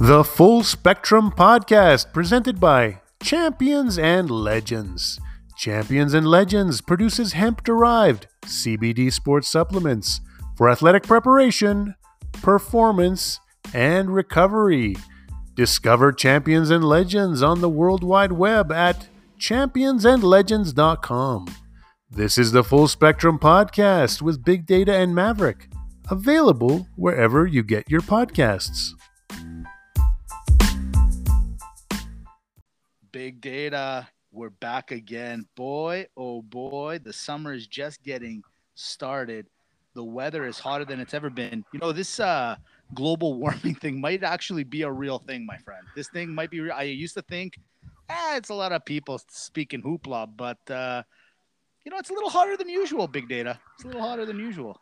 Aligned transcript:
The 0.00 0.22
Full 0.22 0.62
Spectrum 0.62 1.32
Podcast, 1.32 2.12
presented 2.12 2.60
by 2.60 3.00
Champions 3.20 3.98
and 3.98 4.30
Legends. 4.30 5.18
Champions 5.56 6.14
and 6.14 6.24
Legends 6.24 6.80
produces 6.80 7.32
hemp 7.32 7.64
derived 7.64 8.28
CBD 8.46 9.12
sports 9.12 9.48
supplements 9.48 10.20
for 10.56 10.70
athletic 10.70 11.02
preparation, 11.02 11.96
performance, 12.34 13.40
and 13.74 14.14
recovery. 14.14 14.94
Discover 15.56 16.12
Champions 16.12 16.70
and 16.70 16.84
Legends 16.84 17.42
on 17.42 17.60
the 17.60 17.68
World 17.68 18.04
Wide 18.04 18.30
Web 18.30 18.70
at 18.70 19.08
championsandlegends.com. 19.40 21.46
This 22.08 22.38
is 22.38 22.52
the 22.52 22.62
Full 22.62 22.86
Spectrum 22.86 23.40
Podcast 23.40 24.22
with 24.22 24.44
Big 24.44 24.64
Data 24.64 24.94
and 24.94 25.12
Maverick, 25.12 25.68
available 26.08 26.86
wherever 26.94 27.48
you 27.48 27.64
get 27.64 27.90
your 27.90 28.02
podcasts. 28.02 28.92
Big 33.12 33.40
data. 33.40 34.08
We're 34.32 34.50
back 34.50 34.90
again. 34.90 35.46
Boy, 35.54 36.06
oh 36.16 36.42
boy, 36.42 36.98
the 37.02 37.12
summer 37.12 37.54
is 37.54 37.66
just 37.66 38.02
getting 38.02 38.42
started. 38.74 39.46
The 39.94 40.04
weather 40.04 40.44
is 40.46 40.58
hotter 40.58 40.84
than 40.84 41.00
it's 41.00 41.14
ever 41.14 41.30
been. 41.30 41.64
You 41.72 41.78
know, 41.78 41.92
this 41.92 42.20
uh 42.20 42.56
global 42.94 43.34
warming 43.38 43.76
thing 43.76 44.00
might 44.00 44.22
actually 44.22 44.64
be 44.64 44.82
a 44.82 44.90
real 44.90 45.20
thing, 45.20 45.46
my 45.46 45.56
friend. 45.58 45.82
This 45.96 46.08
thing 46.08 46.34
might 46.34 46.50
be 46.50 46.60
real. 46.60 46.74
I 46.74 46.82
used 46.82 47.14
to 47.14 47.22
think, 47.22 47.58
ah, 48.10 48.36
it's 48.36 48.50
a 48.50 48.54
lot 48.54 48.72
of 48.72 48.84
people 48.84 49.20
speaking 49.28 49.80
hoopla, 49.80 50.28
but 50.36 50.58
uh 50.70 51.02
you 51.84 51.90
know, 51.90 51.98
it's 51.98 52.10
a 52.10 52.14
little 52.14 52.30
hotter 52.30 52.56
than 52.56 52.68
usual, 52.68 53.08
big 53.08 53.28
data. 53.28 53.58
It's 53.76 53.84
a 53.84 53.86
little 53.86 54.02
hotter 54.02 54.26
than 54.26 54.38
usual. 54.38 54.78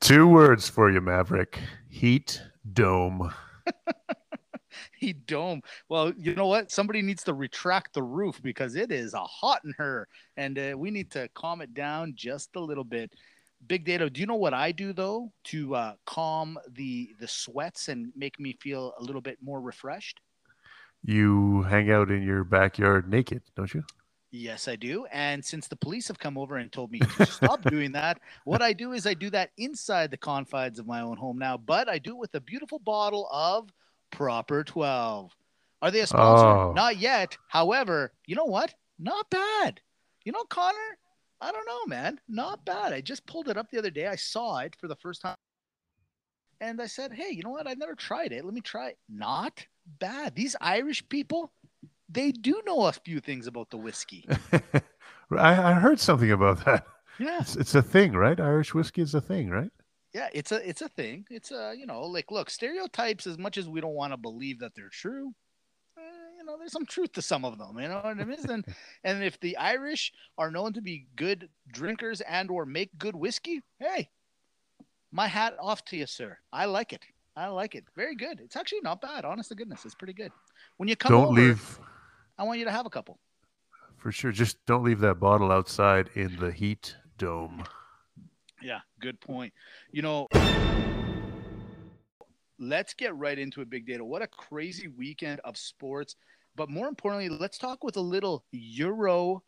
Two 0.00 0.26
words 0.26 0.68
for 0.68 0.90
you, 0.90 1.00
Maverick 1.00 1.60
heat 1.88 2.42
dome. 2.72 3.32
he 4.98 5.12
dome. 5.12 5.62
Well, 5.88 6.12
you 6.16 6.34
know 6.34 6.46
what? 6.46 6.70
Somebody 6.70 7.02
needs 7.02 7.22
to 7.24 7.34
retract 7.34 7.94
the 7.94 8.02
roof 8.02 8.40
because 8.42 8.74
it 8.74 8.92
is 8.92 9.14
a 9.14 9.20
hot 9.20 9.62
in 9.64 9.72
her, 9.78 10.08
and 10.36 10.58
uh, 10.58 10.74
we 10.76 10.90
need 10.90 11.10
to 11.12 11.28
calm 11.34 11.60
it 11.60 11.74
down 11.74 12.14
just 12.14 12.56
a 12.56 12.60
little 12.60 12.84
bit. 12.84 13.12
Big 13.66 13.84
data. 13.84 14.10
Do 14.10 14.20
you 14.20 14.26
know 14.26 14.36
what 14.36 14.54
I 14.54 14.70
do 14.70 14.92
though 14.92 15.32
to 15.44 15.74
uh, 15.74 15.94
calm 16.04 16.58
the 16.72 17.10
the 17.18 17.28
sweats 17.28 17.88
and 17.88 18.12
make 18.14 18.38
me 18.38 18.56
feel 18.60 18.92
a 18.98 19.02
little 19.02 19.22
bit 19.22 19.38
more 19.42 19.60
refreshed? 19.60 20.20
You 21.04 21.62
hang 21.62 21.90
out 21.90 22.10
in 22.10 22.22
your 22.22 22.44
backyard 22.44 23.08
naked, 23.08 23.42
don't 23.54 23.72
you? 23.72 23.84
Yes, 24.32 24.68
I 24.68 24.76
do. 24.76 25.06
And 25.12 25.44
since 25.44 25.68
the 25.68 25.76
police 25.76 26.08
have 26.08 26.18
come 26.18 26.36
over 26.36 26.56
and 26.56 26.70
told 26.70 26.90
me 26.90 26.98
to 26.98 27.26
stop 27.26 27.62
doing 27.70 27.92
that, 27.92 28.20
what 28.44 28.60
I 28.60 28.72
do 28.72 28.92
is 28.92 29.06
I 29.06 29.14
do 29.14 29.30
that 29.30 29.50
inside 29.56 30.10
the 30.10 30.16
confines 30.16 30.78
of 30.78 30.86
my 30.86 31.00
own 31.00 31.16
home 31.16 31.38
now, 31.38 31.56
but 31.56 31.88
I 31.88 31.98
do 31.98 32.10
it 32.10 32.18
with 32.18 32.34
a 32.34 32.40
beautiful 32.40 32.78
bottle 32.80 33.28
of 33.32 33.70
Proper 34.16 34.64
12. 34.64 35.30
Are 35.82 35.90
they 35.90 36.00
a 36.00 36.06
sponsor? 36.06 36.46
Oh. 36.46 36.72
Not 36.72 36.96
yet. 36.96 37.36
However, 37.48 38.12
you 38.24 38.34
know 38.34 38.46
what? 38.46 38.74
Not 38.98 39.28
bad. 39.28 39.78
You 40.24 40.32
know, 40.32 40.44
Conor, 40.44 40.96
I 41.42 41.52
don't 41.52 41.66
know, 41.66 41.84
man. 41.86 42.18
Not 42.26 42.64
bad. 42.64 42.94
I 42.94 43.02
just 43.02 43.26
pulled 43.26 43.50
it 43.50 43.58
up 43.58 43.70
the 43.70 43.78
other 43.78 43.90
day. 43.90 44.06
I 44.06 44.16
saw 44.16 44.56
it 44.60 44.74
for 44.80 44.88
the 44.88 44.96
first 44.96 45.20
time. 45.20 45.36
And 46.62 46.80
I 46.80 46.86
said, 46.86 47.12
hey, 47.12 47.28
you 47.30 47.42
know 47.42 47.50
what? 47.50 47.66
I've 47.66 47.76
never 47.76 47.94
tried 47.94 48.32
it. 48.32 48.42
Let 48.42 48.54
me 48.54 48.62
try 48.62 48.88
it. 48.88 48.98
Not 49.06 49.66
bad. 49.98 50.34
These 50.34 50.56
Irish 50.62 51.06
people, 51.10 51.52
they 52.08 52.32
do 52.32 52.62
know 52.64 52.86
a 52.86 52.92
few 52.92 53.20
things 53.20 53.46
about 53.46 53.68
the 53.68 53.76
whiskey. 53.76 54.26
I, 55.30 55.72
I 55.72 55.72
heard 55.74 56.00
something 56.00 56.32
about 56.32 56.64
that. 56.64 56.86
Yeah. 57.18 57.40
It's, 57.40 57.56
it's 57.56 57.74
a 57.74 57.82
thing, 57.82 58.12
right? 58.12 58.40
Irish 58.40 58.72
whiskey 58.72 59.02
is 59.02 59.14
a 59.14 59.20
thing, 59.20 59.50
right? 59.50 59.70
Yeah, 60.16 60.28
it's 60.32 60.50
a 60.50 60.66
it's 60.66 60.80
a 60.80 60.88
thing. 60.88 61.26
It's 61.28 61.50
a 61.50 61.74
you 61.78 61.84
know 61.84 62.00
like 62.04 62.30
look 62.30 62.48
stereotypes 62.48 63.26
as 63.26 63.36
much 63.36 63.58
as 63.58 63.68
we 63.68 63.82
don't 63.82 63.92
want 63.92 64.14
to 64.14 64.16
believe 64.16 64.60
that 64.60 64.72
they're 64.74 64.88
true. 64.88 65.34
eh, 65.98 66.00
you 66.38 66.44
know, 66.46 66.56
there's 66.58 66.72
some 66.72 66.86
truth 66.86 67.12
to 67.12 67.20
some 67.20 67.44
of 67.44 67.58
them. 67.58 67.78
You 67.78 67.88
know 67.88 67.96
what 67.96 68.18
I 68.18 68.24
mean? 68.24 68.38
and 68.48 68.64
and 69.04 69.22
if 69.22 69.38
the 69.40 69.58
Irish 69.58 70.14
are 70.38 70.50
known 70.50 70.72
to 70.72 70.80
be 70.80 71.06
good 71.16 71.50
drinkers 71.70 72.22
and 72.22 72.50
or 72.50 72.64
make 72.64 72.96
good 72.96 73.14
whiskey, 73.14 73.60
hey, 73.78 74.08
my 75.12 75.26
hat 75.26 75.54
off 75.60 75.84
to 75.86 75.98
you, 75.98 76.06
sir. 76.06 76.38
I 76.50 76.64
like 76.64 76.94
it. 76.94 77.04
I 77.36 77.48
like 77.48 77.74
it. 77.74 77.84
Very 77.94 78.16
good. 78.16 78.40
It's 78.40 78.56
actually 78.56 78.80
not 78.80 79.02
bad. 79.02 79.26
Honest 79.26 79.50
to 79.50 79.54
goodness, 79.54 79.84
it's 79.84 79.94
pretty 79.94 80.14
good. 80.14 80.32
When 80.78 80.88
you 80.88 80.96
come 80.96 81.12
don't 81.12 81.26
over, 81.26 81.40
leave, 81.40 81.78
I 82.38 82.44
want 82.44 82.58
you 82.58 82.64
to 82.64 82.70
have 82.72 82.86
a 82.86 82.90
couple. 82.90 83.18
for 83.98 84.10
sure. 84.10 84.32
Just 84.32 84.64
don't 84.64 84.82
leave 84.82 85.00
that 85.00 85.20
bottle 85.20 85.52
outside 85.52 86.08
in 86.14 86.36
the 86.36 86.50
heat 86.52 86.96
dome. 87.18 87.64
Yeah, 88.62 88.80
good 89.00 89.20
point. 89.20 89.52
You 89.92 90.02
know, 90.02 90.26
let's 92.58 92.94
get 92.94 93.16
right 93.16 93.38
into 93.38 93.60
it, 93.60 93.70
Big 93.70 93.86
Data. 93.86 94.04
What 94.04 94.22
a 94.22 94.26
crazy 94.26 94.88
weekend 94.88 95.40
of 95.40 95.56
sports. 95.56 96.16
But 96.54 96.70
more 96.70 96.88
importantly, 96.88 97.28
let's 97.28 97.58
talk 97.58 97.84
with 97.84 97.96
a 97.96 98.00
little 98.00 98.44
Euro 98.50 99.42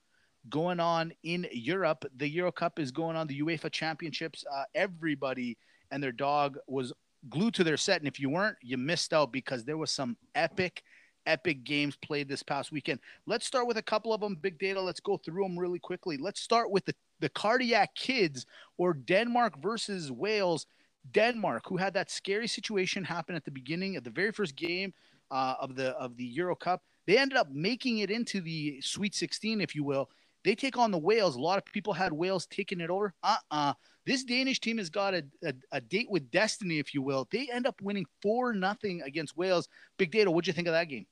going 0.51 0.81
on 0.81 1.13
in 1.23 1.47
Europe. 1.53 2.05
The 2.17 2.29
Euro 2.29 2.53
Cup 2.53 2.79
is 2.79 2.91
going 2.91 3.17
on, 3.17 3.27
the 3.27 3.41
UEFA 3.41 3.71
Championships. 3.73 4.45
Uh, 4.53 4.65
everybody 4.75 5.57
and 5.91 6.03
their 6.03 6.13
dog 6.13 6.59
was 6.67 6.93
glued 7.29 7.55
to 7.55 7.65
their 7.65 7.77
set. 7.77 8.01
And 8.01 8.09
if 8.09 8.21
you 8.21 8.31
weren't, 8.31 8.57
you 8.63 8.77
missed 8.77 9.13
out 9.13 9.33
because 9.33 9.65
there 9.65 9.77
was 9.77 9.91
some 9.91 10.17
epic, 10.35 10.83
epic 11.27 11.65
games 11.65 11.97
played 11.97 12.29
this 12.29 12.43
past 12.43 12.73
weekend. 12.73 13.01
Let's 13.27 13.47
start 13.47 13.67
with 13.67 13.79
a 13.79 13.83
couple 13.83 14.13
of 14.13 14.21
them, 14.21 14.37
Big 14.41 14.59
Data. 14.59 14.81
Let's 14.81 15.01
go 15.01 15.17
through 15.17 15.43
them 15.43 15.59
really 15.59 15.79
quickly. 15.79 16.19
Let's 16.19 16.41
start 16.41 16.71
with 16.71 16.85
the, 16.85 16.95
the 17.21 17.29
Cardiac 17.29 17.95
Kids 17.95 18.47
or 18.77 18.95
Denmark 18.95 19.61
versus 19.61 20.11
Wales. 20.11 20.67
Denmark, 21.12 21.62
who 21.67 21.79
had 21.79 21.95
that 21.95 22.11
scary 22.11 22.47
situation 22.47 23.03
happen 23.03 23.34
at 23.34 23.45
the 23.45 23.51
beginning 23.51 23.97
of 23.97 24.05
the 24.05 24.11
very 24.11 24.31
first 24.31 24.55
game 24.56 24.93
uh, 25.31 25.55
of 25.59 25.75
the 25.75 25.91
of 25.97 26.17
the 26.17 26.25
Euro 26.25 26.55
Cup, 26.55 26.83
they 27.07 27.17
ended 27.17 27.39
up 27.39 27.51
making 27.51 27.99
it 27.99 28.11
into 28.11 28.41
the 28.43 28.81
Sweet 28.83 29.15
16, 29.15 29.62
if 29.62 29.75
you 29.75 29.84
will. 29.84 30.11
They 30.45 30.55
take 30.55 30.77
on 30.77 30.91
the 30.91 30.99
Wales. 30.99 31.37
A 31.37 31.41
lot 31.41 31.59
of 31.59 31.65
people 31.65 31.93
had 31.93 32.12
Wales 32.12 32.47
taking 32.47 32.81
it 32.81 32.91
over. 32.91 33.15
Uh-uh. 33.23 33.75
This 34.07 34.25
Danish 34.25 34.61
team 34.61 34.78
has 34.78 34.89
got 34.89 35.15
a, 35.15 35.25
a, 35.45 35.53
a 35.73 35.81
date 35.81 36.09
with 36.11 36.31
destiny, 36.31 36.78
if 36.78 36.95
you 36.95 37.03
will. 37.03 37.28
They 37.31 37.49
end 37.53 37.67
up 37.67 37.81
winning 37.83 38.07
four 38.23 38.53
nothing 38.55 39.03
against 39.03 39.37
Wales. 39.37 39.69
Big 39.99 40.11
Data, 40.11 40.31
what'd 40.31 40.47
you 40.47 40.53
think 40.53 40.69
of 40.69 40.75
that 40.75 40.89
game? 40.89 41.07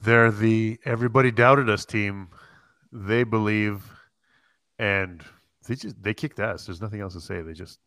They're 0.00 0.30
the 0.30 0.78
everybody 0.84 1.30
doubted 1.30 1.68
us 1.68 1.84
team. 1.84 2.28
They 2.92 3.24
believe, 3.24 3.82
and 4.78 5.22
they 5.66 5.74
just 5.74 6.02
they 6.02 6.14
kicked 6.14 6.40
ass. 6.40 6.66
There's 6.66 6.80
nothing 6.80 7.00
else 7.00 7.14
to 7.14 7.20
say. 7.20 7.42
They 7.42 7.52
just 7.52 7.78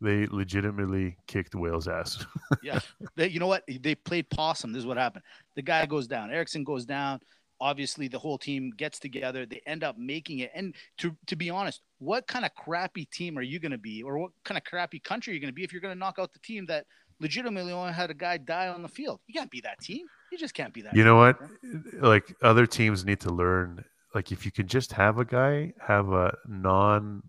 they 0.00 0.26
legitimately 0.26 1.16
kicked 1.26 1.54
Wales' 1.54 1.88
ass. 1.88 2.24
yeah. 2.62 2.80
They, 3.16 3.28
you 3.28 3.40
know 3.40 3.46
what? 3.46 3.64
They 3.66 3.94
played 3.94 4.28
possum. 4.30 4.72
This 4.72 4.80
is 4.80 4.86
what 4.86 4.96
happened. 4.96 5.24
The 5.56 5.62
guy 5.62 5.86
goes 5.86 6.06
down. 6.06 6.30
Eriksen 6.30 6.64
goes 6.64 6.84
down. 6.84 7.20
Obviously, 7.60 8.08
the 8.08 8.18
whole 8.18 8.36
team 8.36 8.72
gets 8.76 8.98
together. 8.98 9.46
They 9.46 9.62
end 9.66 9.84
up 9.84 9.96
making 9.96 10.40
it. 10.40 10.50
And 10.54 10.74
to, 10.98 11.16
to 11.28 11.36
be 11.36 11.48
honest, 11.48 11.80
what 11.98 12.26
kind 12.26 12.44
of 12.44 12.52
crappy 12.54 13.06
team 13.06 13.38
are 13.38 13.42
you 13.42 13.60
going 13.60 13.72
to 13.72 13.78
be? 13.78 14.02
Or 14.02 14.18
what 14.18 14.32
kind 14.44 14.58
of 14.58 14.64
crappy 14.64 14.98
country 14.98 15.32
are 15.32 15.34
you 15.34 15.40
going 15.40 15.52
to 15.52 15.54
be 15.54 15.62
if 15.62 15.72
you're 15.72 15.80
going 15.80 15.94
to 15.94 15.98
knock 15.98 16.18
out 16.18 16.32
the 16.32 16.40
team 16.40 16.66
that 16.66 16.84
legitimately 17.20 17.72
only 17.72 17.92
had 17.92 18.10
a 18.10 18.14
guy 18.14 18.36
die 18.36 18.68
on 18.68 18.82
the 18.82 18.88
field? 18.88 19.20
You 19.28 19.34
can't 19.34 19.50
be 19.50 19.60
that 19.62 19.80
team. 19.80 20.06
You 20.32 20.36
just 20.36 20.52
can't 20.52 20.74
be 20.74 20.82
that. 20.82 20.96
you 20.96 21.04
know 21.04 21.16
what? 21.16 21.38
team. 21.62 21.84
Like 22.00 22.34
other 22.42 22.66
teams 22.66 23.04
need 23.04 23.20
to 23.20 23.30
learn. 23.30 23.84
Like 24.14 24.30
if 24.32 24.46
you 24.46 24.52
can 24.52 24.68
just 24.68 24.92
have 24.92 25.18
a 25.18 25.24
guy 25.24 25.72
have 25.80 26.10
a 26.12 26.36
non, 26.46 27.22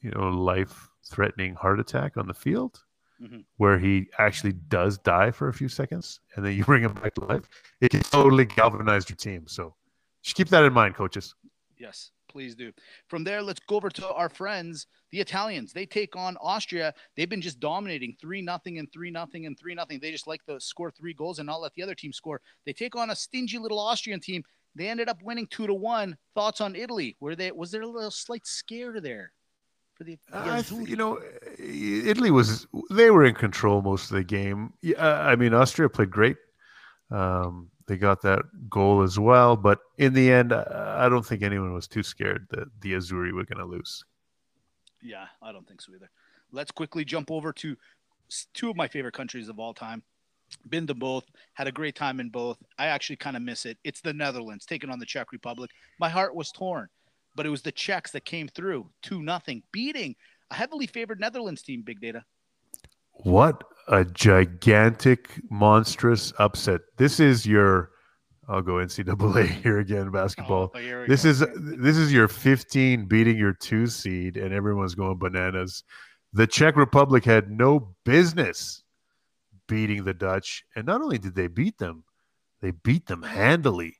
you 0.00 0.10
know, 0.10 0.28
life 0.28 0.88
threatening 1.06 1.54
heart 1.54 1.80
attack 1.80 2.16
on 2.16 2.26
the 2.26 2.34
field, 2.34 2.84
Mhm. 3.20 3.44
where 3.56 3.78
he 3.78 4.08
actually 4.18 4.52
does 4.52 4.98
die 4.98 5.30
for 5.30 5.48
a 5.48 5.52
few 5.52 5.68
seconds, 5.68 6.20
and 6.34 6.44
then 6.44 6.54
you 6.56 6.64
bring 6.64 6.82
him 6.82 6.92
back 6.94 7.14
to 7.14 7.24
life, 7.24 7.48
it 7.80 7.90
can 7.90 8.02
totally 8.02 8.44
galvanize 8.44 9.08
your 9.08 9.16
team. 9.16 9.46
So 9.48 9.74
just 10.22 10.36
keep 10.36 10.48
that 10.48 10.64
in 10.64 10.72
mind, 10.72 10.94
coaches. 10.94 11.34
Yes, 11.76 12.10
please 12.28 12.54
do. 12.54 12.72
From 13.08 13.24
there, 13.24 13.40
let's 13.42 13.60
go 13.60 13.76
over 13.76 13.88
to 13.90 14.12
our 14.12 14.28
friends, 14.28 14.86
the 15.10 15.20
Italians. 15.20 15.72
They 15.72 15.86
take 15.86 16.14
on 16.16 16.36
Austria. 16.38 16.92
They've 17.16 17.28
been 17.28 17.40
just 17.40 17.60
dominating 17.60 18.16
three 18.20 18.42
nothing 18.42 18.78
and 18.78 18.90
three 18.92 19.10
nothing 19.10 19.46
and 19.46 19.58
three 19.58 19.74
nothing. 19.74 19.98
They 20.00 20.10
just 20.10 20.26
like 20.26 20.44
to 20.46 20.60
score 20.60 20.90
three 20.90 21.14
goals 21.14 21.38
and 21.38 21.46
not 21.46 21.60
let 21.60 21.74
the 21.74 21.82
other 21.82 21.94
team 21.94 22.12
score. 22.12 22.40
They 22.66 22.72
take 22.72 22.94
on 22.96 23.10
a 23.10 23.16
stingy 23.16 23.58
little 23.58 23.78
Austrian 23.78 24.20
team. 24.20 24.44
They 24.74 24.88
ended 24.88 25.08
up 25.08 25.22
winning 25.22 25.46
two 25.46 25.66
to 25.66 25.74
one. 25.74 26.16
Thoughts 26.34 26.60
on 26.60 26.76
Italy? 26.76 27.16
Were 27.20 27.34
they 27.34 27.50
was 27.52 27.70
there 27.70 27.82
a 27.82 27.86
little 27.86 28.10
slight 28.10 28.46
scare 28.46 29.00
there 29.00 29.32
for 29.94 30.04
the? 30.04 30.18
the 30.30 30.38
I 30.38 30.62
th- 30.62 30.88
you 30.88 30.96
know, 30.96 31.20
Italy 31.58 32.30
was 32.30 32.66
they 32.90 33.10
were 33.10 33.24
in 33.24 33.34
control 33.34 33.82
most 33.82 34.10
of 34.10 34.16
the 34.16 34.24
game. 34.24 34.72
Yeah, 34.82 35.20
I 35.20 35.36
mean, 35.36 35.54
Austria 35.54 35.88
played 35.88 36.10
great. 36.10 36.36
Um, 37.10 37.70
they 37.86 37.96
got 37.96 38.22
that 38.22 38.42
goal 38.68 39.02
as 39.02 39.18
well, 39.18 39.56
but 39.56 39.80
in 39.96 40.12
the 40.12 40.30
end, 40.30 40.52
I 40.52 41.06
I 41.06 41.08
don't 41.08 41.26
think 41.26 41.42
anyone 41.42 41.72
was 41.72 41.88
too 41.88 42.02
scared 42.02 42.46
that 42.50 42.68
the 42.80 42.92
Azzurri 42.92 43.32
were 43.32 43.44
going 43.44 43.58
to 43.58 43.64
lose. 43.64 44.04
Yeah, 45.02 45.26
I 45.42 45.52
don't 45.52 45.66
think 45.66 45.80
so 45.80 45.92
either. 45.94 46.10
Let's 46.52 46.70
quickly 46.70 47.04
jump 47.04 47.30
over 47.30 47.52
to 47.54 47.76
two 48.54 48.70
of 48.70 48.76
my 48.76 48.88
favorite 48.88 49.14
countries 49.14 49.48
of 49.48 49.58
all 49.58 49.74
time. 49.74 50.02
Been 50.68 50.86
to 50.86 50.94
both, 50.94 51.24
had 51.54 51.66
a 51.66 51.72
great 51.72 51.94
time 51.94 52.20
in 52.20 52.28
both. 52.28 52.58
I 52.78 52.86
actually 52.86 53.16
kind 53.16 53.36
of 53.36 53.42
miss 53.42 53.66
it. 53.66 53.78
It's 53.84 54.00
the 54.00 54.12
Netherlands 54.12 54.66
taking 54.66 54.90
on 54.90 54.98
the 54.98 55.06
Czech 55.06 55.32
Republic. 55.32 55.70
My 55.98 56.08
heart 56.08 56.34
was 56.34 56.50
torn, 56.52 56.88
but 57.36 57.46
it 57.46 57.50
was 57.50 57.62
the 57.62 57.72
Czechs 57.72 58.10
that 58.12 58.24
came 58.24 58.48
through 58.48 58.88
2 59.02 59.22
nothing, 59.22 59.62
beating 59.72 60.14
a 60.50 60.54
heavily 60.54 60.86
favored 60.86 61.20
Netherlands 61.20 61.62
team, 61.62 61.82
Big 61.82 62.00
Data. 62.00 62.24
What 63.12 63.64
a 63.88 64.04
gigantic, 64.04 65.40
monstrous 65.50 66.32
upset. 66.38 66.82
This 66.96 67.20
is 67.20 67.46
your. 67.46 67.90
I'll 68.48 68.62
go 68.62 68.74
NCAA 68.74 69.46
here 69.62 69.80
again. 69.80 70.08
Oh, 70.08 70.12
basketball. 70.12 70.72
Oh, 70.74 71.04
this 71.06 71.24
go. 71.24 71.30
is 71.30 71.40
this 71.56 71.96
is 71.96 72.12
your 72.12 72.28
15 72.28 73.06
beating 73.06 73.36
your 73.36 73.52
two 73.52 73.86
seed, 73.86 74.36
and 74.36 74.54
everyone's 74.54 74.94
going 74.94 75.18
bananas. 75.18 75.82
The 76.32 76.46
Czech 76.46 76.76
Republic 76.76 77.24
had 77.24 77.50
no 77.50 77.94
business 78.04 78.84
beating 79.68 80.04
the 80.04 80.14
Dutch, 80.14 80.64
and 80.74 80.86
not 80.86 81.00
only 81.00 81.18
did 81.18 81.36
they 81.36 81.46
beat 81.46 81.78
them, 81.78 82.02
they 82.60 82.72
beat 82.72 83.06
them 83.06 83.22
handily. 83.22 83.96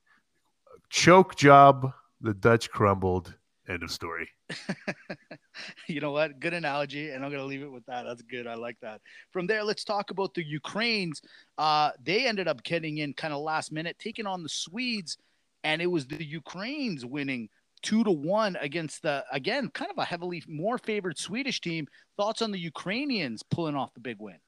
Choke 0.90 1.36
job. 1.36 1.92
The 2.20 2.34
Dutch 2.34 2.70
crumbled. 2.70 3.34
End 3.68 3.82
of 3.82 3.90
story. 3.90 4.28
you 5.86 6.00
know 6.00 6.10
what? 6.10 6.40
Good 6.40 6.54
analogy, 6.54 7.10
and 7.10 7.22
I'm 7.22 7.30
going 7.30 7.42
to 7.42 7.46
leave 7.46 7.62
it 7.62 7.70
with 7.70 7.84
that. 7.86 8.04
That's 8.04 8.22
good. 8.22 8.46
I 8.46 8.54
like 8.54 8.78
that. 8.80 9.02
From 9.30 9.46
there, 9.46 9.62
let's 9.62 9.84
talk 9.84 10.10
about 10.10 10.32
the 10.34 10.44
Ukrainians. 10.44 11.20
Uh, 11.58 11.90
they 12.02 12.26
ended 12.26 12.48
up 12.48 12.62
getting 12.62 12.98
in 12.98 13.12
kind 13.12 13.34
of 13.34 13.40
last 13.40 13.70
minute, 13.70 13.96
taking 13.98 14.26
on 14.26 14.42
the 14.42 14.48
Swedes, 14.48 15.18
and 15.64 15.82
it 15.82 15.86
was 15.86 16.06
the 16.06 16.24
Ukrainians 16.24 17.04
winning 17.04 17.50
two 17.82 18.02
to 18.04 18.10
one 18.10 18.56
against 18.60 19.02
the 19.02 19.24
again 19.30 19.68
kind 19.68 19.90
of 19.90 19.98
a 19.98 20.04
heavily 20.04 20.42
more 20.48 20.78
favored 20.78 21.18
Swedish 21.18 21.60
team. 21.60 21.86
Thoughts 22.16 22.42
on 22.42 22.50
the 22.50 22.58
Ukrainians 22.58 23.42
pulling 23.42 23.76
off 23.76 23.94
the 23.94 24.00
big 24.00 24.16
win? 24.18 24.38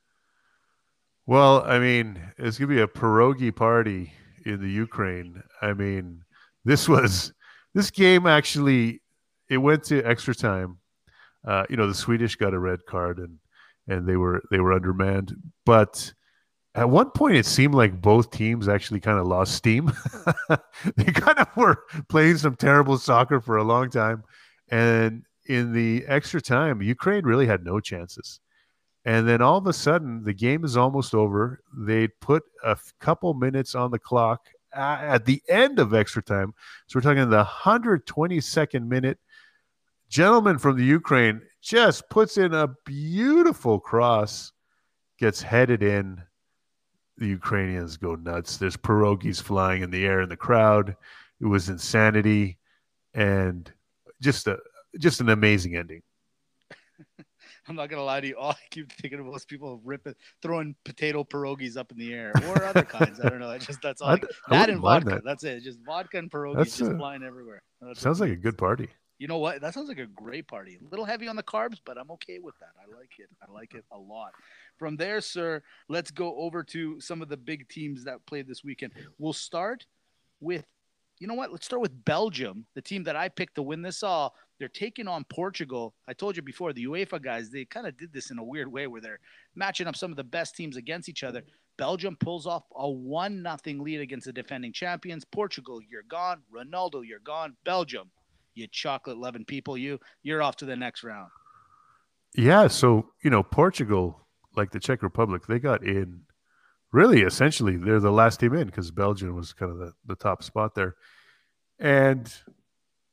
Well, 1.31 1.63
I 1.65 1.79
mean, 1.79 2.21
it's 2.39 2.59
gonna 2.59 2.67
be 2.67 2.81
a 2.81 2.89
pierogi 2.89 3.55
party 3.55 4.13
in 4.45 4.61
the 4.61 4.69
Ukraine. 4.69 5.41
I 5.63 5.75
mean, 5.75 6.25
this 6.65 6.89
was 6.89 7.33
this 7.73 7.89
game 7.93 8.27
actually 8.27 9.01
it 9.49 9.59
went 9.59 9.85
to 9.85 10.03
extra 10.03 10.35
time. 10.35 10.79
Uh, 11.47 11.67
you 11.71 11.77
know, 11.77 11.87
the 11.87 11.95
Swedish 11.95 12.35
got 12.35 12.53
a 12.53 12.59
red 12.59 12.81
card 12.85 13.19
and 13.19 13.39
and 13.87 14.09
they 14.09 14.17
were 14.17 14.43
they 14.51 14.59
were 14.59 14.73
undermanned, 14.73 15.37
but 15.65 16.13
at 16.75 16.91
one 16.91 17.11
point 17.13 17.37
it 17.37 17.47
seemed 17.47 17.77
like 17.77 18.03
both 18.03 18.33
teams 18.33 18.67
actually 18.67 18.99
kind 18.99 19.21
of 19.21 19.29
lost 19.29 19.55
steam. 19.55 19.93
they 20.97 21.13
kind 21.13 21.39
of 21.39 21.47
were 21.57 21.85
playing 22.09 22.39
some 22.39 22.57
terrible 22.57 22.99
soccer 22.99 23.41
for 23.41 23.57
a 23.57 23.63
long 23.63 23.89
time, 23.89 24.25
and 24.69 25.23
in 25.47 25.73
the 25.73 26.05
extra 26.09 26.41
time, 26.41 26.83
Ukraine 26.83 27.23
really 27.25 27.47
had 27.47 27.63
no 27.63 27.79
chances. 27.79 28.41
And 29.05 29.27
then 29.27 29.41
all 29.41 29.57
of 29.57 29.67
a 29.67 29.73
sudden, 29.73 30.25
the 30.25 30.35
game 30.35 30.65
is 30.65 30.77
almost 30.77 31.15
over. 31.15 31.63
They 31.77 32.09
put 32.09 32.43
a 32.63 32.77
couple 32.99 33.33
minutes 33.35 33.75
on 33.75 33.91
the 33.91 33.99
clock 33.99 34.49
at 34.73 35.25
the 35.25 35.43
end 35.49 35.79
of 35.79 35.95
extra 35.95 36.23
time. 36.23 36.55
So 36.87 36.99
we're 36.99 37.03
talking 37.03 37.31
the 37.31 37.45
122nd 37.45 38.87
minute. 38.87 39.19
Gentleman 40.09 40.59
from 40.59 40.77
the 40.77 40.85
Ukraine 40.85 41.41
just 41.63 42.09
puts 42.11 42.37
in 42.37 42.53
a 42.53 42.69
beautiful 42.85 43.79
cross, 43.79 44.53
gets 45.19 45.41
headed 45.41 45.83
in. 45.83 46.21
The 47.17 47.29
Ukrainians 47.29 47.97
go 47.97 48.17
nuts. 48.17 48.57
There's 48.57 48.77
pierogies 48.77 49.43
flying 49.43 49.83
in 49.83 49.91
the 49.91 50.05
air 50.07 50.21
in 50.23 50.29
the 50.29 50.37
crowd. 50.37 50.97
It 51.41 51.47
was 51.47 51.69
insanity 51.69 52.59
and 53.15 53.71
just 54.21 54.47
a 54.47 54.59
just 54.99 55.21
an 55.21 55.29
amazing 55.29 55.77
ending. 55.77 56.03
I'm 57.69 57.77
not 57.77 57.89
gonna 57.89 58.05
lie 58.05 58.21
to 58.21 58.27
you. 58.27 58.37
All 58.37 58.51
I 58.51 58.57
keep 58.71 58.93
thinking 58.93 59.21
of 59.21 59.27
most 59.27 59.49
people 59.49 59.81
ripping, 59.85 60.15
throwing 60.43 60.75
potato 60.85 61.25
pierogies 61.25 61.77
up 61.77 61.93
in 61.93 61.99
the 61.99 62.13
air 62.13 62.33
or 62.49 62.65
other 62.65 62.83
kinds. 62.83 63.21
I 63.21 63.29
don't 63.29 63.41
know. 63.41 63.51
It's 63.51 63.67
just 63.67 63.83
that's 63.83 64.01
all. 64.01 64.11
I, 64.11 64.21
that 64.49 64.71
and 64.71 64.81
vodka. 64.81 65.11
That. 65.11 65.25
That's 65.25 65.45
it. 65.45 65.63
Just 65.63 65.79
vodka 65.85 66.19
and 66.19 66.31
pierogies 66.31 66.57
that's 66.57 66.79
just 66.79 66.93
a, 66.93 66.97
flying 66.97 67.23
everywhere. 67.23 67.63
That's 67.81 68.01
sounds 68.01 68.21
like 68.21 68.31
a 68.31 68.37
good 68.37 68.59
party. 68.59 68.89
You 69.19 69.29
know 69.29 69.39
what? 69.39 69.61
That 69.61 69.75
sounds 69.75 69.89
like 69.89 69.99
a 69.99 70.07
great 70.07 70.49
party. 70.49 70.79
A 70.81 70.89
little 70.89 71.05
heavy 71.05 71.29
on 71.29 71.37
the 71.37 71.43
carbs, 71.43 71.79
but 71.85 71.99
I'm 71.99 72.11
okay 72.13 72.39
with 72.39 72.59
that. 72.61 72.71
I 72.79 72.87
like 72.97 73.11
it. 73.19 73.29
I 73.47 73.53
like 73.53 73.75
it 73.75 73.85
a 73.93 73.99
lot. 73.99 74.33
From 74.79 74.97
there, 74.97 75.21
sir, 75.21 75.63
let's 75.91 76.11
go 76.11 76.35
over 76.37 76.63
to 76.63 76.99
some 77.03 77.21
of 77.21 77.29
the 77.29 77.37
big 77.37 77.69
teams 77.69 78.03
that 78.05 78.25
played 78.25 78.49
this 78.49 78.65
weekend. 78.65 78.95
We'll 79.19 79.35
start 79.35 79.85
with, 80.41 80.65
you 81.21 81.27
know 81.27 81.35
what? 81.35 81.53
Let's 81.53 81.67
start 81.67 81.83
with 81.83 82.05
Belgium, 82.05 82.65
the 82.75 82.81
team 82.81 83.05
that 83.05 83.15
I 83.15 83.29
picked 83.29 83.55
to 83.57 83.63
win 83.63 83.83
this 83.83 84.03
all. 84.03 84.35
They're 84.59 84.69
taking 84.69 85.07
on 85.07 85.25
Portugal. 85.25 85.95
I 86.09 86.15
told 86.15 86.35
you 86.35 86.43
before, 86.43 86.73
the 86.73 86.87
UEFA 86.87 87.23
guys, 87.23 87.51
they 87.51 87.67
kind 87.67 87.87
of 87.87 87.97
did 87.97 88.13
this 88.13 88.31
in 88.31 88.39
a 88.39 88.45
weird 88.45 88.73
way 88.73 88.87
where 88.87 89.03
they're 89.03 89.21
matching 89.55 89.87
up 89.87 89.97
some 89.97 90.11
of 90.11 90.17
the 90.17 90.25
best 90.25 90.57
teams 90.57 90.77
against 90.77 91.11
each 91.11 91.23
other. 91.23 91.43
Belgium 91.77 92.17
pulls 92.17 92.47
off 92.47 92.65
a 92.75 92.91
one 92.91 93.43
nothing 93.43 93.83
lead 93.83 94.01
against 94.01 94.27
the 94.27 94.33
defending 94.33 94.73
champions. 94.73 95.25
Portugal, 95.25 95.81
you're 95.89 96.03
gone. 96.05 96.41
Ronaldo, 96.55 97.07
you're 97.07 97.21
gone. 97.21 97.55
Belgium, 97.65 98.11
you 98.55 98.67
chocolate 98.67 99.19
loving 99.19 99.45
people, 99.45 99.77
you 99.77 99.99
you're 100.23 100.43
off 100.43 100.57
to 100.57 100.65
the 100.65 100.77
next 100.77 101.05
round. 101.05 101.31
Yeah, 102.35 102.69
so 102.69 103.11
you 103.23 103.31
know 103.31 103.43
Portugal, 103.43 104.27
like 104.57 104.71
the 104.71 104.81
Czech 104.81 105.03
Republic, 105.03 105.47
they 105.47 105.59
got 105.59 105.83
in. 105.85 106.23
Really, 106.93 107.23
essentially, 107.23 107.77
they're 107.77 108.01
the 108.01 108.11
last 108.11 108.41
team 108.41 108.55
in 108.55 108.67
because 108.67 108.91
Belgium 108.91 109.35
was 109.37 109.53
kind 109.53 109.71
of 109.71 109.79
the, 109.79 109.93
the 110.07 110.17
top 110.17 110.43
spot 110.43 110.75
there, 110.75 110.97
and 111.79 112.33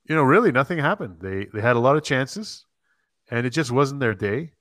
you 0.06 0.16
know, 0.16 0.24
really 0.24 0.52
nothing 0.52 0.80
happened. 0.80 1.18
They 1.20 1.46
they 1.54 1.62
had 1.62 1.76
a 1.76 1.80
lot 1.80 1.96
of 1.96 2.04
chances, 2.04 2.66
and 3.30 3.46
it 3.46 3.52
just 3.52 3.72
wasn't 3.72 4.00
their 4.00 4.16
day. 4.16 4.54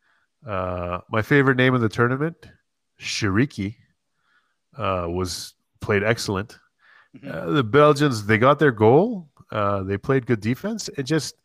Uh, 0.46 1.00
my 1.10 1.22
favorite 1.22 1.56
name 1.56 1.74
of 1.74 1.80
the 1.80 1.88
tournament, 1.88 2.36
Shiriki, 3.00 3.76
uh, 4.76 5.06
was 5.08 5.54
played 5.80 6.02
excellent. 6.02 6.58
Mm-hmm. 7.16 7.30
Uh, 7.30 7.52
the 7.52 7.64
Belgians 7.64 8.26
they 8.26 8.38
got 8.38 8.58
their 8.58 8.72
goal. 8.72 9.28
Uh, 9.50 9.82
they 9.82 9.96
played 9.96 10.26
good 10.26 10.40
defense. 10.40 10.90
It 10.98 11.04
just 11.04 11.36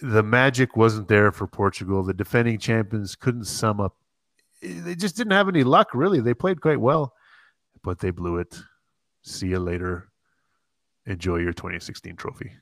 the 0.00 0.22
magic 0.22 0.76
wasn't 0.76 1.08
there 1.08 1.32
for 1.32 1.46
Portugal. 1.46 2.02
The 2.02 2.14
defending 2.14 2.58
champions 2.58 3.16
couldn't 3.16 3.44
sum 3.44 3.80
up. 3.80 3.96
They 4.62 4.94
just 4.94 5.16
didn't 5.16 5.32
have 5.32 5.48
any 5.48 5.64
luck. 5.64 5.88
Really, 5.94 6.20
they 6.20 6.34
played 6.34 6.60
quite 6.60 6.80
well, 6.80 7.14
but 7.82 7.98
they 7.98 8.10
blew 8.10 8.38
it. 8.38 8.58
See 9.22 9.48
you 9.48 9.58
later. 9.58 10.08
Enjoy 11.06 11.36
your 11.36 11.52
2016 11.52 12.16
trophy. 12.16 12.52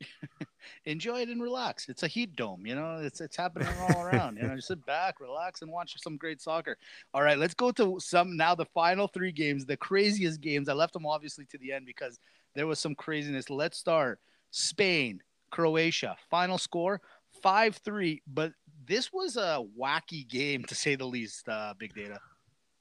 enjoy 0.84 1.20
it 1.20 1.28
and 1.28 1.42
relax. 1.42 1.88
It's 1.88 2.02
a 2.02 2.08
heat 2.08 2.36
dome, 2.36 2.66
you 2.66 2.74
know. 2.74 2.98
It's 2.98 3.20
it's 3.20 3.36
happening 3.36 3.68
all 3.80 4.02
around. 4.02 4.36
You 4.36 4.46
know, 4.46 4.56
just 4.56 4.68
sit 4.68 4.84
back, 4.86 5.20
relax, 5.20 5.62
and 5.62 5.70
watch 5.70 5.94
some 6.00 6.16
great 6.16 6.40
soccer. 6.40 6.76
All 7.12 7.22
right, 7.22 7.38
let's 7.38 7.54
go 7.54 7.70
to 7.72 7.98
some 8.00 8.36
now. 8.36 8.54
The 8.54 8.66
final 8.66 9.06
three 9.06 9.32
games, 9.32 9.64
the 9.64 9.76
craziest 9.76 10.40
games. 10.40 10.68
I 10.68 10.72
left 10.74 10.92
them 10.92 11.06
obviously 11.06 11.46
to 11.46 11.58
the 11.58 11.72
end 11.72 11.86
because 11.86 12.18
there 12.54 12.66
was 12.66 12.78
some 12.78 12.94
craziness. 12.94 13.50
Let's 13.50 13.78
start 13.78 14.20
Spain, 14.50 15.20
Croatia. 15.50 16.16
Final 16.30 16.58
score 16.58 17.00
five 17.42 17.76
three. 17.76 18.22
But 18.26 18.52
this 18.86 19.12
was 19.12 19.36
a 19.36 19.64
wacky 19.78 20.28
game 20.28 20.64
to 20.64 20.74
say 20.74 20.94
the 20.94 21.06
least. 21.06 21.48
Uh, 21.48 21.74
Big 21.78 21.94
data. 21.94 22.18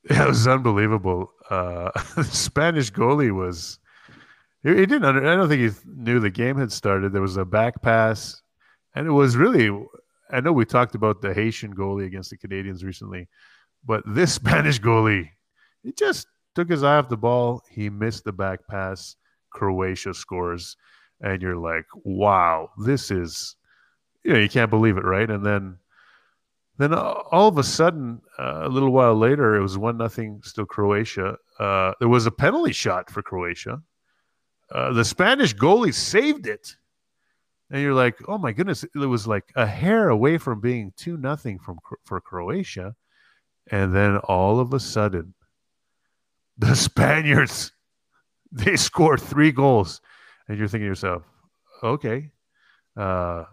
Yeah, 0.10 0.25
it 0.25 0.27
was 0.29 0.48
unbelievable. 0.48 1.31
Uh, 1.50 1.91
the 2.15 2.24
Spanish 2.24 2.91
goalie 2.91 3.33
was 3.33 3.79
he, 4.63 4.69
he 4.69 4.86
didn't. 4.86 5.05
Under, 5.05 5.25
I 5.25 5.36
don't 5.36 5.50
think 5.50 5.62
he 5.62 5.79
knew 5.86 6.19
the 6.19 6.29
game 6.29 6.57
had 6.57 6.72
started. 6.72 7.13
There 7.13 7.22
was 7.22 7.38
a 7.38 7.45
back 7.45 7.81
pass, 7.81 8.41
and 8.95 9.07
it 9.07 9.12
was 9.12 9.38
really. 9.38 9.69
I 10.31 10.41
know 10.41 10.51
we 10.51 10.65
talked 10.65 10.95
about 10.95 11.22
the 11.22 11.33
Haitian 11.33 11.75
goalie 11.75 12.05
against 12.05 12.31
the 12.31 12.38
Canadians 12.38 12.83
recently, 12.83 13.27
but 13.86 14.03
this 14.07 14.33
Spanish 14.41 14.79
goalie, 14.79 15.29
he 15.83 15.91
just 15.93 16.27
took 16.55 16.69
his 16.69 16.83
eye 16.83 16.98
off 16.98 17.10
the 17.10 17.17
ball. 17.17 17.62
He 17.69 17.89
missed 17.89 18.24
the 18.24 18.33
back 18.33 18.67
pass. 18.67 19.15
Croatia 19.51 20.13
scores, 20.13 20.75
and 21.22 21.41
you're 21.41 21.57
like, 21.57 21.86
"Wow, 22.03 22.72
this 22.77 23.12
is." 23.12 23.55
You 24.24 24.31
know, 24.31 24.39
you 24.39 24.48
can't 24.48 24.69
believe 24.69 24.95
it, 24.95 25.03
right? 25.03 25.29
And 25.29 25.45
then 25.45 25.77
then 26.77 26.93
all 26.93 27.47
of 27.47 27.57
a 27.57 27.63
sudden, 27.63 28.21
uh, 28.39 28.61
a 28.63 28.69
little 28.69 28.91
while 28.91 29.15
later, 29.15 29.55
it 29.55 29.61
was 29.61 29.77
one 29.77 29.97
nothing, 29.97 30.41
still 30.43 30.65
Croatia. 30.65 31.37
Uh, 31.59 31.93
there 31.99 32.09
was 32.09 32.25
a 32.25 32.31
penalty 32.31 32.73
shot 32.73 33.09
for 33.09 33.21
Croatia, 33.21 33.81
uh, 34.73 34.91
the 34.91 35.05
Spanish 35.05 35.55
goalie 35.55 35.93
saved 35.93 36.47
it. 36.47 36.75
And 37.69 37.81
you're 37.81 37.93
like, 37.93 38.17
oh 38.27 38.37
my 38.37 38.51
goodness, 38.51 38.83
it 38.83 38.97
was 38.97 39.27
like 39.27 39.51
a 39.55 39.65
hair 39.65 40.09
away 40.09 40.37
from 40.37 40.59
being 40.59 40.93
two 40.95 41.17
nothing 41.17 41.59
from 41.59 41.77
for 42.03 42.19
Croatia, 42.19 42.95
and 43.71 43.95
then 43.95 44.17
all 44.17 44.59
of 44.59 44.73
a 44.73 44.79
sudden, 44.79 45.33
the 46.57 46.75
Spaniards 46.75 47.71
they 48.51 48.75
score 48.75 49.17
three 49.17 49.51
goals, 49.51 50.01
and 50.47 50.57
you're 50.57 50.67
thinking 50.67 50.85
to 50.85 50.89
yourself, 50.89 51.23
okay, 51.81 52.31
uh, 52.95 53.45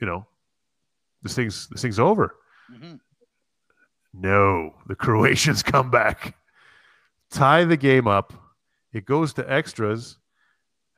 you 0.00 0.06
know, 0.06 0.26
this 1.22 1.34
thing's 1.34 1.68
this 1.68 1.82
thing's 1.82 1.98
over. 1.98 2.36
Mm-hmm. 2.72 2.94
No, 4.14 4.74
the 4.86 4.94
Croatians 4.94 5.62
come 5.62 5.90
back, 5.90 6.34
tie 7.30 7.64
the 7.64 7.76
game 7.76 8.06
up. 8.06 8.32
It 8.92 9.06
goes 9.06 9.32
to 9.34 9.50
extras. 9.50 10.18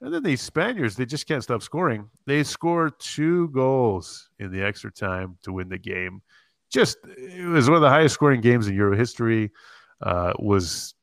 And 0.01 0.13
then 0.13 0.23
these 0.23 0.43
Spaniards, 0.43 0.97
they 0.97 1.07
just 1.07 1.27
can't 1.27 1.43
stop 1.43 1.63
scoring. 1.63 2.11
They 2.27 2.43
score 2.43 2.91
two 2.91 3.49
goals 3.49 4.29
in 4.39 4.53
the 4.53 4.63
extra 4.63 4.93
time 4.93 5.39
to 5.45 5.53
win 5.53 5.69
the 5.69 5.79
game. 5.79 6.21
Just 6.71 6.99
it 7.17 7.47
was 7.47 7.71
one 7.71 7.77
of 7.77 7.83
the 7.83 7.89
highest 7.89 8.15
scoring 8.15 8.41
games 8.41 8.67
in 8.67 8.75
Euro 8.75 8.97
history. 8.97 9.51
Uh, 10.03 10.35
was 10.39 10.95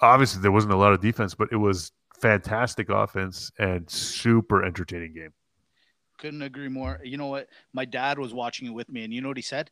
obviously 0.00 0.42
there 0.42 0.50
wasn't 0.50 0.72
a 0.72 0.76
lot 0.76 0.92
of 0.92 1.00
defense, 1.00 1.34
but 1.34 1.48
it 1.52 1.56
was 1.56 1.92
fantastic 2.18 2.88
offense 2.88 3.52
and 3.58 3.88
super 3.88 4.64
entertaining 4.64 5.14
game. 5.14 5.32
Couldn't 6.18 6.42
agree 6.42 6.68
more. 6.68 7.00
You 7.04 7.18
know 7.18 7.26
what? 7.26 7.48
My 7.74 7.84
dad 7.84 8.18
was 8.18 8.32
watching 8.32 8.66
it 8.66 8.74
with 8.74 8.88
me, 8.88 9.04
and 9.04 9.12
you 9.12 9.20
know 9.20 9.28
what 9.28 9.36
he 9.36 9.42
said? 9.42 9.70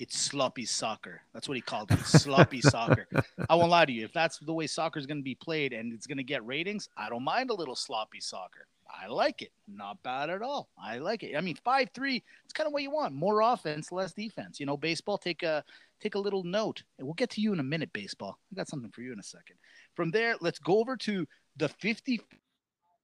It's 0.00 0.18
sloppy 0.18 0.64
soccer. 0.64 1.20
That's 1.34 1.46
what 1.46 1.56
he 1.56 1.60
called 1.60 1.90
it. 1.90 1.98
Sloppy 2.00 2.60
soccer. 2.62 3.06
I 3.50 3.54
won't 3.54 3.70
lie 3.70 3.84
to 3.84 3.92
you. 3.92 4.02
If 4.06 4.14
that's 4.14 4.38
the 4.38 4.52
way 4.52 4.66
soccer 4.66 4.98
is 4.98 5.04
going 5.04 5.18
to 5.18 5.22
be 5.22 5.34
played 5.34 5.74
and 5.74 5.92
it's 5.92 6.06
going 6.06 6.16
to 6.16 6.24
get 6.24 6.44
ratings, 6.46 6.88
I 6.96 7.10
don't 7.10 7.22
mind 7.22 7.50
a 7.50 7.54
little 7.54 7.76
sloppy 7.76 8.20
soccer. 8.20 8.66
I 8.90 9.08
like 9.08 9.42
it. 9.42 9.52
Not 9.68 10.02
bad 10.02 10.30
at 10.30 10.40
all. 10.40 10.70
I 10.82 10.98
like 10.98 11.22
it. 11.22 11.36
I 11.36 11.42
mean, 11.42 11.56
five 11.62 11.90
three. 11.94 12.24
It's 12.44 12.54
kind 12.54 12.66
of 12.66 12.72
what 12.72 12.82
you 12.82 12.90
want. 12.90 13.14
More 13.14 13.42
offense, 13.42 13.92
less 13.92 14.14
defense. 14.14 14.58
You 14.58 14.66
know, 14.66 14.76
baseball. 14.76 15.18
Take 15.18 15.42
a 15.42 15.62
take 16.00 16.14
a 16.14 16.18
little 16.18 16.44
note, 16.44 16.82
and 16.98 17.06
we'll 17.06 17.14
get 17.14 17.30
to 17.30 17.42
you 17.42 17.52
in 17.52 17.60
a 17.60 17.62
minute. 17.62 17.92
Baseball. 17.92 18.38
I 18.50 18.56
got 18.56 18.68
something 18.68 18.90
for 18.90 19.02
you 19.02 19.12
in 19.12 19.20
a 19.20 19.22
second. 19.22 19.56
From 19.94 20.10
there, 20.10 20.34
let's 20.40 20.58
go 20.58 20.80
over 20.80 20.96
to 20.96 21.26
the 21.56 21.68
fifty 21.68 22.20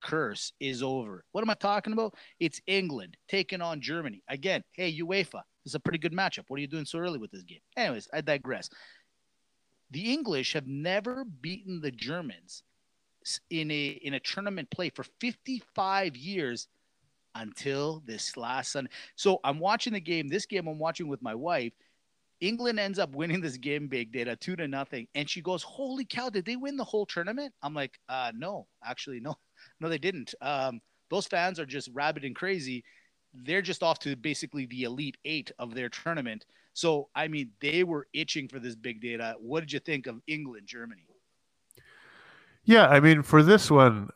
curse 0.03 0.53
is 0.61 0.83
over. 0.83 1.25
What 1.33 1.43
am 1.43 1.51
I 1.51 1.55
talking 1.55 1.93
about? 1.93 2.15
It's 2.41 2.61
England 2.67 3.17
taking 3.29 3.61
on 3.61 3.81
Germany 3.81 4.23
again. 4.29 4.65
Hey, 4.73 4.99
UEFA. 4.99 5.43
Is 5.67 5.75
a 5.75 5.81
pretty 5.81 5.99
good 5.99 6.13
matchup. 6.13 6.45
What 6.49 6.59
are 6.59 6.61
you 6.61 6.69
doing 6.69 6.85
so 6.85 7.01
early 7.01 7.19
with 7.19 7.33
this 7.33 7.43
game? 7.43 7.59
Anyways, 7.77 8.09
I 8.13 8.21
digress. 8.21 8.71
The 9.91 10.13
English 10.13 10.53
have 10.53 10.67
never 10.67 11.25
beaten 11.25 11.81
the 11.81 11.91
Germans 11.91 12.63
in 13.51 13.71
a 13.73 13.87
in 14.03 14.15
a 14.15 14.21
tournament 14.21 14.71
play 14.71 14.91
for 14.91 15.05
55 15.21 16.17
years 16.17 16.69
until 17.35 18.03
this 18.07 18.37
last 18.37 18.73
Sunday. 18.73 18.91
So 19.17 19.41
I'm 19.45 19.59
watching 19.59 19.93
the 19.93 20.01
game. 20.01 20.29
This 20.29 20.47
game 20.47 20.69
I'm 20.69 20.79
watching 20.79 21.09
with 21.09 21.21
my 21.21 21.35
wife. 21.35 21.73
England 22.41 22.79
ends 22.79 22.99
up 22.99 23.11
winning 23.11 23.41
this 23.41 23.57
game 23.57 23.89
big 23.89 24.13
data 24.13 24.37
two 24.37 24.57
to 24.57 24.69
nothing. 24.69 25.09
And 25.15 25.29
she 25.29 25.41
goes, 25.41 25.63
Holy 25.63 26.05
cow, 26.05 26.31
did 26.31 26.45
they 26.45 26.57
win 26.57 26.77
the 26.77 26.85
whole 26.85 27.07
tournament? 27.07 27.53
I'm 27.63 27.75
like, 27.75 27.99
uh 28.09 28.33
no, 28.37 28.67
actually, 28.85 29.21
no, 29.21 29.35
no, 29.81 29.89
they 29.89 29.99
didn't. 29.99 30.35
Um, 30.41 30.81
those 31.11 31.27
fans 31.27 31.59
are 31.59 31.67
just 31.67 31.91
rabid 31.93 32.25
and 32.25 32.37
crazy. 32.37 32.85
They're 33.45 33.63
just 33.63 33.83
off 33.83 33.99
to 34.01 34.17
basically 34.17 34.67
the 34.67 34.85
elite 34.85 35.17
eight 35.25 35.53
of 35.59 35.75
their 35.75 35.89
tournament. 35.89 36.47
So 36.73 37.09
I 37.15 37.29
mean, 37.29 37.51
they 37.61 37.85
were 37.85 38.07
itching 38.13 38.49
for 38.49 38.59
this 38.59 38.75
big 38.75 39.01
data. 39.01 39.35
What 39.39 39.61
did 39.61 39.73
you 39.73 39.81
think 39.81 40.07
of 40.07 40.21
England, 40.27 40.67
Germany? 40.67 41.07
Yeah, 42.65 42.89
I 42.89 43.01
mean, 43.01 43.23
for 43.23 43.43
this 43.43 43.71
one, 43.71 44.11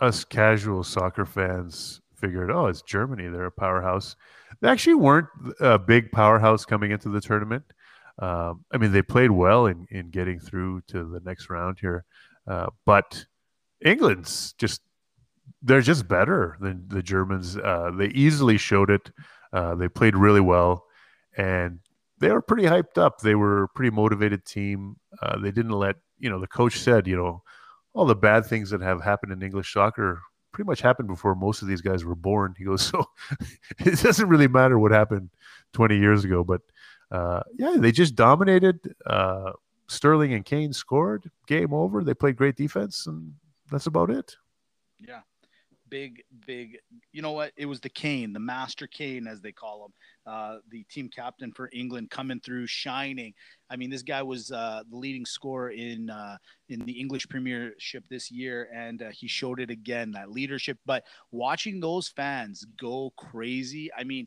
us 0.00 0.24
casual 0.24 0.82
soccer 0.82 1.24
fans 1.24 2.00
figured, 2.14 2.50
oh, 2.50 2.66
it's 2.66 2.82
Germany. 2.82 3.28
They're 3.28 3.46
a 3.46 3.52
powerhouse. 3.52 4.16
They 4.60 4.68
actually 4.68 4.94
weren't 4.96 5.28
a 5.60 5.78
big 5.78 6.10
powerhouse 6.10 6.64
coming 6.64 6.90
into 6.90 7.08
the 7.08 7.20
tournament. 7.20 7.64
Um, 8.18 8.64
I 8.72 8.78
mean, 8.78 8.90
they 8.90 9.02
played 9.02 9.30
well 9.30 9.66
in, 9.66 9.86
in 9.90 10.10
getting 10.10 10.40
through 10.40 10.82
to 10.88 11.04
the 11.04 11.20
next 11.20 11.48
round 11.48 11.78
here. 11.80 12.04
Uh, 12.48 12.66
but 12.84 13.24
England's 13.84 14.54
just, 14.54 14.80
they're 15.62 15.80
just 15.80 16.08
better 16.08 16.56
than 16.60 16.84
the 16.88 17.02
Germans. 17.02 17.56
Uh, 17.56 17.90
they 17.96 18.06
easily 18.08 18.58
showed 18.58 18.90
it. 18.90 19.10
Uh, 19.52 19.74
they 19.74 19.88
played 19.88 20.16
really 20.16 20.40
well. 20.40 20.84
And 21.36 21.80
they 22.18 22.30
were 22.30 22.42
pretty 22.42 22.64
hyped 22.64 22.98
up. 22.98 23.20
They 23.20 23.34
were 23.34 23.64
a 23.64 23.68
pretty 23.68 23.90
motivated 23.90 24.44
team. 24.44 24.96
Uh, 25.22 25.38
they 25.38 25.50
didn't 25.50 25.72
let, 25.72 25.96
you 26.18 26.28
know, 26.28 26.40
the 26.40 26.46
coach 26.46 26.78
said, 26.78 27.06
you 27.06 27.16
know, 27.16 27.42
all 27.94 28.06
the 28.06 28.16
bad 28.16 28.46
things 28.46 28.70
that 28.70 28.80
have 28.80 29.02
happened 29.02 29.32
in 29.32 29.42
English 29.42 29.72
soccer 29.72 30.20
pretty 30.52 30.66
much 30.66 30.80
happened 30.80 31.08
before 31.08 31.34
most 31.34 31.62
of 31.62 31.68
these 31.68 31.80
guys 31.80 32.04
were 32.04 32.14
born. 32.14 32.54
He 32.58 32.64
goes, 32.64 32.82
so 32.86 33.04
it 33.78 34.00
doesn't 34.02 34.28
really 34.28 34.48
matter 34.48 34.78
what 34.78 34.90
happened 34.90 35.30
20 35.72 35.98
years 35.98 36.24
ago, 36.24 36.44
but 36.44 36.60
uh, 37.10 37.40
yeah, 37.56 37.76
they 37.78 37.92
just 37.92 38.14
dominated. 38.14 38.94
Uh, 39.06 39.52
Sterling 39.88 40.34
and 40.34 40.44
Kane 40.44 40.72
scored. 40.72 41.30
Game 41.46 41.72
over. 41.72 42.04
They 42.04 42.14
played 42.14 42.36
great 42.36 42.56
defense, 42.56 43.06
and 43.06 43.32
that's 43.70 43.86
about 43.86 44.10
it. 44.10 44.36
Yeah, 44.98 45.20
big, 45.88 46.22
big. 46.46 46.78
You 47.12 47.22
know 47.22 47.32
what? 47.32 47.52
It 47.56 47.66
was 47.66 47.80
the 47.80 47.88
Kane, 47.88 48.32
the 48.32 48.40
Master 48.40 48.86
Kane, 48.86 49.26
as 49.26 49.40
they 49.40 49.52
call 49.52 49.86
him, 49.86 49.92
uh, 50.26 50.58
the 50.70 50.84
team 50.84 51.08
captain 51.08 51.52
for 51.52 51.70
England, 51.72 52.10
coming 52.10 52.40
through, 52.40 52.66
shining. 52.66 53.34
I 53.70 53.76
mean, 53.76 53.90
this 53.90 54.02
guy 54.02 54.22
was 54.22 54.50
uh, 54.50 54.82
the 54.90 54.96
leading 54.96 55.24
scorer 55.24 55.70
in 55.70 56.10
uh, 56.10 56.36
in 56.68 56.80
the 56.84 56.92
English 56.92 57.28
Premiership 57.28 58.04
this 58.08 58.30
year, 58.30 58.68
and 58.74 59.02
uh, 59.02 59.10
he 59.12 59.28
showed 59.28 59.60
it 59.60 59.70
again 59.70 60.12
that 60.12 60.30
leadership. 60.30 60.78
But 60.86 61.04
watching 61.30 61.80
those 61.80 62.08
fans 62.08 62.64
go 62.78 63.12
crazy, 63.16 63.90
I 63.96 64.04
mean. 64.04 64.26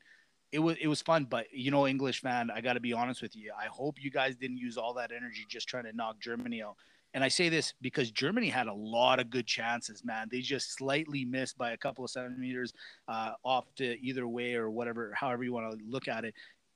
It 0.54 0.60
was 0.60 0.76
it 0.82 0.88
was 0.88 1.02
fun, 1.02 1.28
but 1.30 1.46
you 1.54 1.72
know, 1.72 1.88
English 1.88 2.20
fan, 2.20 2.52
I 2.52 2.60
got 2.60 2.74
to 2.74 2.82
be 2.82 2.92
honest 2.92 3.22
with 3.22 3.38
you. 3.38 3.54
I 3.58 3.68
hope 3.68 3.96
you 4.02 4.12
guys 4.12 4.36
didn't 4.36 4.58
use 4.58 4.76
all 4.76 4.94
that 4.96 5.14
energy 5.16 5.46
just 5.48 5.70
trying 5.70 5.86
to 5.86 5.94
knock 5.94 6.20
Germany 6.20 6.62
out 6.62 6.76
and 7.14 7.24
I 7.24 7.28
say 7.28 7.50
this 7.50 7.74
because 7.82 8.10
Germany 8.12 8.48
had 8.48 8.68
a 8.68 8.74
lot 8.74 9.20
of 9.20 9.30
good 9.30 9.46
chances, 9.46 10.04
man. 10.06 10.28
They 10.32 10.40
just 10.40 10.76
slightly 10.76 11.26
missed 11.26 11.58
by 11.58 11.72
a 11.72 11.78
couple 11.78 12.06
of 12.06 12.12
centimeters 12.12 12.74
uh, 13.08 13.32
off 13.44 13.66
to 13.76 14.00
either 14.02 14.28
way 14.28 14.56
or 14.56 14.70
whatever, 14.70 15.14
however 15.16 15.44
you 15.44 15.54
want 15.54 15.72
to 15.72 15.86
look 15.86 16.08
at 16.08 16.24
it. 16.24 16.34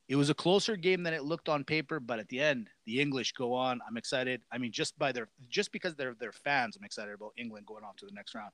It 0.07 0.17
was 0.17 0.29
a 0.29 0.35
closer 0.35 0.75
game 0.75 1.01
than 1.01 1.13
it 1.13 1.23
looked 1.23 1.49
on 1.49 1.63
paper, 1.63 1.99
but 1.99 2.19
at 2.19 2.27
the 2.27 2.39
end, 2.39 2.69
the 2.85 3.01
English 3.01 3.31
go 3.31 3.53
on. 3.53 3.79
I'm 3.87 3.97
excited. 3.97 4.41
I 4.51 4.57
mean, 4.59 4.71
just 4.71 4.97
by 4.99 5.11
their 5.11 5.29
just 5.49 5.71
because 5.71 5.95
they're 5.95 6.15
their 6.19 6.31
fans, 6.31 6.75
I'm 6.77 6.83
excited 6.83 7.13
about 7.13 7.31
England 7.37 7.65
going 7.65 7.83
off 7.83 7.95
to 7.97 8.05
the 8.05 8.11
next 8.11 8.35
round. 8.35 8.51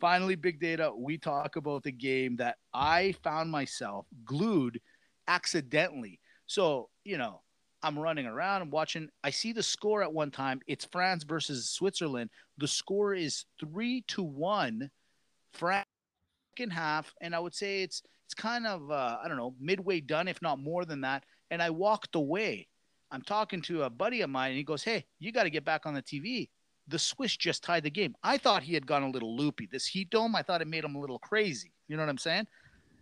Finally, 0.00 0.36
big 0.36 0.60
data. 0.60 0.92
We 0.96 1.18
talk 1.18 1.56
about 1.56 1.82
the 1.82 1.92
game 1.92 2.36
that 2.36 2.58
I 2.72 3.14
found 3.24 3.50
myself 3.50 4.06
glued 4.24 4.80
accidentally. 5.26 6.20
So 6.46 6.88
you 7.04 7.18
know, 7.18 7.40
I'm 7.82 7.98
running 7.98 8.26
around. 8.26 8.62
I'm 8.62 8.70
watching. 8.70 9.08
I 9.24 9.30
see 9.30 9.52
the 9.52 9.62
score 9.62 10.02
at 10.02 10.12
one 10.12 10.30
time. 10.30 10.60
It's 10.66 10.84
France 10.84 11.24
versus 11.24 11.70
Switzerland. 11.70 12.30
The 12.58 12.68
score 12.68 13.14
is 13.14 13.44
three 13.60 14.04
to 14.08 14.22
one. 14.22 14.90
France 15.52 15.86
second 16.52 16.70
half, 16.70 17.14
and 17.20 17.34
I 17.34 17.38
would 17.38 17.54
say 17.54 17.82
it's 17.82 18.02
it's 18.26 18.34
kind 18.34 18.66
of 18.66 18.90
uh, 18.90 19.18
I 19.22 19.28
don't 19.28 19.36
know 19.36 19.54
midway 19.60 20.00
done, 20.00 20.28
if 20.28 20.40
not 20.42 20.58
more 20.58 20.84
than 20.84 21.02
that. 21.02 21.24
And 21.50 21.62
I 21.62 21.70
walked 21.70 22.14
away. 22.14 22.68
I'm 23.10 23.22
talking 23.22 23.60
to 23.62 23.82
a 23.82 23.90
buddy 23.90 24.22
of 24.22 24.30
mine, 24.30 24.50
and 24.50 24.58
he 24.58 24.64
goes, 24.64 24.82
"Hey, 24.82 25.04
you 25.18 25.32
got 25.32 25.44
to 25.44 25.50
get 25.50 25.64
back 25.64 25.86
on 25.86 25.94
the 25.94 26.02
TV." 26.02 26.48
The 26.88 26.98
Swiss 26.98 27.36
just 27.36 27.62
tied 27.62 27.84
the 27.84 27.90
game. 27.90 28.14
I 28.24 28.38
thought 28.38 28.64
he 28.64 28.74
had 28.74 28.86
gone 28.86 29.04
a 29.04 29.10
little 29.10 29.36
loopy. 29.36 29.68
This 29.70 29.86
heat 29.86 30.10
dome, 30.10 30.34
I 30.34 30.42
thought 30.42 30.62
it 30.62 30.66
made 30.66 30.84
him 30.84 30.96
a 30.96 31.00
little 31.00 31.18
crazy. 31.18 31.72
You 31.86 31.96
know 31.96 32.02
what 32.02 32.08
I'm 32.08 32.18
saying? 32.18 32.46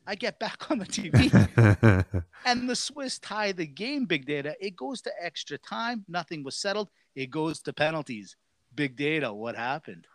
I 0.06 0.14
get 0.14 0.38
back 0.38 0.70
on 0.70 0.78
the 0.78 0.84
TV 0.86 2.22
and 2.44 2.68
the 2.68 2.76
Swiss 2.76 3.18
tie 3.18 3.52
the 3.52 3.66
game, 3.66 4.06
big 4.06 4.26
data. 4.26 4.56
It 4.60 4.76
goes 4.76 5.00
to 5.02 5.12
extra 5.22 5.58
time. 5.58 6.04
Nothing 6.08 6.42
was 6.42 6.56
settled. 6.56 6.90
It 7.14 7.30
goes 7.30 7.60
to 7.62 7.72
penalties. 7.72 8.36
Big 8.74 8.96
data. 8.96 9.32
What 9.32 9.56
happened? 9.56 10.06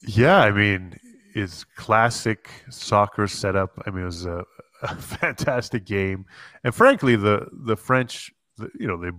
Yeah, 0.00 0.38
I 0.38 0.50
mean, 0.50 0.98
it's 1.34 1.64
classic 1.64 2.48
soccer 2.70 3.26
setup. 3.26 3.82
I 3.86 3.90
mean, 3.90 4.02
it 4.02 4.06
was 4.06 4.26
a, 4.26 4.44
a 4.82 4.96
fantastic 5.00 5.84
game. 5.84 6.26
And 6.64 6.74
frankly, 6.74 7.16
the, 7.16 7.46
the 7.52 7.76
French, 7.76 8.32
the, 8.56 8.70
you 8.78 8.86
know, 8.86 8.96
they, 8.96 9.10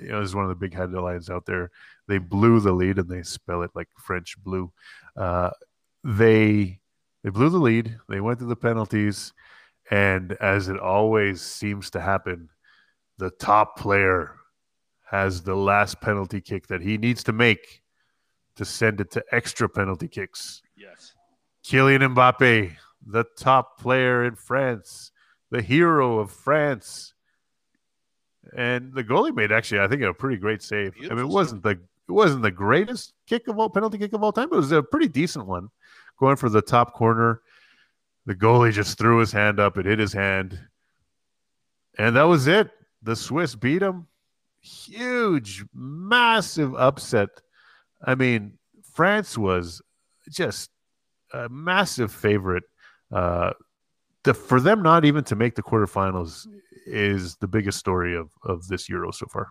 you 0.00 0.10
know, 0.10 0.20
this 0.20 0.30
is 0.30 0.34
one 0.34 0.44
of 0.44 0.50
the 0.50 0.54
big 0.54 0.74
headlines 0.74 1.30
out 1.30 1.46
there. 1.46 1.70
They 2.08 2.18
blew 2.18 2.60
the 2.60 2.72
lead 2.72 2.98
and 2.98 3.08
they 3.08 3.22
spell 3.22 3.62
it 3.62 3.70
like 3.74 3.88
French 3.98 4.36
blue. 4.42 4.72
Uh, 5.16 5.50
they, 6.04 6.80
they 7.26 7.30
blew 7.30 7.48
the 7.50 7.58
lead. 7.58 7.98
They 8.08 8.20
went 8.20 8.38
to 8.38 8.44
the 8.44 8.54
penalties. 8.54 9.32
And 9.90 10.34
as 10.34 10.68
it 10.68 10.78
always 10.78 11.42
seems 11.42 11.90
to 11.90 12.00
happen, 12.00 12.50
the 13.18 13.30
top 13.30 13.76
player 13.76 14.36
has 15.10 15.42
the 15.42 15.56
last 15.56 16.00
penalty 16.00 16.40
kick 16.40 16.68
that 16.68 16.82
he 16.82 16.96
needs 16.96 17.24
to 17.24 17.32
make 17.32 17.82
to 18.54 18.64
send 18.64 19.00
it 19.00 19.10
to 19.10 19.24
extra 19.32 19.68
penalty 19.68 20.06
kicks. 20.06 20.62
Yes. 20.76 21.14
Kylian 21.64 22.14
Mbappe, 22.14 22.76
the 23.04 23.24
top 23.36 23.80
player 23.80 24.24
in 24.24 24.36
France, 24.36 25.10
the 25.50 25.62
hero 25.62 26.20
of 26.20 26.30
France. 26.30 27.12
And 28.56 28.94
the 28.94 29.02
goalie 29.02 29.34
made 29.34 29.50
actually, 29.50 29.80
I 29.80 29.88
think, 29.88 30.02
a 30.02 30.14
pretty 30.14 30.36
great 30.36 30.62
save. 30.62 30.94
Beautiful 30.94 31.18
I 31.18 31.22
mean, 31.22 31.28
it 31.28 31.34
wasn't 31.34 31.64
the 31.64 31.70
it 31.70 32.12
wasn't 32.12 32.42
the 32.42 32.52
greatest 32.52 33.14
kick 33.26 33.48
of 33.48 33.58
all 33.58 33.68
penalty 33.68 33.98
kick 33.98 34.12
of 34.12 34.22
all 34.22 34.30
time, 34.30 34.48
but 34.48 34.54
it 34.54 34.60
was 34.60 34.70
a 34.70 34.80
pretty 34.80 35.08
decent 35.08 35.44
one 35.44 35.70
going 36.18 36.36
for 36.36 36.48
the 36.48 36.62
top 36.62 36.94
corner. 36.94 37.40
The 38.26 38.34
goalie 38.34 38.72
just 38.72 38.98
threw 38.98 39.18
his 39.18 39.32
hand 39.32 39.60
up. 39.60 39.78
It 39.78 39.86
hit 39.86 39.98
his 39.98 40.12
hand. 40.12 40.58
And 41.98 42.16
that 42.16 42.24
was 42.24 42.46
it. 42.46 42.70
The 43.02 43.16
Swiss 43.16 43.54
beat 43.54 43.82
him. 43.82 44.08
Huge, 44.60 45.64
massive 45.72 46.74
upset. 46.74 47.28
I 48.04 48.14
mean, 48.14 48.58
France 48.94 49.38
was 49.38 49.80
just 50.28 50.70
a 51.32 51.48
massive 51.48 52.12
favorite. 52.12 52.64
Uh, 53.12 53.52
the, 54.24 54.34
for 54.34 54.60
them 54.60 54.82
not 54.82 55.04
even 55.04 55.22
to 55.24 55.36
make 55.36 55.54
the 55.54 55.62
quarterfinals 55.62 56.48
is 56.84 57.36
the 57.36 57.46
biggest 57.46 57.78
story 57.78 58.16
of, 58.16 58.30
of 58.44 58.66
this 58.66 58.88
Euro 58.88 59.12
so 59.12 59.26
far. 59.26 59.48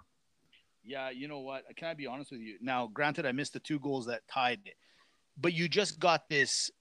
Yeah, 0.83 1.09
you 1.09 1.27
know 1.27 1.39
what? 1.39 1.63
Can 1.77 1.87
I 1.87 1.93
be 1.93 2.07
honest 2.07 2.31
with 2.31 2.41
you? 2.41 2.57
Now, 2.61 2.87
granted, 2.93 3.25
I 3.25 3.31
missed 3.31 3.53
the 3.53 3.59
two 3.59 3.79
goals 3.79 4.05
that 4.07 4.27
tied 4.27 4.59
it, 4.65 4.75
but 5.37 5.53
you 5.53 5.67
just 5.67 5.99
got 5.99 6.29
this 6.29 6.71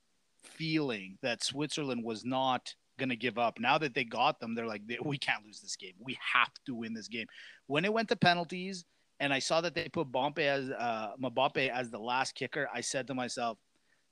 feeling 0.42 1.18
that 1.22 1.42
Switzerland 1.42 2.04
was 2.04 2.24
not 2.24 2.74
going 2.98 3.08
to 3.08 3.16
give 3.16 3.38
up. 3.38 3.58
Now 3.58 3.78
that 3.78 3.94
they 3.94 4.04
got 4.04 4.38
them, 4.40 4.54
they're 4.54 4.66
like, 4.66 4.82
we 5.02 5.18
can't 5.18 5.44
lose 5.44 5.60
this 5.60 5.76
game. 5.76 5.94
We 5.98 6.16
have 6.32 6.52
to 6.66 6.74
win 6.74 6.94
this 6.94 7.08
game. 7.08 7.26
When 7.66 7.84
it 7.84 7.92
went 7.92 8.08
to 8.10 8.16
penalties, 8.16 8.84
and 9.20 9.32
I 9.32 9.38
saw 9.38 9.60
that 9.60 9.74
they 9.74 9.88
put 9.88 10.10
Bompe 10.10 10.40
as 10.40 10.70
uh, 10.70 11.12
Mbappe 11.22 11.70
as 11.70 11.90
the 11.90 11.98
last 11.98 12.34
kicker, 12.34 12.68
I 12.72 12.80
said 12.80 13.06
to 13.08 13.14
myself, 13.14 13.58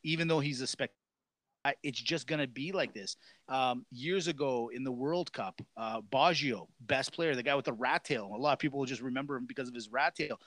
even 0.04 0.28
though 0.28 0.40
he's 0.40 0.60
a 0.60 0.66
spec 0.66 0.90
it's 1.82 2.00
just 2.00 2.26
going 2.26 2.40
to 2.40 2.48
be 2.48 2.72
like 2.72 2.92
this. 2.92 3.16
Um, 3.48 3.84
years 3.90 4.26
ago 4.26 4.70
in 4.74 4.82
the 4.82 4.92
World 4.92 5.32
Cup, 5.32 5.60
uh, 5.76 6.00
Baggio, 6.00 6.66
best 6.80 7.12
player, 7.12 7.34
the 7.34 7.42
guy 7.42 7.54
with 7.54 7.66
the 7.66 7.72
rat 7.72 8.04
tail. 8.04 8.32
A 8.34 8.36
lot 8.36 8.52
of 8.52 8.58
people 8.58 8.78
will 8.78 8.86
just 8.86 9.02
remember 9.02 9.36
him 9.36 9.46
because 9.46 9.68
of 9.68 9.74
his 9.74 9.88
rat 9.90 10.16
tail. 10.16 10.38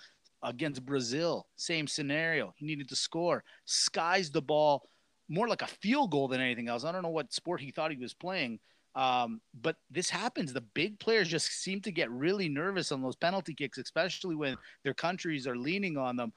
Against 0.46 0.86
Brazil, 0.86 1.48
same 1.56 1.88
scenario. 1.88 2.54
He 2.56 2.66
needed 2.66 2.88
to 2.90 2.96
score, 2.96 3.44
skies 3.66 4.30
the 4.30 4.42
ball 4.42 4.88
more 5.28 5.48
like 5.48 5.62
a 5.62 5.68
field 5.68 6.12
goal 6.12 6.28
than 6.28 6.42
anything 6.42 6.68
else. 6.68 6.84
I 6.84 6.92
don't 6.92 7.02
know 7.02 7.10
what 7.10 7.34
sport 7.34 7.62
he 7.62 7.72
thought 7.72 7.92
he 7.92 7.98
was 7.98 8.14
playing. 8.14 8.60
Um, 8.96 9.42
but 9.62 9.75
this 9.90 10.10
happens. 10.10 10.54
The 10.54 10.62
big 10.62 11.00
players 11.00 11.28
just 11.28 11.52
seem 11.52 11.82
to 11.82 11.92
get 11.92 12.10
really 12.12 12.48
nervous 12.48 12.92
on 12.92 13.02
those 13.02 13.16
penalty 13.16 13.54
kicks, 13.54 13.78
especially 13.78 14.36
when 14.36 14.56
their 14.84 14.94
countries 14.94 15.48
are 15.48 15.58
leaning 15.58 15.98
on 15.98 16.16
them. 16.16 16.32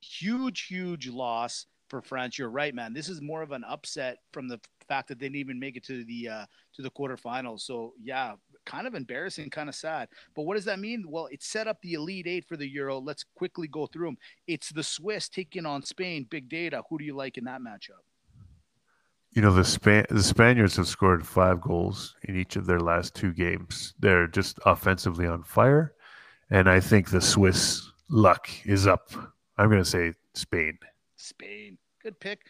Huge, 0.00 0.66
huge 0.66 1.08
loss 1.08 1.66
for 1.88 2.00
France. 2.00 2.38
You're 2.38 2.48
right, 2.48 2.74
man. 2.74 2.94
This 2.94 3.08
is 3.08 3.20
more 3.20 3.42
of 3.42 3.52
an 3.52 3.64
upset 3.64 4.18
from 4.32 4.48
the 4.48 4.60
fact 4.90 5.08
that 5.08 5.20
they 5.20 5.26
didn't 5.26 5.36
even 5.36 5.60
make 5.60 5.76
it 5.76 5.84
to 5.84 6.04
the 6.04 6.28
uh, 6.28 6.46
to 6.74 6.82
the 6.82 6.90
quarterfinals. 6.90 7.60
So 7.60 7.94
yeah, 8.02 8.32
kind 8.66 8.86
of 8.88 8.94
embarrassing, 8.94 9.50
kind 9.50 9.68
of 9.68 9.74
sad. 9.74 10.08
But 10.34 10.42
what 10.42 10.56
does 10.56 10.64
that 10.64 10.80
mean? 10.80 11.04
Well, 11.08 11.28
it 11.30 11.42
set 11.42 11.68
up 11.68 11.78
the 11.80 11.94
elite 11.94 12.26
eight 12.26 12.44
for 12.48 12.56
the 12.56 12.68
Euro. 12.72 12.98
Let's 12.98 13.24
quickly 13.36 13.68
go 13.68 13.86
through 13.86 14.08
them. 14.08 14.18
It's 14.48 14.70
the 14.70 14.82
Swiss 14.82 15.28
taking 15.28 15.64
on 15.64 15.82
Spain. 15.82 16.26
Big 16.28 16.48
data. 16.48 16.82
Who 16.90 16.98
do 16.98 17.04
you 17.04 17.14
like 17.14 17.38
in 17.38 17.44
that 17.44 17.60
matchup? 17.60 18.02
You 19.32 19.42
know 19.42 19.54
the 19.54 19.64
Span- 19.64 20.06
the 20.10 20.24
Spaniards 20.24 20.76
have 20.76 20.88
scored 20.88 21.24
five 21.24 21.60
goals 21.60 22.16
in 22.24 22.36
each 22.36 22.56
of 22.56 22.66
their 22.66 22.80
last 22.80 23.14
two 23.14 23.32
games. 23.32 23.94
They're 24.00 24.26
just 24.26 24.58
offensively 24.66 25.26
on 25.26 25.44
fire, 25.44 25.94
and 26.50 26.68
I 26.68 26.80
think 26.80 27.10
the 27.10 27.20
Swiss 27.20 27.92
luck 28.08 28.48
is 28.64 28.88
up. 28.88 29.12
I'm 29.56 29.68
going 29.68 29.84
to 29.84 29.88
say 29.88 30.14
Spain. 30.34 30.78
Spain. 31.16 31.78
Good 32.02 32.18
pick. 32.18 32.40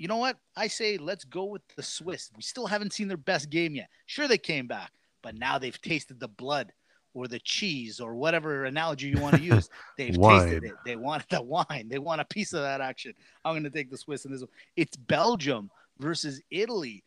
You 0.00 0.08
know 0.08 0.16
what? 0.16 0.38
I 0.56 0.66
say 0.66 0.96
let's 0.96 1.24
go 1.24 1.44
with 1.44 1.60
the 1.76 1.82
Swiss. 1.82 2.30
We 2.34 2.40
still 2.40 2.66
haven't 2.66 2.94
seen 2.94 3.06
their 3.06 3.18
best 3.18 3.50
game 3.50 3.74
yet. 3.74 3.90
Sure, 4.06 4.26
they 4.26 4.38
came 4.38 4.66
back, 4.66 4.92
but 5.22 5.34
now 5.36 5.58
they've 5.58 5.78
tasted 5.82 6.18
the 6.18 6.26
blood 6.26 6.72
or 7.12 7.28
the 7.28 7.38
cheese 7.40 8.00
or 8.00 8.14
whatever 8.14 8.64
analogy 8.64 9.08
you 9.08 9.20
want 9.20 9.36
to 9.36 9.42
use. 9.42 9.68
They've 9.98 10.16
tasted 10.16 10.62
it. 10.62 10.74
They 10.86 10.94
want 10.94 11.28
the 11.28 11.42
wine. 11.42 11.88
They 11.88 11.98
want 11.98 12.20
a 12.20 12.24
piece 12.24 12.52
of 12.52 12.62
that 12.62 12.80
action. 12.80 13.14
I'm 13.44 13.52
going 13.52 13.64
to 13.64 13.70
take 13.70 13.90
the 13.90 13.98
Swiss 13.98 14.24
in 14.24 14.30
this 14.30 14.42
one. 14.42 14.50
It's 14.76 14.96
Belgium 14.96 15.72
versus 15.98 16.40
Italy. 16.52 17.02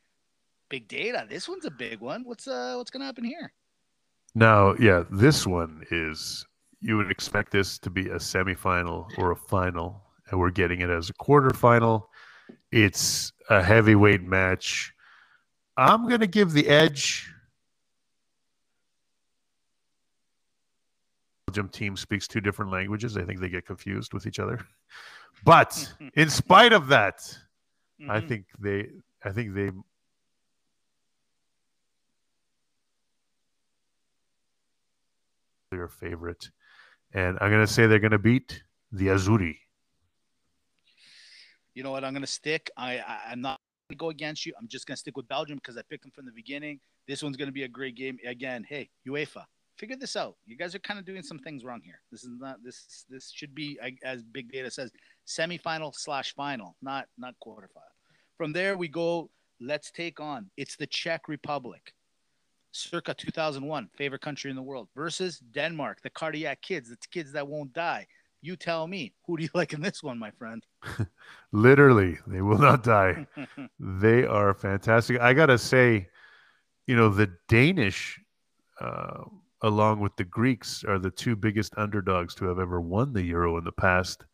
Big 0.68 0.90
data. 0.90 1.26
This 1.30 1.48
one's 1.48 1.64
a 1.64 1.72
big 1.72 2.02
one. 2.02 2.26
What's 2.26 2.50
uh 2.50 2.76
what's 2.76 2.92
going 2.92 3.00
to 3.00 3.06
happen 3.06 3.24
here? 3.24 3.54
Now, 4.36 4.76
yeah, 4.76 5.06
this 5.10 5.48
one 5.48 5.86
is 5.90 6.46
you 6.82 6.98
would 6.98 7.10
expect 7.10 7.54
this 7.54 7.80
to 7.80 7.90
be 7.90 8.10
a 8.10 8.18
semifinal 8.18 9.08
or 9.18 9.32
a 9.32 9.38
final 9.38 10.04
and 10.30 10.40
we're 10.40 10.52
getting 10.52 10.82
it 10.82 10.90
as 10.90 11.10
a 11.10 11.14
quarterfinal. 11.14 12.04
It's 12.74 13.32
a 13.52 13.62
heavyweight 13.62 14.24
match. 14.24 14.96
I'm 15.78 16.08
going 16.08 16.22
to 16.22 16.28
give 16.28 16.54
the 16.54 16.68
edge. 16.68 17.32
Belgium 21.46 21.70
team 21.70 21.96
speaks 21.96 22.28
two 22.28 22.42
different 22.42 22.72
languages. 22.72 23.16
I 23.16 23.26
think 23.26 23.42
they 23.42 23.50
get 23.50 23.68
confused 23.68 24.12
with 24.14 24.26
each 24.26 24.40
other. 24.40 24.60
But 25.46 25.94
in 26.16 26.30
spite 26.30 26.72
of 26.72 26.88
that, 26.88 27.18
mm-hmm. 27.20 28.10
I 28.10 28.22
think 28.22 28.46
they 28.60 28.88
I 29.26 29.32
think 29.32 29.54
they 29.54 29.72
their 35.72 35.90
favorite. 35.90 36.50
And 37.14 37.38
I'm 37.42 37.50
going 37.50 37.66
to 37.66 37.74
say 37.74 37.88
they're 37.88 38.00
going 38.00 38.12
to 38.12 38.20
beat 38.20 38.64
the 38.92 39.08
Azzurri 39.08 39.58
you 41.74 41.84
know 41.84 41.92
what? 41.92 42.04
I'm 42.04 42.14
gonna 42.14 42.28
stick. 42.28 42.70
I, 42.78 42.98
I 43.00 43.32
am 43.32 43.42
not 43.42 43.60
gonna 43.90 43.98
go 43.98 44.10
against 44.10 44.46
you. 44.46 44.54
I'm 44.60 44.68
just 44.68 44.88
gonna 44.88 44.98
stick 44.98 45.18
with 45.18 45.28
Belgium 45.28 45.58
because 45.58 45.78
I 45.78 45.82
picked 45.90 46.04
them 46.04 46.12
from 46.12 46.26
the 46.26 46.32
beginning. 46.32 46.80
This 47.08 47.24
one's 47.24 47.38
gonna 47.38 47.52
be 47.52 47.64
a 47.64 47.68
great 47.68 47.96
game. 47.96 48.18
Again, 48.26 48.66
hey 48.68 48.90
UEFA, 49.08 49.46
figure 49.78 49.96
this 49.96 50.16
out. 50.16 50.36
You 50.46 50.58
guys 50.58 50.76
are 50.76 50.80
kind 50.80 51.00
of 51.00 51.06
doing 51.06 51.24
some 51.24 51.40
things 51.40 51.64
wrong 51.64 51.82
here. 51.84 52.00
This 52.12 52.24
is 52.24 52.40
not 52.40 52.64
this. 52.64 53.06
This 53.10 53.32
should 53.32 53.54
be 53.56 53.80
as 54.04 54.24
Big 54.24 54.52
Data 54.52 54.72
says, 54.72 54.92
semifinal 55.28 55.94
slash 55.94 56.34
final, 56.36 56.76
not 56.82 57.08
not 57.18 57.36
quarterfinal. 57.46 57.92
From 58.38 58.54
there 58.54 58.78
we 58.78 58.88
go. 58.88 59.30
Let's 59.60 59.92
take 59.92 60.20
on. 60.20 60.50
It's 60.58 60.76
the 60.76 60.88
Czech 60.88 61.28
Republic 61.30 61.94
circa 62.74 63.14
2001, 63.14 63.90
favorite 63.96 64.22
country 64.22 64.50
in 64.50 64.56
the 64.56 64.62
world, 64.62 64.90
versus 64.96 65.40
Denmark, 65.40 66.02
the 66.02 66.10
cardiac 66.10 66.62
kids, 66.62 66.90
the 66.90 66.98
kids 67.12 67.32
that 67.32 67.48
won't 67.48 67.72
die. 67.74 68.06
You 68.44 68.58
tell 68.58 68.88
me, 68.88 69.14
who 69.26 69.38
do 69.38 69.44
you 69.44 69.50
like 69.56 69.72
in 69.72 69.82
this 69.82 70.04
one, 70.04 70.20
my 70.20 70.30
friend? 70.32 70.64
Literally, 71.54 72.18
they 72.28 72.42
will 72.42 72.58
not 72.58 72.84
die. 72.84 73.26
they 73.80 74.26
are 74.26 74.54
fantastic. 74.54 75.20
I 75.22 75.34
gotta 75.34 75.58
say, 75.58 76.10
you 76.86 76.96
know, 76.98 77.08
the 77.08 77.32
Danish, 77.48 78.20
uh, 78.82 79.24
along 79.62 80.02
with 80.02 80.14
the 80.18 80.26
Greeks, 80.26 80.84
are 80.84 81.00
the 81.00 81.10
two 81.10 81.38
biggest 81.38 81.74
underdogs 81.78 82.36
to 82.36 82.46
have 82.46 82.60
ever 82.60 82.82
won 82.82 83.14
the 83.14 83.24
Euro 83.24 83.58
in 83.58 83.64
the 83.64 83.72
past, 83.72 84.26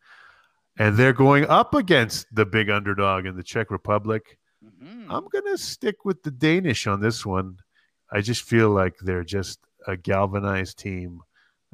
and 0.80 0.98
they're 0.98 1.14
going 1.14 1.46
up 1.46 1.76
against 1.76 2.26
the 2.34 2.48
big 2.48 2.72
underdog 2.72 3.28
in 3.28 3.38
the 3.38 3.44
Czech 3.44 3.70
Republic. 3.70 4.40
Mm-hmm. 4.66 5.12
I'm 5.12 5.28
gonna 5.28 5.58
stick 5.58 6.04
with 6.04 6.24
the 6.24 6.32
Danish 6.32 6.88
on 6.88 7.00
this 7.00 7.28
one. 7.28 7.60
I 8.12 8.22
just 8.22 8.42
feel 8.42 8.72
like 8.72 8.96
they're 9.02 9.24
just 9.24 9.60
a 9.86 9.96
galvanized 9.96 10.80
team. 10.80 11.22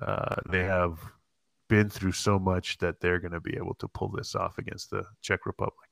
Uh, 0.01 0.35
they 0.49 0.65
have 0.65 0.99
been 1.67 1.89
through 1.89 2.11
so 2.11 2.37
much 2.37 2.77
that 2.77 2.99
they're 3.01 3.19
going 3.19 3.31
to 3.31 3.41
be 3.41 3.55
able 3.57 3.75
to 3.75 3.87
pull 3.87 4.09
this 4.09 4.35
off 4.35 4.57
against 4.57 4.89
the 4.89 5.03
Czech 5.21 5.45
Republic. 5.45 5.89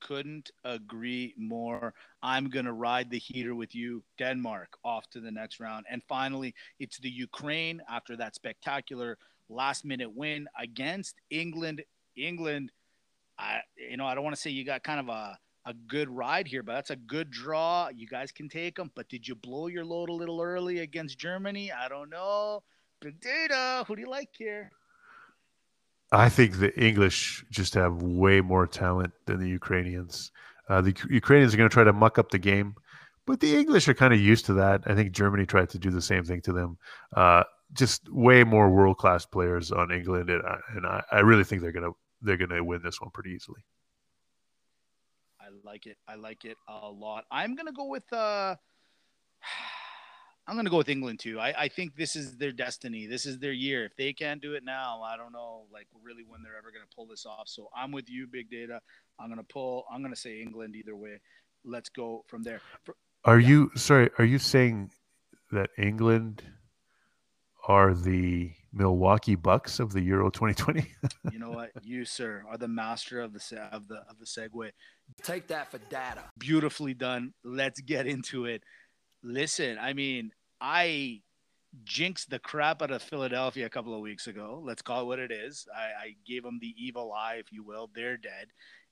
Couldn't 0.00 0.50
agree 0.64 1.34
more. 1.36 1.94
I'm 2.22 2.48
going 2.48 2.64
to 2.64 2.72
ride 2.72 3.10
the 3.10 3.18
heater 3.18 3.54
with 3.54 3.74
you. 3.74 4.02
Denmark 4.18 4.76
off 4.84 5.08
to 5.10 5.20
the 5.20 5.30
next 5.30 5.60
round. 5.60 5.86
And 5.88 6.02
finally, 6.08 6.54
it's 6.80 6.98
the 6.98 7.10
Ukraine 7.10 7.80
after 7.88 8.16
that 8.16 8.34
spectacular 8.34 9.18
last 9.48 9.84
minute 9.84 10.12
win 10.12 10.48
against 10.58 11.16
England. 11.30 11.82
England, 12.16 12.72
I 13.38 13.60
you 13.76 13.96
know, 13.96 14.06
I 14.06 14.14
don't 14.14 14.24
want 14.24 14.34
to 14.34 14.42
say 14.42 14.50
you 14.50 14.64
got 14.64 14.82
kind 14.82 15.00
of 15.00 15.08
a 15.08 15.38
a 15.64 15.74
good 15.86 16.10
ride 16.10 16.48
here, 16.48 16.62
but 16.62 16.72
that's 16.72 16.90
a 16.90 16.96
good 16.96 17.30
draw. 17.30 17.88
You 17.94 18.08
guys 18.08 18.32
can 18.32 18.48
take 18.48 18.74
them. 18.74 18.90
But 18.96 19.08
did 19.08 19.28
you 19.28 19.36
blow 19.36 19.68
your 19.68 19.84
load 19.84 20.08
a 20.08 20.12
little 20.12 20.40
early 20.42 20.80
against 20.80 21.18
Germany? 21.18 21.70
I 21.70 21.88
don't 21.88 22.10
know. 22.10 22.64
Big 23.00 23.20
data. 23.20 23.84
Who 23.86 23.94
do 23.94 24.02
you 24.02 24.10
like 24.10 24.30
here? 24.36 24.72
I 26.12 26.28
think 26.28 26.58
the 26.58 26.78
English 26.78 27.44
just 27.50 27.72
have 27.74 28.02
way 28.02 28.42
more 28.42 28.66
talent 28.66 29.14
than 29.24 29.40
the 29.40 29.48
Ukrainians. 29.48 30.30
Uh, 30.68 30.82
the 30.82 30.94
Ukrainians 31.08 31.54
are 31.54 31.56
going 31.56 31.68
to 31.68 31.72
try 31.72 31.84
to 31.84 31.92
muck 31.92 32.18
up 32.18 32.30
the 32.30 32.38
game, 32.38 32.74
but 33.26 33.40
the 33.40 33.56
English 33.56 33.88
are 33.88 33.94
kind 33.94 34.12
of 34.12 34.20
used 34.20 34.44
to 34.46 34.54
that. 34.54 34.82
I 34.86 34.94
think 34.94 35.12
Germany 35.12 35.46
tried 35.46 35.70
to 35.70 35.78
do 35.78 35.90
the 35.90 36.02
same 36.02 36.22
thing 36.22 36.42
to 36.42 36.52
them. 36.52 36.76
Uh, 37.16 37.44
just 37.72 38.06
way 38.12 38.44
more 38.44 38.68
world 38.68 38.98
class 38.98 39.24
players 39.24 39.72
on 39.72 39.90
England, 39.90 40.28
and, 40.28 40.42
I, 40.46 40.58
and 40.76 40.86
I, 40.86 41.02
I 41.10 41.20
really 41.20 41.44
think 41.44 41.62
they're 41.62 41.72
gonna 41.72 41.92
they're 42.20 42.36
gonna 42.36 42.62
win 42.62 42.82
this 42.82 43.00
one 43.00 43.10
pretty 43.10 43.30
easily. 43.30 43.64
I 45.40 45.46
like 45.64 45.86
it. 45.86 45.96
I 46.06 46.16
like 46.16 46.44
it 46.44 46.58
a 46.68 46.90
lot. 46.90 47.24
I'm 47.30 47.54
gonna 47.54 47.72
go 47.72 47.86
with. 47.86 48.12
Uh... 48.12 48.56
I'm 50.46 50.56
going 50.56 50.64
to 50.64 50.70
go 50.70 50.78
with 50.78 50.88
England 50.88 51.20
too. 51.20 51.38
I, 51.38 51.54
I 51.56 51.68
think 51.68 51.96
this 51.96 52.16
is 52.16 52.36
their 52.36 52.50
destiny. 52.50 53.06
This 53.06 53.26
is 53.26 53.38
their 53.38 53.52
year. 53.52 53.84
If 53.84 53.96
they 53.96 54.12
can't 54.12 54.42
do 54.42 54.54
it 54.54 54.64
now, 54.64 55.00
I 55.02 55.16
don't 55.16 55.32
know, 55.32 55.66
like 55.72 55.86
really 56.02 56.24
when 56.26 56.42
they're 56.42 56.56
ever 56.56 56.72
going 56.72 56.84
to 56.88 56.94
pull 56.94 57.06
this 57.06 57.24
off. 57.26 57.48
So 57.48 57.68
I'm 57.76 57.92
with 57.92 58.10
you, 58.10 58.26
Big 58.26 58.50
Data. 58.50 58.80
I'm 59.20 59.28
going 59.28 59.38
to 59.38 59.44
pull. 59.44 59.84
I'm 59.92 60.00
going 60.00 60.14
to 60.14 60.20
say 60.20 60.40
England 60.40 60.74
either 60.74 60.96
way. 60.96 61.20
Let's 61.64 61.88
go 61.88 62.24
from 62.26 62.42
there. 62.42 62.60
For, 62.84 62.96
are 63.24 63.38
yeah. 63.38 63.48
you 63.48 63.70
sorry? 63.76 64.10
Are 64.18 64.24
you 64.24 64.38
saying 64.38 64.90
that 65.52 65.70
England 65.78 66.42
are 67.68 67.94
the 67.94 68.50
Milwaukee 68.72 69.36
Bucks 69.36 69.78
of 69.78 69.92
the 69.92 70.00
Euro 70.00 70.28
2020? 70.30 70.92
you 71.32 71.38
know 71.38 71.50
what, 71.50 71.70
you 71.84 72.04
sir 72.04 72.42
are 72.48 72.58
the 72.58 72.66
master 72.66 73.20
of 73.20 73.32
the 73.32 73.68
of 73.70 73.86
the 73.86 73.98
of 74.08 74.18
the 74.18 74.26
segue. 74.26 74.70
Take 75.22 75.46
that 75.48 75.70
for 75.70 75.78
data. 75.78 76.24
Beautifully 76.38 76.94
done. 76.94 77.32
Let's 77.44 77.80
get 77.80 78.06
into 78.08 78.46
it. 78.46 78.64
Listen, 79.22 79.78
I 79.78 79.92
mean, 79.92 80.32
I 80.60 81.22
jinxed 81.84 82.30
the 82.30 82.38
crap 82.38 82.82
out 82.82 82.90
of 82.90 83.02
Philadelphia 83.02 83.66
a 83.66 83.70
couple 83.70 83.94
of 83.94 84.00
weeks 84.00 84.26
ago. 84.26 84.62
Let's 84.64 84.82
call 84.82 85.02
it 85.02 85.06
what 85.06 85.18
it 85.18 85.32
is. 85.32 85.66
I, 85.74 86.06
I 86.06 86.16
gave 86.26 86.42
them 86.42 86.58
the 86.60 86.74
evil 86.76 87.12
eye, 87.12 87.36
if 87.38 87.52
you 87.52 87.62
will. 87.62 87.90
They're 87.94 88.16
dead. 88.16 88.48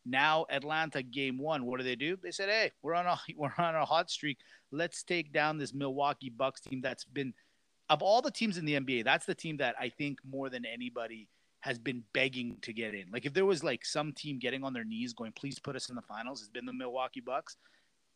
Now 0.07 0.47
Atlanta 0.51 1.03
game 1.03 1.39
one. 1.39 1.67
What 1.67 1.79
do 1.79 1.85
they 1.85 1.97
do? 1.97 2.17
They 2.23 2.31
said, 2.31 2.49
"Hey, 2.49 2.73
we're 2.83 2.95
on 2.95 3.07
a 3.07 3.19
we're 3.37 3.53
on 3.59 3.75
a 3.75 3.85
hot 3.85 4.11
streak. 4.11 4.39
Let's 4.73 5.03
take 5.03 5.33
down 5.33 5.59
this 5.59 5.75
Milwaukee 5.75 6.31
Bucks 6.31 6.61
team 6.61 6.81
that's 6.81 7.05
been 7.05 7.35
of 7.91 8.03
all 8.03 8.23
the 8.23 8.31
teams 8.31 8.57
in 8.57 8.65
the 8.65 8.81
NBA. 8.81 9.05
That's 9.05 9.27
the 9.27 9.35
team 9.35 9.57
that 9.59 9.75
I 9.79 9.89
think 9.89 10.19
more 10.29 10.49
than 10.49 10.65
anybody 10.65 11.29
has 11.61 11.79
been 11.79 12.03
begging 12.15 12.57
to 12.63 12.73
get 12.73 12.95
in. 12.95 13.11
Like 13.13 13.27
if 13.27 13.35
there 13.35 13.45
was 13.45 13.63
like 13.63 13.85
some 13.85 14.13
team 14.13 14.39
getting 14.39 14.65
on 14.65 14.73
their 14.73 14.85
knees 14.85 15.13
going, 15.13 15.33
"Please 15.33 15.59
put 15.59 15.77
us 15.77 15.91
in 15.91 15.97
the 15.97 16.03
finals," 16.03 16.41
it's 16.41 16.49
been 16.49 16.67
the 16.67 16.73
Milwaukee 16.73 17.21
Bucks. 17.21 17.57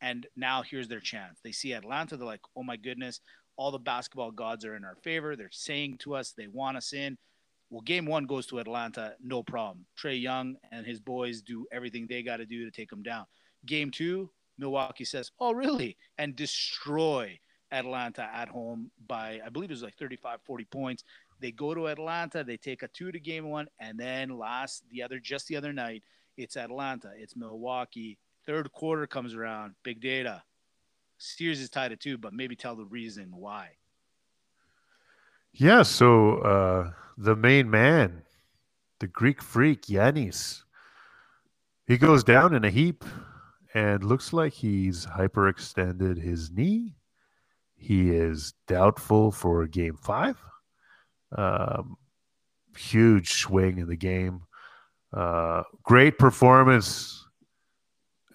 And 0.01 0.27
now 0.37 0.63
here's 0.63 0.89
their 0.89 1.01
chance. 1.01 1.41
They 1.43 1.53
see 1.53 1.73
Atlanta. 1.73 2.17
They're 2.17 2.27
like, 2.27 2.41
oh 2.57 2.63
my 2.63 2.77
goodness, 2.77 3.21
all 3.57 3.71
the 3.71 3.79
basketball 3.79 4.31
gods 4.31 4.65
are 4.65 4.77
in 4.77 4.85
our 4.85 4.97
favor. 4.97 5.37
They're 5.37 5.49
saying 5.51 5.99
to 5.99 6.15
us 6.15 6.33
they 6.33 6.49
want 6.49 6.77
us 6.77 6.93
in. 6.93 7.17
Well, 7.71 7.81
game 7.81 8.07
one 8.07 8.27
goes 8.27 8.47
to 8.47 8.59
Atlanta, 8.59 9.15
no 9.23 9.43
problem. 9.43 9.87
Trae 9.99 10.21
Young 10.21 10.57
and 10.71 10.87
his 10.87 11.01
boys 11.01 11.43
do 11.43 11.67
everything 11.73 12.07
they 12.07 12.23
got 12.23 12.37
to 12.37 12.47
do 12.47 12.65
to 12.65 12.71
take 12.71 12.91
them 12.91 13.03
down. 13.03 13.25
Game 13.67 13.91
two, 13.91 14.31
Milwaukee 14.59 15.05
says, 15.05 15.31
"Oh, 15.41 15.53
really?" 15.53 15.97
and 16.19 16.37
destroy 16.37 17.39
Atlanta 17.73 18.31
at 18.33 18.49
home 18.49 18.91
by 19.09 19.41
I 19.45 19.49
believe 19.49 19.71
it 19.71 19.75
was 19.75 19.83
like 19.83 19.97
35 19.97 20.41
40 20.45 20.65
points. 20.67 21.05
They 21.41 21.51
go 21.51 21.75
to 21.75 21.89
Atlanta, 21.89 22.45
they 22.45 22.57
take 22.57 22.83
a 22.83 22.89
2 22.89 23.11
to 23.13 23.19
game 23.19 23.51
1 23.51 23.67
and 23.81 23.99
then 23.99 24.39
last 24.39 24.85
the 24.91 25.03
other 25.03 25.19
just 25.19 25.49
the 25.49 25.57
other 25.57 25.73
night, 25.73 26.03
it's 26.37 26.57
Atlanta, 26.57 27.11
it's 27.17 27.37
Milwaukee. 27.37 28.19
Third 28.47 28.71
quarter 28.73 29.07
comes 29.07 29.35
around, 29.35 29.75
big 29.83 30.01
data. 30.01 30.43
Sears 31.19 31.61
is 31.61 31.71
tied 31.71 31.93
at 31.93 32.01
2, 32.01 32.19
but 32.19 32.33
maybe 32.33 32.57
tell 32.57 32.77
the 32.77 32.85
reason 32.85 33.31
why. 33.35 33.71
Yeah, 35.53 35.83
so 35.83 36.39
uh 36.39 36.93
the 37.17 37.37
main 37.37 37.71
man, 37.71 38.23
the 38.99 39.07
Greek 39.07 39.41
freak 39.41 39.83
Giannis, 39.83 40.65
he 41.87 41.97
goes 41.97 42.25
down 42.25 42.55
in 42.55 42.65
a 42.65 42.71
heap 42.71 43.05
and 43.73 44.03
looks 44.03 44.33
like 44.33 44.53
he's 44.53 45.07
hyperextended 45.07 46.21
his 46.21 46.51
knee 46.51 46.97
he 47.85 48.11
is 48.11 48.55
doubtful 48.67 49.31
for 49.31 49.67
game 49.67 49.99
five. 49.99 50.39
Um, 51.37 51.99
huge 52.75 53.35
swing 53.35 53.77
in 53.77 53.89
the 53.89 53.97
game. 53.97 54.41
Uh, 55.13 55.65
great 55.83 56.19
performance. 56.19 57.24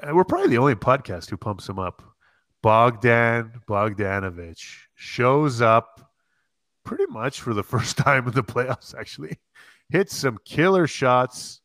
We're 0.07 0.23
probably 0.23 0.49
the 0.49 0.57
only 0.57 0.75
podcast 0.75 1.29
who 1.29 1.37
pumps 1.37 1.67
him 1.67 1.79
up. 1.79 2.01
Bogdan 2.61 3.61
Bogdanovich 3.67 4.77
shows 4.95 5.61
up 5.61 6.11
pretty 6.83 7.05
much 7.07 7.41
for 7.41 7.53
the 7.53 7.63
first 7.73 7.97
time 7.97 8.27
in 8.27 8.33
the 8.33 8.43
playoffs, 8.43 8.95
actually. 8.97 9.39
Hits 9.89 10.15
some 10.15 10.37
killer 10.45 10.87
shots. 10.87 11.61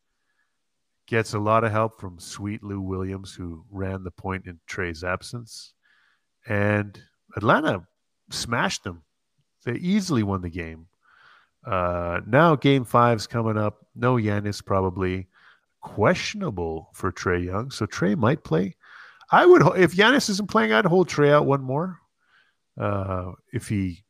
Gets 1.07 1.35
a 1.35 1.38
lot 1.38 1.64
of 1.64 1.73
help 1.73 2.01
from 2.01 2.18
sweet 2.18 2.62
Lou 2.62 2.81
Williams, 2.81 3.35
who 3.35 3.64
ran 3.70 4.05
the 4.05 4.11
point 4.11 4.47
in 4.47 4.59
Trae's 4.66 5.05
absence. 5.05 5.75
And 6.49 6.99
Atlanta 7.37 7.87
smashed 8.31 8.85
them. 8.85 9.03
They 9.64 9.75
easily 9.75 10.23
won 10.23 10.40
the 10.40 10.51
game. 10.51 10.87
Uh, 11.66 12.20
now 12.27 12.57
game 12.57 12.85
five's 12.85 13.27
coming 13.27 13.59
up. 13.59 13.87
No 13.94 14.16
Giannis 14.16 14.64
probably 14.64 15.29
questionable 15.85 16.88
for 16.94 17.12
Trae 17.12 17.44
Young, 17.44 17.70
so 17.70 17.87
Trae 17.87 18.16
might 18.16 18.42
play. 18.42 18.75
I 19.31 19.47
would 19.47 19.62
if 19.79 19.94
Giannis 19.94 20.31
isn't 20.31 20.51
playing, 20.51 20.73
I'd 20.73 20.87
hold 20.87 21.09
Trae 21.09 21.31
out 21.31 21.47
one 21.47 21.62
more. 21.62 21.99
Uh, 22.81 23.33
if 23.53 23.68
he 23.68 24.03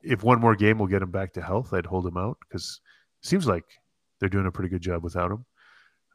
if 0.00 0.22
one 0.22 0.40
more 0.40 0.54
game 0.54 0.78
will 0.78 0.86
get 0.86 1.02
him 1.02 1.10
back 1.10 1.34
to 1.34 1.42
health, 1.42 1.74
I'd 1.74 1.86
hold 1.86 2.06
him 2.06 2.16
out 2.16 2.38
because 2.40 2.80
seems 3.20 3.46
like 3.46 3.64
they're 4.18 4.28
doing 4.28 4.46
a 4.46 4.52
pretty 4.52 4.70
good 4.70 4.80
job 4.80 5.02
without 5.02 5.30
him. 5.30 5.44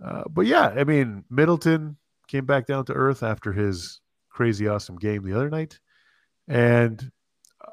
Uh, 0.04 0.24
but 0.30 0.48
yeah, 0.48 0.70
I 0.70 0.84
mean 0.84 1.26
Middleton 1.30 1.98
came 2.28 2.46
back 2.46 2.66
down 2.66 2.86
to 2.86 2.94
earth 2.94 3.24
after 3.24 3.52
his 3.54 4.00
crazy 4.30 4.68
awesome 4.68 4.98
game 4.98 5.24
the 5.24 5.36
other 5.36 5.50
night. 5.50 5.80
And 6.48 7.12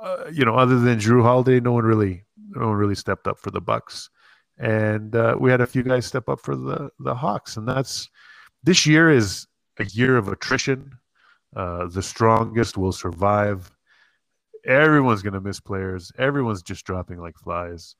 uh, 0.00 0.24
you 0.32 0.44
know, 0.44 0.56
other 0.56 0.80
than 0.80 0.98
Jrue 0.98 1.22
Holiday, 1.22 1.60
no 1.60 1.72
one 1.72 1.84
really, 1.84 2.24
no 2.50 2.68
one 2.68 2.76
really 2.76 2.94
stepped 2.96 3.28
up 3.28 3.38
for 3.38 3.50
the 3.50 3.60
Bucks. 3.60 4.10
And 4.60 5.16
uh, 5.16 5.36
we 5.40 5.50
had 5.50 5.62
a 5.62 5.66
few 5.66 5.82
guys 5.82 6.04
step 6.04 6.28
up 6.28 6.38
for 6.38 6.54
the 6.54 6.90
the 6.98 7.14
Hawks, 7.14 7.56
and 7.56 7.66
that's 7.66 8.10
this 8.62 8.86
year 8.86 9.10
is 9.10 9.46
a 9.78 9.84
year 9.86 10.18
of 10.18 10.28
attrition. 10.28 10.98
Uh, 11.56 11.86
the 11.86 12.02
strongest 12.02 12.76
will 12.76 12.92
survive. 12.92 13.70
Everyone's 14.66 15.22
going 15.22 15.32
to 15.32 15.40
miss 15.40 15.60
players. 15.60 16.12
Everyone's 16.18 16.62
just 16.62 16.84
dropping 16.84 17.18
like 17.18 17.38
flies. 17.38 17.96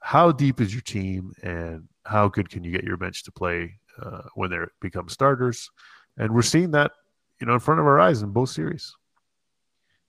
How 0.00 0.32
deep 0.32 0.60
is 0.60 0.74
your 0.74 0.82
team, 0.82 1.32
and 1.42 1.88
how 2.04 2.28
good 2.28 2.50
can 2.50 2.62
you 2.62 2.72
get 2.72 2.84
your 2.84 2.98
bench 2.98 3.24
to 3.24 3.32
play 3.32 3.78
uh, 4.00 4.22
when 4.34 4.50
they 4.50 4.58
become 4.82 5.08
starters? 5.08 5.70
And 6.18 6.34
we're 6.34 6.42
seeing 6.42 6.72
that, 6.72 6.92
you 7.40 7.46
know, 7.46 7.54
in 7.54 7.60
front 7.60 7.80
of 7.80 7.86
our 7.86 7.98
eyes 7.98 8.20
in 8.20 8.32
both 8.32 8.50
series. 8.50 8.94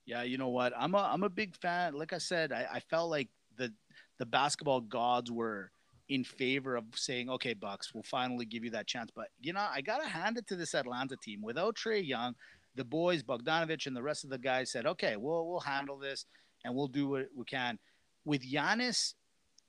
Yeah, 0.04 0.22
you 0.22 0.36
know 0.36 0.48
what? 0.48 0.74
I'm 0.76 0.94
a 0.94 0.98
I'm 0.98 1.22
a 1.22 1.30
big 1.30 1.56
fan. 1.56 1.94
Like 1.94 2.12
I 2.12 2.18
said, 2.18 2.52
I, 2.52 2.66
I 2.74 2.80
felt 2.80 3.08
like 3.08 3.28
the 3.56 3.72
the 4.18 4.26
basketball 4.26 4.82
gods 4.82 5.30
were 5.30 5.70
in 6.08 6.24
favor 6.24 6.76
of 6.76 6.84
saying, 6.94 7.30
okay, 7.30 7.54
Bucks, 7.54 7.94
we'll 7.94 8.02
finally 8.02 8.44
give 8.44 8.64
you 8.64 8.70
that 8.70 8.86
chance. 8.86 9.10
But 9.14 9.28
you 9.40 9.52
know, 9.52 9.66
I 9.70 9.80
gotta 9.80 10.06
hand 10.06 10.38
it 10.38 10.46
to 10.48 10.56
this 10.56 10.74
Atlanta 10.74 11.16
team. 11.16 11.42
Without 11.42 11.76
Trae 11.76 12.06
Young, 12.06 12.34
the 12.74 12.84
boys, 12.84 13.22
Bogdanovich, 13.22 13.86
and 13.86 13.96
the 13.96 14.02
rest 14.02 14.24
of 14.24 14.30
the 14.30 14.38
guys 14.38 14.70
said, 14.70 14.86
okay, 14.86 15.16
we'll 15.16 15.46
we'll 15.46 15.60
handle 15.60 15.98
this 15.98 16.26
and 16.64 16.74
we'll 16.74 16.88
do 16.88 17.08
what 17.08 17.28
we 17.36 17.44
can. 17.44 17.78
With 18.24 18.42
Giannis, 18.42 19.14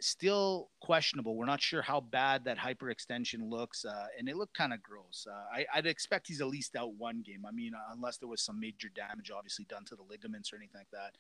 still 0.02 0.70
questionable. 0.82 1.36
We're 1.36 1.46
not 1.46 1.62
sure 1.62 1.82
how 1.82 2.02
bad 2.02 2.46
that 2.46 2.58
hyperextension 2.58 3.50
looks, 3.50 3.86
uh, 3.86 4.08
and 4.18 4.28
it 4.28 4.36
looked 4.36 4.56
kind 4.56 4.74
of 4.74 4.82
gross. 4.82 5.28
Uh, 5.30 5.64
I, 5.74 5.78
would 5.78 5.86
expect 5.86 6.28
he's 6.28 6.42
at 6.42 6.48
least 6.48 6.76
out 6.76 6.94
one 6.96 7.22
game. 7.22 7.46
I 7.48 7.52
mean, 7.52 7.74
uh, 7.74 7.94
unless 7.94 8.18
there 8.18 8.30
was 8.30 8.42
some 8.42 8.60
major 8.60 8.90
damage, 8.94 9.32
obviously 9.36 9.66
done 9.66 9.86
to 9.86 9.96
the 9.96 10.04
ligaments 10.04 10.52
or 10.52 10.58
anything 10.58 10.80
like 10.80 10.92
that. 10.92 11.16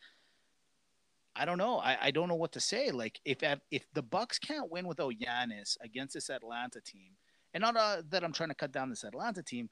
I 1.35 1.45
don't 1.45 1.57
know. 1.57 1.77
I, 1.79 1.97
I 2.03 2.11
don't 2.11 2.29
know 2.29 2.35
what 2.35 2.53
to 2.53 2.59
say. 2.59 2.91
Like 2.91 3.19
if 3.25 3.43
if 3.71 3.85
the 3.93 4.01
Bucks 4.01 4.39
can't 4.39 4.71
win 4.71 4.87
without 4.87 5.13
Giannis 5.13 5.77
against 5.81 6.13
this 6.13 6.29
Atlanta 6.29 6.81
team, 6.81 7.11
and 7.53 7.61
not 7.61 7.75
uh, 7.75 8.01
that 8.09 8.23
I'm 8.23 8.33
trying 8.33 8.49
to 8.49 8.55
cut 8.55 8.71
down 8.71 8.89
this 8.89 9.03
Atlanta 9.03 9.43
team, 9.43 9.69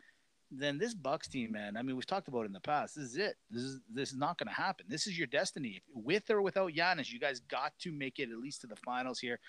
then 0.51 0.77
this 0.77 0.93
Bucks 0.93 1.27
team, 1.27 1.51
man. 1.51 1.77
I 1.77 1.81
mean, 1.81 1.95
we've 1.95 2.05
talked 2.05 2.27
about 2.27 2.41
it 2.41 2.47
in 2.47 2.53
the 2.53 2.59
past. 2.59 2.95
This 2.95 3.05
is 3.05 3.17
it. 3.17 3.35
This 3.49 3.63
is 3.63 3.79
this 3.91 4.11
is 4.11 4.17
not 4.17 4.37
going 4.37 4.47
to 4.47 4.53
happen. 4.53 4.85
This 4.89 5.07
is 5.07 5.17
your 5.17 5.27
destiny. 5.27 5.81
With 5.93 6.29
or 6.29 6.41
without 6.41 6.73
Giannis, 6.73 7.11
you 7.11 7.19
guys 7.19 7.39
got 7.39 7.73
to 7.79 7.91
make 7.91 8.19
it 8.19 8.29
at 8.29 8.37
least 8.37 8.61
to 8.61 8.67
the 8.67 8.75
finals 8.75 9.19
here. 9.19 9.39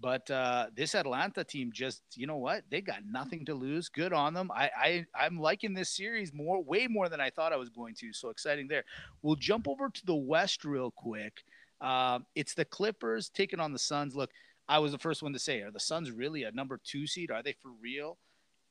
But 0.00 0.30
uh, 0.30 0.68
this 0.74 0.94
Atlanta 0.94 1.44
team 1.44 1.70
just, 1.74 2.02
you 2.14 2.26
know 2.26 2.38
what? 2.38 2.64
They 2.70 2.80
got 2.80 3.04
nothing 3.06 3.44
to 3.44 3.54
lose. 3.54 3.90
Good 3.90 4.14
on 4.14 4.32
them. 4.32 4.50
I, 4.50 4.70
I 4.74 5.06
I'm 5.14 5.38
liking 5.38 5.74
this 5.74 5.90
series 5.90 6.32
more, 6.32 6.62
way 6.62 6.86
more 6.86 7.10
than 7.10 7.20
I 7.20 7.28
thought 7.28 7.52
I 7.52 7.56
was 7.56 7.68
going 7.68 7.94
to. 7.96 8.12
So 8.12 8.30
exciting 8.30 8.66
there. 8.66 8.84
We'll 9.20 9.36
jump 9.36 9.68
over 9.68 9.90
to 9.90 10.06
the 10.06 10.14
West 10.14 10.64
real 10.64 10.90
quick. 10.90 11.44
Uh, 11.80 12.20
it's 12.34 12.54
the 12.54 12.64
Clippers 12.64 13.30
taking 13.30 13.60
on 13.60 13.72
the 13.72 13.78
Suns. 13.78 14.14
Look, 14.14 14.30
I 14.68 14.78
was 14.78 14.92
the 14.92 14.98
first 14.98 15.22
one 15.22 15.32
to 15.32 15.38
say, 15.38 15.60
are 15.60 15.70
the 15.70 15.80
Suns 15.80 16.10
really 16.10 16.44
a 16.44 16.52
number 16.52 16.78
two 16.84 17.06
seed? 17.06 17.30
Are 17.30 17.42
they 17.42 17.54
for 17.62 17.70
real? 17.80 18.18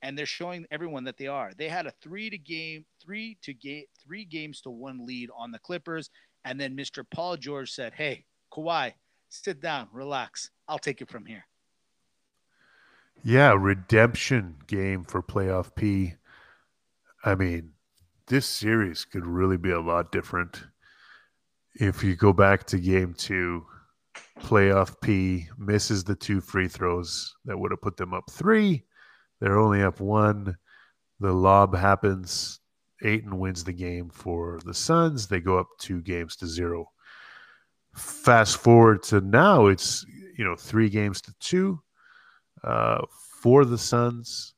and 0.02 0.16
they're 0.16 0.26
showing 0.26 0.66
everyone 0.70 1.04
that 1.04 1.16
they 1.16 1.26
are. 1.26 1.52
They 1.56 1.68
had 1.68 1.86
a 1.86 1.92
three 2.02 2.30
to 2.30 2.38
game, 2.38 2.84
three 3.02 3.36
to 3.42 3.52
game, 3.52 3.84
three 4.02 4.24
games 4.24 4.60
to 4.62 4.70
one 4.70 5.06
lead 5.06 5.30
on 5.36 5.50
the 5.50 5.58
Clippers, 5.58 6.10
and 6.44 6.58
then 6.58 6.76
Mr. 6.76 7.04
Paul 7.10 7.36
George 7.36 7.70
said, 7.70 7.92
"Hey, 7.94 8.24
Kawhi, 8.52 8.94
sit 9.28 9.60
down, 9.60 9.88
relax. 9.92 10.50
I'll 10.68 10.78
take 10.78 11.02
it 11.02 11.10
from 11.10 11.26
here." 11.26 11.46
Yeah, 13.22 13.54
redemption 13.58 14.56
game 14.66 15.04
for 15.04 15.22
playoff 15.22 15.74
P. 15.74 16.14
I 17.22 17.34
mean, 17.34 17.74
this 18.26 18.46
series 18.46 19.04
could 19.04 19.26
really 19.26 19.58
be 19.58 19.70
a 19.70 19.80
lot 19.80 20.10
different 20.10 20.64
if 21.74 22.02
you 22.04 22.16
go 22.16 22.32
back 22.32 22.64
to 22.66 22.78
game 22.78 23.14
two. 23.14 23.66
Playoff 24.40 25.00
P 25.02 25.46
misses 25.58 26.02
the 26.02 26.16
two 26.16 26.40
free 26.40 26.66
throws 26.66 27.34
that 27.44 27.58
would 27.58 27.70
have 27.70 27.82
put 27.82 27.96
them 27.96 28.14
up 28.14 28.24
three 28.30 28.84
they're 29.40 29.58
only 29.58 29.82
up 29.82 30.00
one. 30.00 30.56
The 31.18 31.32
lob 31.32 31.74
happens. 31.74 32.60
Ayton 33.02 33.38
wins 33.38 33.64
the 33.64 33.72
game 33.72 34.10
for 34.10 34.60
the 34.64 34.74
Suns. 34.74 35.26
They 35.26 35.40
go 35.40 35.58
up 35.58 35.68
two 35.78 36.02
games 36.02 36.36
to 36.36 36.46
zero. 36.46 36.90
Fast 37.94 38.58
forward 38.58 39.02
to 39.04 39.20
now, 39.20 39.66
it's 39.66 40.04
you 40.36 40.44
know 40.44 40.54
three 40.54 40.88
games 40.88 41.20
to 41.22 41.34
two 41.40 41.80
uh, 42.62 43.02
for 43.42 43.64
the 43.64 43.78
Suns. 43.78 44.54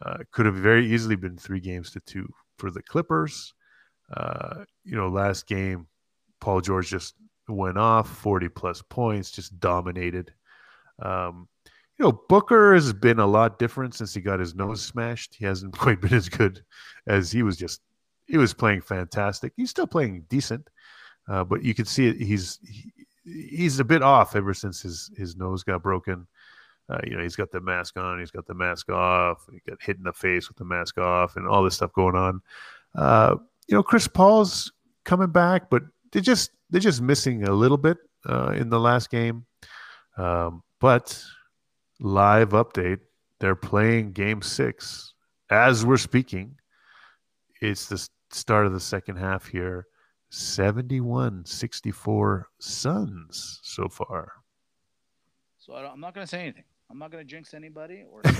Uh, 0.00 0.18
could 0.30 0.46
have 0.46 0.54
very 0.54 0.86
easily 0.86 1.16
been 1.16 1.36
three 1.36 1.60
games 1.60 1.90
to 1.90 2.00
two 2.00 2.32
for 2.56 2.70
the 2.70 2.82
Clippers. 2.82 3.52
Uh, 4.16 4.64
you 4.84 4.96
know, 4.96 5.08
last 5.08 5.46
game, 5.46 5.86
Paul 6.40 6.60
George 6.60 6.88
just 6.88 7.14
went 7.48 7.78
off, 7.78 8.08
40 8.08 8.48
plus 8.48 8.82
points, 8.82 9.30
just 9.30 9.58
dominated. 9.60 10.32
Um, 11.00 11.48
you 11.98 12.06
know, 12.06 12.12
Booker 12.28 12.74
has 12.74 12.92
been 12.92 13.18
a 13.18 13.26
lot 13.26 13.58
different 13.58 13.94
since 13.94 14.14
he 14.14 14.20
got 14.20 14.40
his 14.40 14.54
nose 14.54 14.82
smashed. 14.82 15.34
He 15.34 15.44
hasn't 15.44 15.72
quite 15.78 16.00
been 16.00 16.14
as 16.14 16.28
good 16.28 16.64
as 17.06 17.30
he 17.30 17.42
was 17.42 17.56
just. 17.56 17.82
He 18.26 18.38
was 18.38 18.54
playing 18.54 18.82
fantastic. 18.82 19.52
He's 19.56 19.70
still 19.70 19.88
playing 19.88 20.24
decent, 20.28 20.70
uh, 21.28 21.42
but 21.42 21.64
you 21.64 21.74
can 21.74 21.84
see 21.84 22.06
it. 22.06 22.16
He's 22.16 22.60
he, 22.64 22.92
he's 23.24 23.80
a 23.80 23.84
bit 23.84 24.02
off 24.02 24.36
ever 24.36 24.54
since 24.54 24.80
his 24.80 25.10
his 25.16 25.36
nose 25.36 25.64
got 25.64 25.82
broken. 25.82 26.26
Uh, 26.88 26.98
you 27.04 27.16
know, 27.16 27.22
he's 27.22 27.36
got 27.36 27.50
the 27.50 27.60
mask 27.60 27.96
on, 27.96 28.18
he's 28.18 28.32
got 28.32 28.46
the 28.46 28.54
mask 28.54 28.88
off, 28.88 29.46
he 29.52 29.60
got 29.68 29.80
hit 29.80 29.96
in 29.96 30.02
the 30.02 30.12
face 30.12 30.48
with 30.48 30.56
the 30.56 30.64
mask 30.64 30.98
off, 30.98 31.36
and 31.36 31.46
all 31.46 31.62
this 31.62 31.74
stuff 31.74 31.92
going 31.92 32.16
on. 32.16 32.40
Uh, 32.96 33.36
you 33.68 33.76
know, 33.76 33.82
Chris 33.82 34.08
Paul's 34.08 34.72
coming 35.04 35.30
back, 35.30 35.70
but 35.70 35.82
they're 36.12 36.22
just 36.22 36.50
they're 36.70 36.80
just 36.80 37.00
missing 37.00 37.46
a 37.46 37.52
little 37.52 37.76
bit 37.76 37.98
uh, 38.28 38.52
in 38.56 38.68
the 38.70 38.80
last 38.80 39.10
game. 39.10 39.46
Um, 40.16 40.62
but 40.80 41.22
live 42.00 42.50
update. 42.50 43.00
They're 43.38 43.54
playing 43.54 44.12
game 44.12 44.42
six 44.42 45.14
as 45.50 45.84
we're 45.84 45.96
speaking. 45.96 46.56
It's 47.60 47.86
the 47.86 48.08
start 48.30 48.66
of 48.66 48.72
the 48.72 48.80
second 48.80 49.16
half 49.16 49.46
here. 49.46 49.86
71 50.30 51.44
64 51.44 52.48
Suns 52.58 53.60
so 53.62 53.88
far. 53.88 54.32
So 55.58 55.74
I'm 55.74 56.00
not 56.00 56.14
going 56.14 56.24
to 56.24 56.30
say 56.30 56.40
anything. 56.40 56.64
I'm 56.90 56.98
not 56.98 57.12
gonna 57.12 57.22
jinx 57.24 57.54
anybody 57.54 58.02
or 58.10 58.20
I'm 58.24 58.32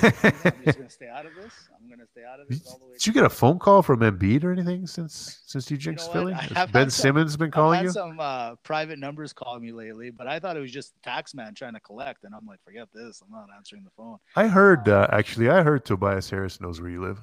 just 0.65 0.77
gonna 0.79 0.91
stay 0.91 1.07
out 1.09 1.25
of 1.25 1.35
this. 1.37 1.53
I'm 1.81 1.89
gonna 1.89 2.07
stay 2.11 2.23
out 2.25 2.41
of 2.41 2.49
this 2.49 2.67
all 2.67 2.79
the 2.79 2.87
way. 2.87 2.93
Did 2.95 3.07
you 3.07 3.13
get 3.13 3.25
a 3.25 3.29
phone 3.31 3.59
call 3.61 3.81
from 3.83 4.01
Embiid 4.01 4.43
or 4.43 4.51
anything 4.53 4.87
since 4.89 5.43
since 5.47 5.71
you 5.71 5.77
jinxed 5.77 6.09
know 6.09 6.13
Philly? 6.13 6.33
Has 6.33 6.69
Ben 6.71 6.91
some- 6.91 7.03
Simmons 7.03 7.37
been 7.37 7.47
I've 7.47 7.53
calling 7.53 7.77
had 7.77 7.85
you? 7.85 7.93
some 7.93 8.19
uh, 8.19 8.57
private 8.65 8.99
numbers 8.99 9.33
calling 9.33 9.63
me 9.63 9.71
lately, 9.73 10.11
but 10.11 10.27
I 10.27 10.41
thought 10.41 10.57
it 10.57 10.61
was 10.61 10.73
just 10.73 10.95
the 10.95 11.01
tax 11.09 11.33
man 11.33 11.55
trying 11.55 11.75
to 11.75 11.81
collect, 11.81 12.25
and 12.25 12.35
I'm 12.35 12.45
like, 12.47 12.59
forget 12.65 12.89
this. 12.93 13.23
I'm 13.25 13.31
not 13.31 13.47
answering 13.57 13.85
the 13.85 13.91
phone. 13.97 14.17
I 14.35 14.49
heard 14.49 14.89
uh, 14.89 15.07
actually. 15.13 15.49
I 15.49 15.63
heard 15.63 15.85
Tobias 15.85 16.29
Harris 16.31 16.61
knows 16.61 16.81
where 16.81 16.91
you 16.91 17.01
live. 17.03 17.21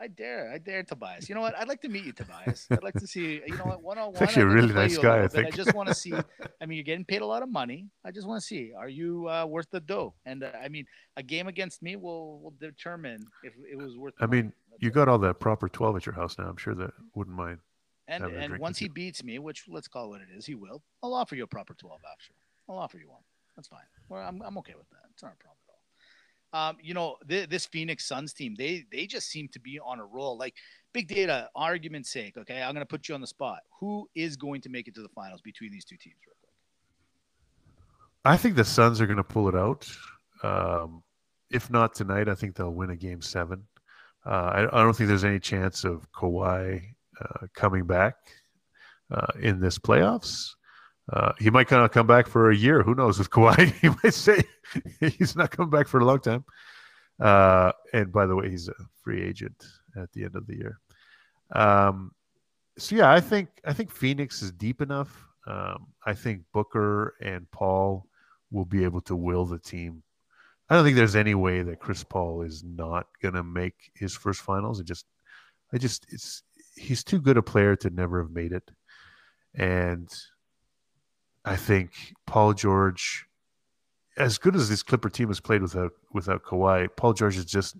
I 0.00 0.08
dare, 0.08 0.50
I 0.50 0.56
dare 0.56 0.82
Tobias. 0.82 1.28
You 1.28 1.34
know 1.34 1.42
what? 1.42 1.54
I'd 1.58 1.68
like 1.68 1.82
to 1.82 1.88
meet 1.88 2.04
you, 2.04 2.12
Tobias. 2.12 2.66
I'd 2.70 2.82
like 2.82 2.94
to 2.94 3.06
see. 3.06 3.42
You 3.46 3.56
know 3.56 3.64
what? 3.64 3.82
One 3.82 3.98
on 3.98 4.12
one. 4.12 4.22
actually 4.22 4.44
a 4.44 4.46
really 4.46 4.72
nice 4.72 4.96
guy, 4.96 5.22
I 5.22 5.28
think. 5.28 5.48
I 5.48 5.50
just 5.50 5.74
want 5.74 5.88
to 5.88 5.94
see. 6.04 6.14
I 6.14 6.66
mean, 6.66 6.76
you're 6.76 6.84
getting 6.84 7.04
paid 7.04 7.20
a 7.20 7.26
lot 7.26 7.42
of 7.42 7.50
money. 7.50 7.86
I 8.02 8.10
just 8.10 8.26
want 8.26 8.40
to 8.40 8.46
see. 8.46 8.72
Are 8.74 8.88
you 8.88 9.28
uh, 9.28 9.44
worth 9.44 9.70
the 9.70 9.80
dough? 9.80 10.14
And 10.24 10.42
uh, 10.42 10.52
I 10.64 10.68
mean, 10.68 10.86
a 11.18 11.22
game 11.22 11.48
against 11.48 11.82
me 11.82 11.96
will 11.96 12.40
will 12.40 12.54
determine 12.58 13.26
if 13.42 13.52
it 13.70 13.76
was 13.76 13.98
worth. 13.98 14.14
the 14.16 14.24
I 14.24 14.26
mean, 14.26 14.54
you 14.78 14.90
got 14.90 15.08
all 15.08 15.18
that 15.18 15.38
proper 15.38 15.68
twelve 15.68 15.96
at 15.96 16.06
your 16.06 16.14
house 16.14 16.38
now. 16.38 16.48
I'm 16.48 16.56
sure 16.56 16.74
that 16.74 16.92
wouldn't 17.14 17.36
mind. 17.36 17.58
And 18.08 18.24
and 18.24 18.58
once 18.58 18.78
he 18.78 18.88
beats 18.88 19.22
me, 19.22 19.38
which 19.38 19.64
let's 19.68 19.86
call 19.86 20.06
it 20.06 20.08
what 20.08 20.20
it 20.22 20.28
is, 20.34 20.46
he 20.46 20.54
will. 20.54 20.82
I'll 21.02 21.14
offer 21.14 21.36
you 21.36 21.44
a 21.44 21.46
proper 21.46 21.74
twelve 21.74 22.00
after. 22.10 22.32
I'll 22.70 22.78
offer 22.78 22.96
you 22.96 23.10
one. 23.10 23.22
That's 23.54 23.68
fine. 23.68 23.84
Well, 24.08 24.22
I'm 24.26 24.40
I'm 24.40 24.56
okay 24.58 24.74
with 24.78 24.88
that. 24.90 25.10
It's 25.12 25.22
not 25.22 25.34
a 25.34 25.36
problem. 25.36 25.59
Um, 26.52 26.76
you 26.82 26.94
know, 26.94 27.16
th- 27.28 27.48
this 27.48 27.66
Phoenix 27.66 28.06
Suns 28.06 28.32
team, 28.32 28.54
they 28.58 28.84
they 28.90 29.06
just 29.06 29.28
seem 29.28 29.48
to 29.52 29.60
be 29.60 29.78
on 29.78 30.00
a 30.00 30.04
roll. 30.04 30.36
Like 30.36 30.54
big 30.92 31.08
data, 31.08 31.48
argument's 31.54 32.10
sake. 32.10 32.36
Okay, 32.36 32.60
I'm 32.60 32.74
gonna 32.74 32.86
put 32.86 33.08
you 33.08 33.14
on 33.14 33.20
the 33.20 33.26
spot. 33.26 33.60
Who 33.78 34.08
is 34.14 34.36
going 34.36 34.60
to 34.62 34.68
make 34.68 34.88
it 34.88 34.94
to 34.96 35.02
the 35.02 35.08
finals 35.08 35.40
between 35.42 35.70
these 35.70 35.84
two 35.84 35.96
teams, 35.96 36.16
real 36.26 36.34
quick? 36.40 36.50
I 38.24 38.36
think 38.36 38.56
the 38.56 38.64
Suns 38.64 39.00
are 39.00 39.06
going 39.06 39.16
to 39.16 39.24
pull 39.24 39.48
it 39.48 39.54
out. 39.54 39.88
Um, 40.42 41.02
if 41.50 41.70
not 41.70 41.94
tonight, 41.94 42.28
I 42.28 42.34
think 42.34 42.54
they'll 42.54 42.70
win 42.74 42.90
a 42.90 42.96
game 42.96 43.22
seven. 43.22 43.64
Uh, 44.26 44.28
I, 44.28 44.80
I 44.80 44.82
don't 44.82 44.94
think 44.94 45.08
there's 45.08 45.24
any 45.24 45.40
chance 45.40 45.84
of 45.84 46.06
Kawhi 46.12 46.82
uh, 47.20 47.46
coming 47.54 47.86
back 47.86 48.16
uh, 49.10 49.32
in 49.40 49.60
this 49.60 49.78
playoffs. 49.78 50.50
Uh, 51.12 51.32
he 51.38 51.50
might 51.50 51.66
kind 51.66 51.84
of 51.84 51.90
come 51.90 52.06
back 52.06 52.28
for 52.28 52.50
a 52.50 52.56
year. 52.56 52.82
Who 52.82 52.94
knows 52.94 53.18
with 53.18 53.30
Kawhi? 53.30 53.72
he 53.80 53.88
might 54.02 54.14
say 54.14 54.42
he's 55.00 55.34
not 55.34 55.50
coming 55.50 55.70
back 55.70 55.88
for 55.88 55.98
a 56.00 56.04
long 56.04 56.20
time. 56.20 56.44
Uh, 57.18 57.72
and 57.92 58.12
by 58.12 58.26
the 58.26 58.36
way, 58.36 58.48
he's 58.48 58.68
a 58.68 58.74
free 59.02 59.22
agent 59.22 59.64
at 59.96 60.10
the 60.12 60.24
end 60.24 60.36
of 60.36 60.46
the 60.46 60.56
year. 60.56 60.78
Um, 61.52 62.12
so 62.78 62.96
yeah, 62.96 63.12
I 63.12 63.20
think 63.20 63.48
I 63.64 63.72
think 63.72 63.90
Phoenix 63.90 64.40
is 64.42 64.52
deep 64.52 64.80
enough. 64.80 65.26
Um, 65.46 65.88
I 66.06 66.14
think 66.14 66.42
Booker 66.52 67.14
and 67.20 67.50
Paul 67.50 68.06
will 68.50 68.64
be 68.64 68.84
able 68.84 69.00
to 69.02 69.16
will 69.16 69.44
the 69.44 69.58
team. 69.58 70.02
I 70.68 70.76
don't 70.76 70.84
think 70.84 70.96
there's 70.96 71.16
any 71.16 71.34
way 71.34 71.62
that 71.62 71.80
Chris 71.80 72.04
Paul 72.04 72.42
is 72.42 72.62
not 72.62 73.06
gonna 73.20 73.42
make 73.42 73.90
his 73.94 74.14
first 74.14 74.40
finals. 74.40 74.78
It 74.78 74.86
just, 74.86 75.06
I 75.72 75.78
just, 75.78 76.06
it's 76.10 76.42
he's 76.76 77.02
too 77.02 77.20
good 77.20 77.36
a 77.36 77.42
player 77.42 77.74
to 77.76 77.90
never 77.90 78.22
have 78.22 78.30
made 78.30 78.52
it, 78.52 78.70
and 79.54 80.08
I 81.44 81.56
think 81.56 82.14
Paul 82.26 82.52
George, 82.52 83.26
as 84.16 84.38
good 84.38 84.54
as 84.54 84.68
this 84.68 84.82
Clipper 84.82 85.08
team 85.08 85.28
has 85.28 85.40
played 85.40 85.62
without 85.62 85.92
without 86.12 86.42
Kawhi, 86.44 86.88
Paul 86.96 87.12
George 87.14 87.36
is 87.36 87.44
just 87.46 87.76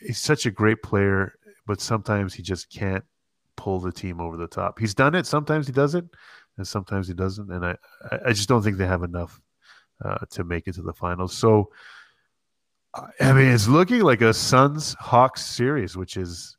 he's 0.00 0.18
such 0.20 0.46
a 0.46 0.50
great 0.50 0.82
player, 0.82 1.34
but 1.66 1.80
sometimes 1.80 2.34
he 2.34 2.42
just 2.42 2.70
can't 2.70 3.04
pull 3.56 3.80
the 3.80 3.92
team 3.92 4.20
over 4.20 4.36
the 4.36 4.46
top. 4.46 4.78
He's 4.78 4.94
done 4.94 5.14
it. 5.14 5.26
Sometimes 5.26 5.66
he 5.66 5.72
does 5.72 5.94
it, 5.94 6.04
and 6.56 6.66
sometimes 6.66 7.08
he 7.08 7.14
doesn't. 7.14 7.50
And 7.50 7.64
I, 7.64 7.76
I- 8.26 8.32
just 8.32 8.48
don't 8.48 8.62
think 8.62 8.76
they 8.76 8.86
have 8.86 9.02
enough 9.02 9.40
uh, 10.04 10.18
to 10.30 10.44
make 10.44 10.66
it 10.68 10.74
to 10.74 10.82
the 10.82 10.92
finals. 10.92 11.36
So, 11.36 11.70
I 13.20 13.32
mean, 13.32 13.46
it's 13.52 13.68
looking 13.68 14.02
like 14.02 14.20
a 14.20 14.34
Suns 14.34 14.94
Hawks 14.98 15.44
series, 15.44 15.96
which 15.96 16.16
is, 16.16 16.56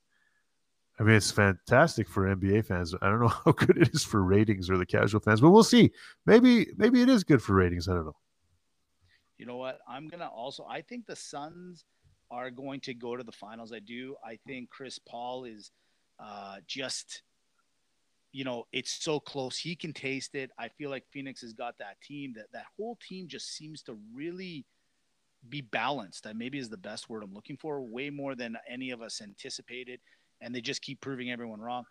I 0.99 1.03
mean, 1.03 1.15
it's 1.15 1.31
fantastic 1.31 2.09
for 2.09 2.35
NBA 2.35 2.65
fans. 2.65 2.93
I 3.01 3.09
don't 3.09 3.21
know 3.21 3.27
how 3.45 3.51
good 3.53 3.77
it 3.77 3.89
is 3.93 4.03
for 4.03 4.23
ratings 4.23 4.69
or 4.69 4.77
the 4.77 4.85
casual 4.85 5.21
fans, 5.21 5.39
but 5.41 5.51
we'll 5.51 5.63
see. 5.63 5.91
Maybe, 6.25 6.67
maybe 6.77 7.01
it 7.01 7.09
is 7.09 7.23
good 7.23 7.41
for 7.41 7.53
ratings. 7.55 7.87
I 7.87 7.93
don't 7.93 8.05
know. 8.05 8.15
You 9.37 9.45
know 9.45 9.55
what? 9.55 9.79
I'm 9.87 10.09
gonna 10.09 10.27
also. 10.27 10.65
I 10.69 10.81
think 10.81 11.05
the 11.05 11.15
Suns 11.15 11.85
are 12.29 12.51
going 12.51 12.81
to 12.81 12.93
go 12.93 13.15
to 13.15 13.23
the 13.23 13.31
finals. 13.31 13.71
I 13.71 13.79
do. 13.79 14.15
I 14.23 14.37
think 14.45 14.69
Chris 14.69 14.99
Paul 14.99 15.45
is 15.45 15.71
uh, 16.19 16.57
just, 16.67 17.23
you 18.33 18.43
know, 18.43 18.65
it's 18.73 18.91
so 18.91 19.19
close. 19.19 19.57
He 19.57 19.75
can 19.75 19.93
taste 19.93 20.35
it. 20.35 20.51
I 20.59 20.67
feel 20.67 20.89
like 20.89 21.05
Phoenix 21.11 21.41
has 21.41 21.53
got 21.53 21.77
that 21.79 22.01
team. 22.01 22.33
That 22.35 22.47
that 22.51 22.65
whole 22.77 22.97
team 23.07 23.29
just 23.29 23.55
seems 23.55 23.81
to 23.83 23.97
really 24.13 24.65
be 25.47 25.61
balanced. 25.61 26.25
That 26.25 26.35
maybe 26.35 26.59
is 26.59 26.69
the 26.69 26.77
best 26.77 27.09
word 27.09 27.23
I'm 27.23 27.33
looking 27.33 27.57
for. 27.57 27.81
Way 27.81 28.09
more 28.09 28.35
than 28.35 28.57
any 28.69 28.91
of 28.91 29.01
us 29.01 29.21
anticipated, 29.21 30.01
and 30.41 30.53
they 30.53 30.61
just 30.61 30.81
keep 30.81 31.01
proving 31.01 31.31
everyone 31.31 31.59
wrong. 31.59 31.85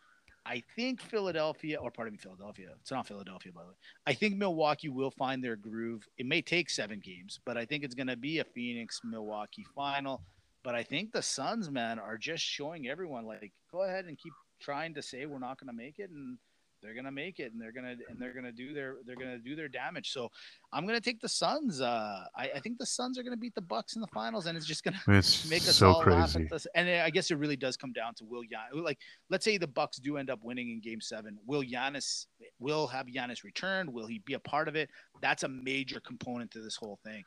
I 0.47 0.63
think 0.77 1.03
Philadelphia, 1.03 1.79
or 1.79 1.91
pardon 1.91 2.13
me, 2.13 2.19
Philadelphia. 2.19 2.71
It's 2.81 2.91
not 2.91 3.07
Philadelphia, 3.07 3.53
by 3.53 3.63
the 3.63 3.69
way. 3.69 3.75
I 4.07 4.15
think 4.15 4.37
Milwaukee 4.37 4.89
will 4.89 5.11
find 5.11 5.45
their 5.45 5.57
groove. 5.57 6.09
It 6.17 6.25
may 6.25 6.41
take 6.41 6.71
seven 6.71 7.01
games, 7.01 7.39
but 7.45 7.59
I 7.59 7.67
think 7.67 7.85
it's 7.85 7.95
going 7.95 8.07
to 8.07 8.17
be 8.17 8.39
a 8.39 8.45
Phoenix 8.45 9.01
Milwaukee 9.05 9.67
final. 9.75 10.23
But 10.65 10.75
I 10.75 10.83
think 10.83 11.13
the 11.13 11.23
Suns, 11.23 11.71
man, 11.71 11.99
are 11.99 12.17
just 12.17 12.43
showing 12.43 12.89
everyone 12.89 13.27
like, 13.27 13.53
go 13.71 13.83
ahead 13.83 14.07
and 14.07 14.19
keep 14.19 14.33
trying 14.61 14.95
to 14.95 15.03
say 15.03 15.27
we're 15.27 15.39
not 15.39 15.61
going 15.61 15.69
to 15.69 15.77
make 15.77 15.99
it, 15.99 16.11
and 16.11 16.39
they're 16.83 16.95
going 16.95 17.05
to 17.05 17.11
make 17.13 17.39
it, 17.41 17.53
and 17.53 17.61
they're 17.61 17.73
going 17.73 17.85
to 17.85 18.05
and 18.09 18.21
they're 18.21 18.33
to 18.45 18.53
do 18.53 18.73
their 18.73 18.97
they're 19.07 19.17
to 19.17 19.39
do 19.39 19.57
their 19.57 19.69
damage. 19.69 20.13
So 20.13 20.31
I'm 20.73 20.87
going 20.87 20.99
to 20.99 21.05
take 21.05 21.21
the 21.21 21.29
Suns. 21.29 21.81
Uh, 21.81 22.25
I, 22.37 22.51
I 22.57 22.61
think 22.61 22.79
the 22.79 22.87
Suns 22.87 23.19
are 23.19 23.23
going 23.23 23.33
to 23.33 23.39
beat 23.41 23.55
the 23.55 23.61
Bucks 23.61 23.95
in 23.95 24.01
the 24.01 24.07
finals, 24.09 24.47
and 24.47 24.57
it's 24.57 24.67
just 24.67 24.85
going 24.85 24.95
to 25.05 25.13
it's 25.13 25.49
make 25.49 25.63
us 25.63 25.77
so 25.77 25.89
all 25.89 25.99
laugh 26.01 26.33
crazy. 26.33 26.45
at 26.45 26.51
this. 26.51 26.67
And 26.75 26.89
I 26.89 27.11
guess 27.11 27.31
it 27.31 27.37
really 27.39 27.57
does 27.57 27.77
come 27.77 27.93
down 27.93 28.15
to 28.17 28.25
will 28.25 28.43
Gian. 28.43 28.83
Like, 28.85 28.99
let's 29.31 29.45
say 29.45 29.59
the 29.59 29.67
Bucks 29.67 29.99
do 29.99 30.17
end 30.17 30.31
up 30.31 30.41
winning 30.43 30.71
in 30.71 30.81
Game 30.81 31.01
Seven. 31.01 31.39
Will 31.47 31.63
Giannis 31.63 32.27
will 32.59 32.87
have 32.87 33.07
Giannis 33.07 33.45
return? 33.45 33.93
Will 33.93 34.07
he 34.07 34.21
be 34.21 34.35
a 34.35 34.41
part 34.41 34.69
of 34.69 34.77
it? 34.77 34.91
That's 35.21 35.43
a 35.43 35.49
major 35.49 36.01
component 36.01 36.51
to 36.53 36.61
this 36.61 36.77
whole 36.77 36.99
thing. 37.05 37.25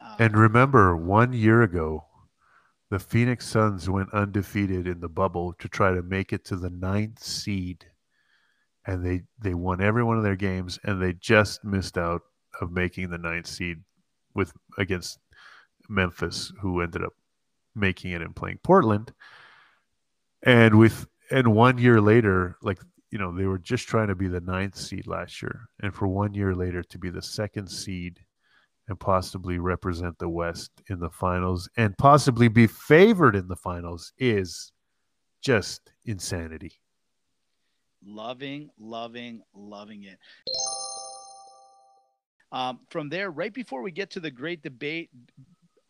Um, 0.00 0.16
And 0.18 0.36
remember, 0.36 0.96
one 0.96 1.32
year 1.32 1.62
ago, 1.62 2.04
the 2.90 2.98
Phoenix 2.98 3.46
Suns 3.48 3.88
went 3.88 4.12
undefeated 4.12 4.86
in 4.86 5.00
the 5.00 5.08
bubble 5.08 5.54
to 5.54 5.68
try 5.68 5.92
to 5.92 6.02
make 6.02 6.32
it 6.32 6.44
to 6.46 6.56
the 6.56 6.70
ninth 6.70 7.22
seed, 7.22 7.86
and 8.86 9.04
they 9.04 9.22
they 9.42 9.54
won 9.54 9.80
every 9.80 10.04
one 10.04 10.16
of 10.16 10.24
their 10.24 10.36
games, 10.36 10.78
and 10.84 11.00
they 11.00 11.12
just 11.14 11.64
missed 11.64 11.98
out 11.98 12.22
of 12.60 12.70
making 12.70 13.10
the 13.10 13.18
ninth 13.18 13.46
seed 13.46 13.78
with 14.34 14.52
against 14.78 15.18
Memphis, 15.88 16.52
who 16.60 16.80
ended 16.80 17.02
up 17.04 17.12
making 17.74 18.12
it 18.12 18.22
and 18.22 18.36
playing 18.36 18.58
Portland. 18.62 19.12
And 20.42 20.78
with 20.78 21.06
and 21.30 21.54
one 21.54 21.78
year 21.78 22.00
later, 22.00 22.56
like 22.62 22.78
you 23.10 23.18
know, 23.18 23.32
they 23.32 23.46
were 23.46 23.58
just 23.58 23.88
trying 23.88 24.08
to 24.08 24.14
be 24.14 24.28
the 24.28 24.40
ninth 24.40 24.76
seed 24.76 25.06
last 25.06 25.40
year, 25.40 25.68
and 25.80 25.94
for 25.94 26.08
one 26.08 26.34
year 26.34 26.54
later 26.54 26.82
to 26.82 26.98
be 26.98 27.10
the 27.10 27.22
second 27.22 27.68
seed 27.68 28.20
and 28.88 29.00
possibly 29.00 29.58
represent 29.58 30.18
the 30.18 30.28
West 30.28 30.70
in 30.90 30.98
the 30.98 31.08
finals 31.08 31.68
and 31.76 31.96
possibly 31.96 32.48
be 32.48 32.66
favored 32.66 33.34
in 33.34 33.48
the 33.48 33.56
finals 33.56 34.12
is 34.18 34.72
just 35.40 35.92
insanity. 36.04 36.80
Loving, 38.04 38.70
loving, 38.78 39.42
loving 39.54 40.04
it. 40.04 40.18
Um, 42.52 42.80
from 42.88 43.08
there, 43.08 43.30
right 43.30 43.52
before 43.52 43.82
we 43.82 43.90
get 43.90 44.10
to 44.10 44.20
the 44.20 44.30
great 44.30 44.62
debate, 44.62 45.10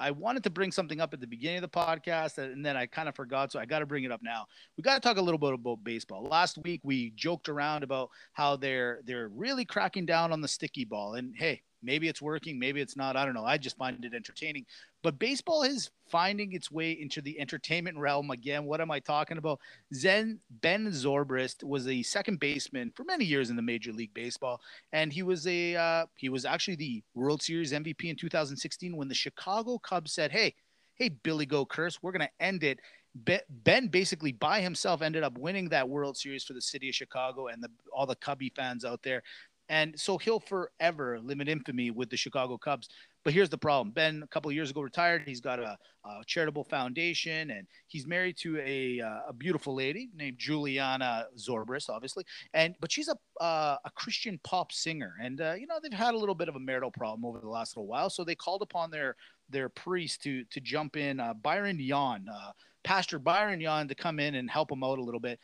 I 0.00 0.10
wanted 0.10 0.42
to 0.44 0.50
bring 0.50 0.72
something 0.72 1.00
up 1.00 1.14
at 1.14 1.20
the 1.20 1.26
beginning 1.26 1.62
of 1.62 1.70
the 1.70 1.78
podcast, 1.78 2.38
and 2.38 2.64
then 2.64 2.76
I 2.76 2.86
kind 2.86 3.08
of 3.08 3.14
forgot, 3.14 3.52
so 3.52 3.60
I 3.60 3.66
got 3.66 3.78
to 3.78 3.86
bring 3.86 4.04
it 4.04 4.10
up 4.10 4.22
now. 4.22 4.46
We 4.76 4.82
got 4.82 4.94
to 4.94 5.00
talk 5.00 5.18
a 5.18 5.22
little 5.22 5.38
bit 5.38 5.52
about 5.52 5.84
baseball. 5.84 6.24
Last 6.24 6.58
week, 6.64 6.80
we 6.82 7.10
joked 7.10 7.48
around 7.48 7.84
about 7.84 8.10
how 8.32 8.56
they're 8.56 9.00
they're 9.04 9.28
really 9.28 9.64
cracking 9.64 10.04
down 10.04 10.32
on 10.32 10.40
the 10.40 10.48
sticky 10.48 10.84
ball, 10.84 11.14
and 11.14 11.34
hey, 11.36 11.62
maybe 11.84 12.08
it's 12.08 12.22
working, 12.22 12.58
maybe 12.58 12.80
it's 12.80 12.96
not. 12.96 13.16
I 13.16 13.24
don't 13.24 13.34
know. 13.34 13.44
I 13.44 13.58
just 13.58 13.76
find 13.76 14.04
it 14.04 14.14
entertaining. 14.14 14.64
But 15.02 15.18
baseball 15.18 15.62
is 15.62 15.90
finding 16.08 16.52
its 16.52 16.70
way 16.70 16.92
into 16.92 17.20
the 17.20 17.38
entertainment 17.38 17.98
realm 17.98 18.30
again. 18.30 18.64
What 18.64 18.80
am 18.80 18.90
I 18.90 19.00
talking 19.00 19.36
about? 19.36 19.60
Zen 19.92 20.40
Ben 20.62 20.86
Zobrist 20.86 21.62
was 21.62 21.86
a 21.86 22.02
second 22.02 22.40
baseman 22.40 22.90
for 22.96 23.04
many 23.04 23.24
years 23.24 23.50
in 23.50 23.56
the 23.56 23.62
Major 23.62 23.92
League 23.92 24.14
Baseball, 24.14 24.60
and 24.92 25.12
he 25.12 25.22
was 25.22 25.46
a 25.46 25.76
uh, 25.76 26.06
he 26.16 26.28
was 26.28 26.44
actually 26.44 26.76
the 26.76 27.02
World 27.14 27.42
Series 27.42 27.72
MVP 27.72 28.04
in 28.04 28.16
2016 28.16 28.96
when 28.96 29.08
the 29.08 29.14
Chicago 29.14 29.78
Cubs 29.78 30.12
said, 30.12 30.32
"Hey, 30.32 30.54
hey 30.94 31.10
Billy 31.10 31.46
Goat 31.46 31.68
Curse, 31.68 32.02
we're 32.02 32.12
gonna 32.12 32.30
end 32.40 32.64
it." 32.64 32.80
Ben 33.14 33.86
basically 33.86 34.32
by 34.32 34.60
himself 34.60 35.00
ended 35.00 35.22
up 35.22 35.38
winning 35.38 35.68
that 35.68 35.88
World 35.88 36.16
Series 36.16 36.42
for 36.42 36.52
the 36.52 36.60
city 36.60 36.88
of 36.88 36.96
Chicago 36.96 37.46
and 37.46 37.62
the, 37.62 37.68
all 37.92 38.06
the 38.06 38.16
Cubby 38.16 38.52
fans 38.56 38.84
out 38.84 39.02
there. 39.04 39.22
And 39.68 39.98
so 39.98 40.18
he'll 40.18 40.40
forever 40.40 41.18
live 41.20 41.40
in 41.40 41.48
infamy 41.48 41.90
with 41.90 42.10
the 42.10 42.16
Chicago 42.16 42.58
Cubs. 42.58 42.88
But 43.24 43.32
here's 43.32 43.48
the 43.48 43.58
problem: 43.58 43.92
Ben, 43.92 44.22
a 44.22 44.26
couple 44.26 44.52
years 44.52 44.70
ago, 44.70 44.82
retired. 44.82 45.22
He's 45.26 45.40
got 45.40 45.58
a, 45.58 45.78
a 46.04 46.22
charitable 46.26 46.64
foundation, 46.64 47.50
and 47.50 47.66
he's 47.86 48.06
married 48.06 48.36
to 48.42 48.58
a, 48.60 49.00
uh, 49.00 49.20
a 49.28 49.32
beautiful 49.32 49.74
lady 49.74 50.10
named 50.14 50.36
Julianna 50.38 51.26
Zobrist, 51.38 51.88
obviously. 51.88 52.24
And 52.52 52.74
but 52.80 52.92
she's 52.92 53.08
a 53.08 53.16
uh, 53.42 53.78
a 53.82 53.90
Christian 53.96 54.38
pop 54.44 54.72
singer, 54.72 55.14
and 55.22 55.40
uh, 55.40 55.54
you 55.54 55.66
know 55.66 55.78
they've 55.82 55.92
had 55.92 56.12
a 56.14 56.18
little 56.18 56.34
bit 56.34 56.50
of 56.50 56.56
a 56.56 56.60
marital 56.60 56.90
problem 56.90 57.24
over 57.24 57.40
the 57.40 57.48
last 57.48 57.76
little 57.76 57.88
while. 57.88 58.10
So 58.10 58.24
they 58.24 58.34
called 58.34 58.60
upon 58.60 58.90
their 58.90 59.16
their 59.48 59.70
priest 59.70 60.22
to 60.24 60.44
to 60.44 60.60
jump 60.60 60.96
in, 60.96 61.18
uh, 61.18 61.32
Byron 61.32 61.80
Yawn, 61.80 62.26
uh, 62.30 62.52
Pastor 62.82 63.18
Byron 63.18 63.60
Yawn, 63.60 63.88
to 63.88 63.94
come 63.94 64.20
in 64.20 64.34
and 64.34 64.50
help 64.50 64.70
him 64.70 64.84
out 64.84 64.98
a 64.98 65.02
little 65.02 65.20
bit. 65.20 65.40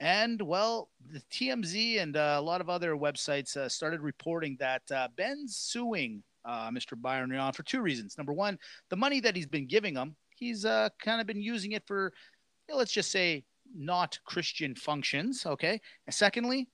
And 0.00 0.40
well, 0.40 0.88
the 1.12 1.20
TMZ 1.30 2.00
and 2.00 2.16
uh, 2.16 2.36
a 2.38 2.40
lot 2.40 2.62
of 2.62 2.70
other 2.70 2.96
websites 2.96 3.56
uh, 3.56 3.68
started 3.68 4.00
reporting 4.00 4.56
that 4.58 4.82
uh, 4.90 5.08
Ben's 5.16 5.56
suing 5.56 6.22
uh, 6.46 6.70
Mr. 6.70 7.00
Byron 7.00 7.30
for 7.52 7.62
two 7.62 7.82
reasons. 7.82 8.16
Number 8.16 8.32
one, 8.32 8.58
the 8.88 8.96
money 8.96 9.20
that 9.20 9.36
he's 9.36 9.46
been 9.46 9.66
giving 9.66 9.94
him, 9.94 10.16
he's 10.34 10.64
uh, 10.64 10.88
kind 11.02 11.20
of 11.20 11.26
been 11.26 11.42
using 11.42 11.72
it 11.72 11.86
for, 11.86 12.12
you 12.66 12.74
know, 12.74 12.78
let's 12.78 12.92
just 12.92 13.10
say, 13.10 13.44
not 13.76 14.18
Christian 14.24 14.74
functions. 14.74 15.44
Okay. 15.44 15.78
And 16.06 16.14
secondly, 16.14 16.68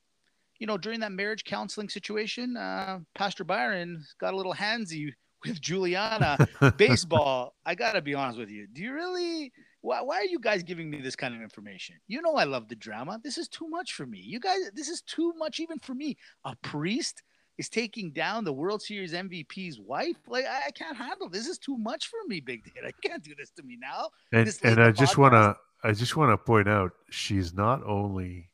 you 0.59 0.67
know, 0.67 0.79
during 0.79 1.01
that 1.01 1.13
marriage 1.13 1.45
counseling 1.45 1.89
situation, 1.89 2.57
uh, 2.57 3.01
Pastor 3.15 3.45
Byron 3.45 4.05
got 4.21 4.35
a 4.35 4.37
little 4.37 4.55
handsy 4.55 5.13
with 5.45 5.61
Julianna 5.61 6.47
baseball. 6.77 7.55
I 7.67 7.75
got 7.75 7.93
to 7.93 8.03
be 8.03 8.15
honest 8.15 8.39
with 8.39 8.51
you. 8.51 8.67
Do 8.73 8.83
you 8.83 8.93
really? 8.95 9.53
Why, 9.87 10.01
why 10.01 10.17
are 10.17 10.25
you 10.25 10.41
guys 10.41 10.65
giving 10.65 10.91
me 10.91 11.01
this 11.01 11.15
kind 11.15 11.33
of 11.33 11.41
information? 11.41 11.95
You 12.09 12.21
know, 12.21 12.35
I 12.35 12.43
love 12.43 12.67
the 12.67 12.75
drama. 12.75 13.21
This 13.23 13.39
is 13.39 13.47
too 13.47 13.69
much 13.69 13.93
for 13.93 14.05
me. 14.05 14.19
You 14.19 14.41
guys, 14.41 14.59
this 14.75 14.89
is 14.89 15.01
too 15.03 15.33
much 15.39 15.61
even 15.61 15.79
for 15.79 15.95
me. 15.95 16.17
A 16.45 16.57
priest 16.57 17.23
is 17.57 17.69
taking 17.69 18.11
down 18.11 18.43
the 18.43 18.53
World 18.53 18.83
Series 18.83 19.13
MVP's 19.13 19.79
wife. 19.79 20.17
Like 20.27 20.45
I, 20.45 20.73
can't 20.73 20.97
handle 20.97 21.29
this. 21.29 21.47
is 21.47 21.59
too 21.59 21.79
much 21.79 22.09
for 22.09 22.19
me, 22.27 22.41
Big 22.41 22.65
Data. 22.65 22.89
I 23.05 23.09
can't 23.09 23.23
do 23.23 23.33
this 23.39 23.51
to 23.51 23.63
me 23.63 23.79
now. 23.81 24.09
And, 24.33 24.53
and 24.65 24.83
I 24.83 24.91
just 24.91 25.19
want 25.19 25.35
to 25.35 25.55
I 25.85 25.93
just 25.93 26.17
want 26.17 26.33
to 26.33 26.37
point 26.37 26.69
out 26.69 26.91
she's 27.11 27.55
not 27.55 27.85
only 27.87 28.51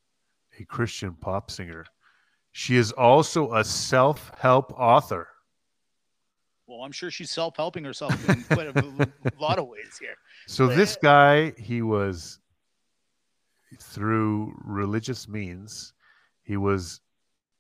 a 0.61 0.67
Christian 0.67 1.15
pop 1.15 1.51
singer, 1.51 1.87
she 2.51 2.77
is 2.77 2.93
also 2.93 3.55
a 3.55 3.65
self-help 3.65 4.79
author. 4.79 5.29
Well, 6.73 6.85
I'm 6.85 6.93
sure 6.93 7.11
she's 7.11 7.31
self-helping 7.31 7.85
herself 7.85 8.29
in 8.31 8.43
quite 8.45 8.69
a, 8.69 9.09
lot 9.39 9.59
of 9.59 9.69
ways 9.69 9.99
here. 10.01 10.17
So 10.47 10.69
but, 10.69 10.77
this 10.77 10.97
guy, 10.97 11.53
he 11.59 11.83
was 11.83 12.39
through 13.79 14.59
religious 14.65 15.29
means, 15.29 15.93
he 16.43 16.57
was 16.57 17.01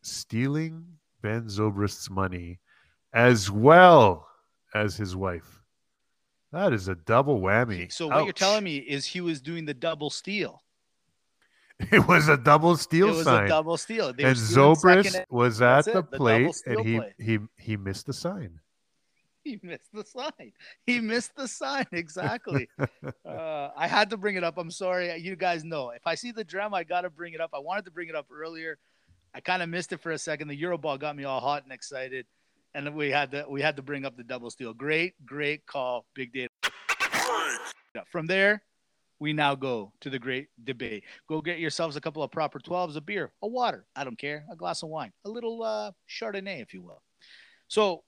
stealing 0.01 0.87
Ben 1.21 1.43
Zobrist's 1.43 2.09
money 2.09 2.59
as 3.13 3.51
well 3.51 4.27
as 4.75 4.97
his 4.97 5.15
wife. 5.15 5.61
That 6.51 6.73
is 6.73 6.89
a 6.89 6.95
double 6.95 7.39
whammy. 7.39 7.93
So 7.93 8.09
what 8.09 8.17
Ouch. 8.17 8.25
you're 8.25 8.33
telling 8.33 8.65
me 8.65 8.79
is 8.79 9.05
he 9.05 9.21
was 9.21 9.43
doing 9.43 9.67
the 9.67 9.75
double 9.75 10.09
steal. 10.09 10.63
It 11.91 12.07
was 12.07 12.29
a 12.29 12.37
double 12.37 12.77
steal 12.77 13.09
it 13.09 13.17
was 13.17 13.25
sign. 13.25 13.45
A 13.45 13.49
double 13.49 13.77
steal. 13.77 14.13
They 14.13 14.25
and 14.25 14.37
Zobrist 14.37 15.25
was 15.29 15.61
at 15.61 15.85
the 15.85 16.03
plate, 16.03 16.55
the 16.65 16.79
and 16.79 16.87
he 16.87 17.01
he 17.19 17.39
he 17.57 17.77
missed 17.77 18.07
the 18.07 18.13
sign. 18.13 18.61
He 19.45 19.59
missed 19.63 19.91
the 19.93 20.05
sign. 20.05 20.53
He 20.87 21.01
missed 21.01 21.35
the 21.35 21.49
sign 21.49 21.87
exactly. 21.91 22.69
uh, 23.27 23.71
I 23.77 23.89
had 23.89 24.11
to 24.11 24.17
bring 24.17 24.37
it 24.37 24.45
up. 24.45 24.57
I'm 24.57 24.71
sorry. 24.71 25.17
You 25.19 25.35
guys 25.35 25.65
know 25.65 25.91
if 25.91 26.07
I 26.07 26.15
see 26.15 26.31
the 26.31 26.45
drama, 26.45 26.77
I 26.77 26.85
got 26.85 27.01
to 27.01 27.11
bring 27.11 27.35
it 27.35 27.41
up. 27.41 27.51
I 27.53 27.59
wanted 27.59 27.85
to 27.87 27.91
bring 27.91 28.09
it 28.09 28.15
up 28.15 28.27
earlier. 28.33 28.79
I 29.35 29.41
kind 29.41 29.63
of 29.63 29.69
missed 29.69 29.93
it 29.93 30.01
for 30.01 30.13
a 30.13 30.19
second. 30.19 30.49
The 30.49 30.61
Euroball 30.61 30.99
got 30.99 31.17
me 31.17 31.25
all 31.25 31.41
hot 31.41 31.65
and 31.65 31.73
excited, 31.73 32.27
and 32.75 32.95
we 32.95 33.11
had 33.11 33.31
to 33.33 33.47
we 33.49 33.63
had 33.63 33.77
to 33.77 33.83
bring 33.83 34.05
up 34.05 34.17
the 34.17 34.23
double 34.23 34.51
steal. 34.51 34.75
Great, 34.75 35.15
great 35.27 35.67
call, 35.67 36.07
big 36.15 36.33
data. 36.33 36.51
From 38.11 38.27
there, 38.27 38.63
we 39.19 39.33
now 39.33 39.55
go 39.55 39.93
to 40.01 40.11
the 40.11 40.19
great 40.19 40.49
debate. 40.65 41.05
Go 41.29 41.41
get 41.41 41.59
yourselves 41.59 41.97
a 41.97 42.01
couple 42.01 42.23
of 42.23 42.31
proper 42.31 42.59
12s, 42.59 42.97
a 42.97 43.01
beer, 43.01 43.33
a 43.43 43.49
water, 43.49 43.87
I 43.97 44.05
don't 44.05 44.19
care, 44.19 44.45
a 44.51 44.57
glass 44.57 44.83
of 44.83 44.89
wine, 44.89 45.13
a 45.25 45.29
little 45.29 45.63
uh, 45.63 45.93
Chardonnay, 46.09 46.61
if 46.61 46.75
you 46.75 46.83
will. 46.83 47.03
So 47.69 48.03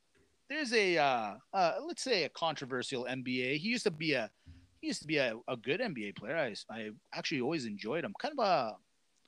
there's 0.49 0.73
a, 0.73 0.99
uh, 0.99 1.35
uh, 1.53 1.73
let's 1.87 2.03
say, 2.03 2.25
a 2.25 2.29
controversial 2.29 3.05
NBA. 3.05 3.59
He 3.59 3.69
used 3.69 3.85
to 3.85 3.91
be 3.91 4.15
a, 4.15 4.31
he 4.81 4.89
used 4.89 5.01
to 5.01 5.07
be 5.07 5.17
a, 5.17 5.35
a 5.49 5.57
good 5.57 5.81
NBA 5.81 6.17
player. 6.17 6.37
I, 6.37 6.55
I 6.71 6.91
actually 7.13 7.41
always 7.41 7.65
enjoyed 7.65 8.05
him. 8.05 8.13
Kind 8.21 8.35
of 8.39 8.45
a 8.47 8.77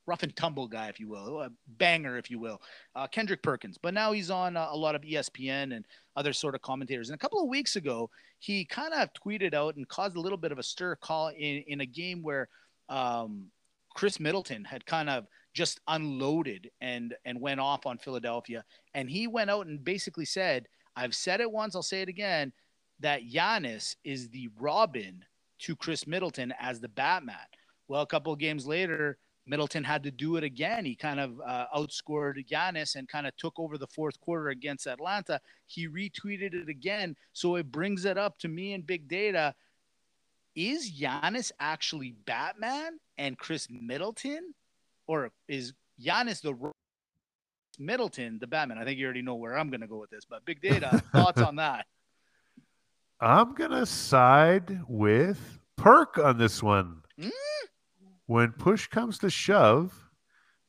rough 0.06 0.22
and 0.22 0.34
tumble 0.36 0.68
guy, 0.68 0.88
if 0.88 1.00
you 1.00 1.08
will, 1.08 1.42
a 1.42 1.50
banger, 1.78 2.16
if 2.16 2.30
you 2.30 2.38
will, 2.38 2.60
uh, 2.94 3.06
Kendrick 3.06 3.42
Perkins. 3.42 3.78
But 3.80 3.94
now 3.94 4.12
he's 4.12 4.30
on 4.30 4.56
uh, 4.56 4.68
a 4.70 4.76
lot 4.76 4.94
of 4.94 5.02
ESPN 5.02 5.74
and 5.74 5.84
other 6.16 6.32
sort 6.32 6.54
of 6.54 6.62
commentators. 6.62 7.08
And 7.08 7.14
a 7.14 7.18
couple 7.18 7.40
of 7.40 7.48
weeks 7.48 7.76
ago, 7.76 8.10
he 8.38 8.64
kind 8.64 8.94
of 8.94 9.08
tweeted 9.14 9.54
out 9.54 9.76
and 9.76 9.88
caused 9.88 10.16
a 10.16 10.20
little 10.20 10.38
bit 10.38 10.52
of 10.52 10.58
a 10.58 10.62
stir 10.62 10.96
call 10.96 11.28
in, 11.28 11.64
in 11.66 11.80
a 11.80 11.86
game 11.86 12.22
where 12.22 12.48
um, 12.88 13.46
Khris 13.94 14.20
Middleton 14.20 14.64
had 14.64 14.86
kind 14.86 15.10
of 15.10 15.26
just 15.54 15.80
unloaded 15.88 16.70
and 16.82 17.14
and 17.24 17.40
went 17.40 17.60
off 17.60 17.86
on 17.86 17.96
Philadelphia. 17.98 18.62
And 18.94 19.08
he 19.08 19.26
went 19.26 19.50
out 19.50 19.66
and 19.66 19.82
basically 19.82 20.26
said, 20.26 20.68
"I've 20.96 21.14
said 21.14 21.40
it 21.40 21.52
once, 21.52 21.76
I'll 21.76 21.82
say 21.82 22.02
it 22.02 22.08
again." 22.08 22.52
That 23.00 23.28
Giannis 23.28 23.96
is 24.04 24.30
the 24.30 24.48
Robin 24.58 25.24
to 25.60 25.76
Khris 25.76 26.06
Middleton 26.06 26.54
as 26.58 26.80
the 26.80 26.88
Batman. 26.88 27.36
Well, 27.88 28.02
a 28.02 28.06
couple 28.06 28.32
of 28.32 28.38
games 28.38 28.66
later, 28.66 29.18
Middleton 29.46 29.84
had 29.84 30.02
to 30.02 30.10
do 30.10 30.36
it 30.36 30.44
again. 30.44 30.84
He 30.84 30.94
kind 30.94 31.20
of 31.20 31.40
uh, 31.46 31.66
outscored 31.74 32.44
Giannis 32.48 32.96
and 32.96 33.08
kind 33.08 33.26
of 33.26 33.36
took 33.36 33.58
over 33.58 33.78
the 33.78 33.86
fourth 33.86 34.20
quarter 34.20 34.48
against 34.48 34.86
Atlanta. 34.86 35.40
He 35.66 35.88
retweeted 35.88 36.54
it 36.54 36.68
again. 36.68 37.16
So 37.32 37.56
it 37.56 37.70
brings 37.70 38.04
it 38.04 38.18
up 38.18 38.38
to 38.40 38.48
me 38.48 38.72
in 38.72 38.82
big 38.82 39.08
data. 39.08 39.54
Is 40.54 40.90
Giannis 40.90 41.52
actually 41.60 42.14
Batman 42.24 42.98
and 43.18 43.38
Khris 43.38 43.68
Middleton? 43.70 44.54
Or 45.06 45.30
is 45.46 45.74
Giannis 46.02 46.42
the 46.42 46.54
Middleton 47.78 48.38
the 48.38 48.46
Batman? 48.46 48.78
I 48.78 48.84
think 48.84 48.98
you 48.98 49.04
already 49.04 49.22
know 49.22 49.34
where 49.34 49.56
I'm 49.56 49.70
going 49.70 49.80
to 49.80 49.86
go 49.86 49.98
with 49.98 50.10
this, 50.10 50.24
but 50.24 50.44
big 50.44 50.60
data, 50.60 51.02
thoughts 51.12 51.40
on 51.40 51.56
that? 51.56 51.86
I'm 53.20 53.54
going 53.54 53.70
to 53.70 53.86
side 53.86 54.82
with 54.88 55.58
Perk 55.76 56.18
on 56.18 56.38
this 56.38 56.62
one. 56.62 57.02
Mm? 57.20 57.30
When 58.26 58.52
push 58.52 58.88
comes 58.88 59.18
to 59.18 59.30
shove, 59.30 59.94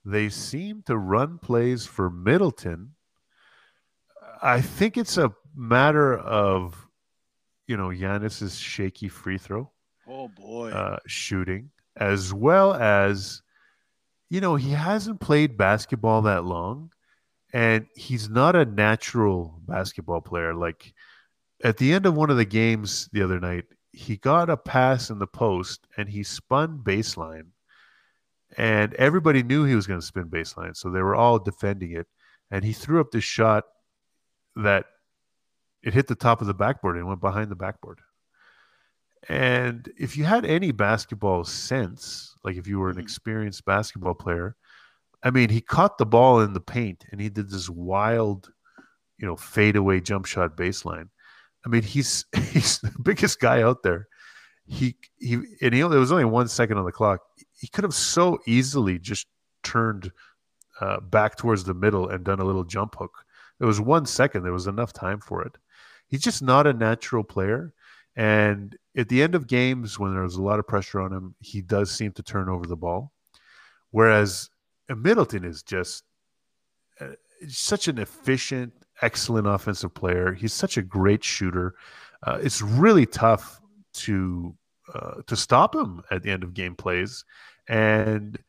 they 0.06 0.30
seem 0.30 0.84
to 0.84 0.98
run 0.98 1.38
plays 1.40 1.86
for 1.86 2.10
Middleton. 2.10 2.92
I 4.42 4.62
think 4.62 4.98
it's 4.98 5.18
a 5.18 5.34
matter 5.56 6.18
of, 6.18 6.88
you 7.68 7.76
know, 7.76 7.90
Giannis's 7.90 8.58
shaky 8.58 9.10
free 9.10 9.38
throw. 9.38 9.72
Oh 10.08 10.30
boy, 10.30 10.72
uh, 10.72 11.00
shooting 11.06 11.72
as 12.00 12.34
well 12.34 12.74
as, 12.74 13.42
you 14.30 14.40
know, 14.42 14.56
he 14.56 14.72
hasn't 14.72 15.20
played 15.20 15.58
basketball 15.58 16.22
that 16.24 16.46
long, 16.46 16.92
and 17.54 17.88
he's 17.96 18.30
not 18.30 18.56
a 18.56 18.66
natural 18.66 19.60
basketball 19.68 20.22
player. 20.22 20.54
Like 20.54 20.94
at 21.64 21.78
the 21.78 21.94
end 21.94 22.06
of 22.06 22.16
one 22.16 22.30
of 22.30 22.38
the 22.38 22.46
games 22.46 23.10
the 23.14 23.24
other 23.24 23.40
night, 23.40 23.66
he 23.94 24.18
got 24.18 24.50
a 24.50 24.58
pass 24.58 25.10
in 25.10 25.20
the 25.20 25.28
post 25.28 25.88
and 25.98 26.10
he 26.10 26.24
spun 26.24 26.80
baseline. 26.84 27.48
And 28.58 28.94
everybody 28.96 29.44
knew 29.44 29.66
he 29.66 29.76
was 29.76 29.88
going 29.88 30.00
to 30.00 30.06
spin 30.06 30.30
baseline. 30.30 30.76
So 30.76 30.90
they 30.90 31.02
were 31.02 31.16
all 31.16 31.40
defending 31.40 31.92
it. 31.92 32.08
And 32.50 32.64
he 32.64 32.74
threw 32.74 33.02
up 33.02 33.12
this 33.12 33.24
shot 33.24 33.66
that 34.56 34.86
it 35.84 35.94
hit 35.94 36.08
the 36.08 36.16
top 36.16 36.42
of 36.42 36.48
the 36.48 36.54
backboard 36.54 36.96
and 36.96 37.08
went 37.08 37.22
behind 37.22 37.52
the 37.52 37.56
backboard. 37.56 38.00
And 39.30 39.90
if 39.98 40.16
you 40.16 40.24
had 40.24 40.46
any 40.46 40.72
basketball 40.72 41.44
sense, 41.44 42.36
like 42.44 42.56
if 42.56 42.68
you 42.68 42.80
were 42.80 42.90
an 42.90 42.96
mm-hmm. 42.96 43.02
experienced 43.02 43.66
basketball 43.66 44.14
player, 44.14 44.56
I 45.24 45.32
mean, 45.32 45.50
he 45.50 45.62
caught 45.62 45.98
the 45.98 46.06
ball 46.06 46.42
in 46.42 46.54
the 46.54 46.62
paint 46.62 47.06
and 47.12 47.20
he 47.20 47.30
did 47.30 47.50
this 47.50 47.70
wild, 47.70 48.52
you 49.18 49.26
know, 49.26 49.36
fadeaway 49.36 50.00
jump 50.00 50.26
shot 50.26 50.56
baseline. 50.56 51.10
I 51.66 51.70
mean, 51.70 51.84
he's 51.84 52.26
he's 52.52 52.80
the 52.80 52.94
biggest 53.02 53.40
guy 53.40 53.62
out 53.62 53.84
there. 53.84 54.08
He 54.66 54.96
he 55.18 55.36
and 55.62 55.74
he 55.74 55.82
there 55.82 56.00
was 56.00 56.12
only 56.12 56.26
one 56.26 56.48
second 56.48 56.78
on 56.78 56.86
the 56.86 56.92
clock. 56.92 57.22
He 57.54 57.68
could 57.68 57.84
have 57.84 57.94
so 57.94 58.40
easily 58.46 59.00
just 59.00 59.28
turned 59.64 60.12
uh, 60.80 61.00
back 61.00 61.38
towards 61.38 61.64
the 61.64 61.74
middle 61.74 62.10
and 62.10 62.24
done 62.24 62.40
a 62.40 62.46
little 62.46 62.64
jump 62.64 62.96
hook. 62.98 63.26
It 63.60 63.66
was 63.66 63.82
one 63.82 64.06
second. 64.06 64.44
There 64.44 64.54
was 64.54 64.68
enough 64.68 64.94
time 64.94 65.20
for 65.20 65.42
it. 65.42 65.58
He's 66.08 66.22
just 66.22 66.42
not 66.42 66.68
a 66.68 66.74
natural 66.74 67.24
player. 67.24 67.74
And 68.16 68.76
at 68.96 69.10
the 69.10 69.22
end 69.22 69.36
of 69.36 69.48
games, 69.48 70.00
when 70.00 70.14
there's 70.14 70.36
a 70.36 70.42
lot 70.42 70.60
of 70.60 70.68
pressure 70.68 71.00
on 71.00 71.12
him, 71.12 71.36
he 71.40 71.62
does 71.62 71.92
seem 71.92 72.14
to 72.14 72.24
turn 72.24 72.50
over 72.50 72.66
the 72.66 72.76
ball. 72.76 73.12
Whereas 73.92 74.50
Middleton 74.96 75.44
is 75.44 75.64
just 75.64 76.04
uh, 77.00 77.08
such 77.48 77.88
an 77.88 78.00
efficient, 78.00 78.74
excellent 79.02 79.48
offensive 79.48 79.94
player. 79.94 80.34
He's 80.34 80.54
such 80.54 80.78
a 80.78 80.82
great 80.82 81.24
shooter. 81.24 81.76
Uh, 82.24 82.40
it's 82.42 82.62
really 82.62 83.06
tough 83.06 83.60
to 83.94 84.56
uh, 84.94 85.22
to 85.28 85.36
stop 85.36 85.76
him 85.76 86.02
at 86.12 86.24
the 86.24 86.32
end 86.32 86.44
of 86.44 86.54
game 86.54 86.76
plays, 86.76 87.26
and 87.68 88.40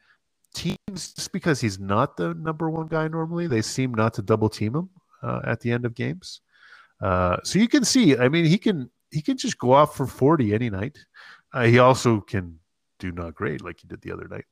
teams, 0.54 1.12
just 1.12 1.32
because 1.32 1.60
he's 1.60 1.78
not 1.78 2.16
the 2.16 2.34
number 2.34 2.70
one 2.70 2.86
guy 2.86 3.08
normally, 3.08 3.46
they 3.46 3.62
seem 3.62 3.92
not 3.92 4.14
to 4.14 4.22
double 4.22 4.48
team 4.48 4.74
him 4.74 4.90
uh, 5.22 5.40
at 5.44 5.60
the 5.60 5.70
end 5.72 5.84
of 5.84 5.94
games. 5.94 6.40
Uh, 7.00 7.36
so 7.44 7.58
you 7.58 7.68
can 7.68 7.84
see, 7.84 8.16
I 8.16 8.28
mean, 8.28 8.44
he 8.44 8.58
can 8.58 8.90
he 9.10 9.22
can 9.22 9.36
just 9.36 9.58
go 9.58 9.72
off 9.72 9.96
for 9.96 10.06
40 10.06 10.52
any 10.54 10.70
night. 10.70 10.98
Uh, 11.52 11.64
he 11.64 11.78
also 11.78 12.20
can 12.20 12.58
do 12.98 13.12
not 13.12 13.34
great 13.34 13.64
like 13.64 13.80
he 13.80 13.88
did 13.88 14.02
the 14.02 14.12
other 14.12 14.28
night. 14.28 14.44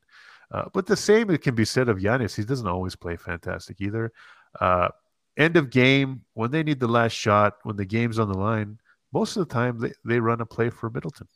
Uh, 0.51 0.65
but 0.73 0.85
the 0.85 0.95
same 0.95 1.29
it 1.29 1.41
can 1.41 1.55
be 1.55 1.65
said 1.65 1.89
of 1.89 1.97
Giannis. 1.97 2.35
He 2.35 2.43
doesn't 2.43 2.67
always 2.67 2.95
play 2.95 3.17
fantastic 3.17 3.81
either. 3.81 4.13
Uh, 4.59 4.89
end 5.37 5.57
of 5.57 5.69
game, 5.69 6.21
when 6.33 6.51
they 6.51 6.63
need 6.63 6.79
the 6.79 6.87
last 6.87 7.13
shot, 7.13 7.57
when 7.63 7.75
the 7.75 7.85
game's 7.85 8.19
on 8.19 8.31
the 8.31 8.37
line, 8.37 8.79
most 9.11 9.35
of 9.35 9.47
the 9.47 9.53
time 9.53 9.79
they, 9.79 9.93
they 10.05 10.19
run 10.19 10.41
a 10.41 10.45
play 10.45 10.69
for 10.69 10.89
Middleton. 10.89 11.27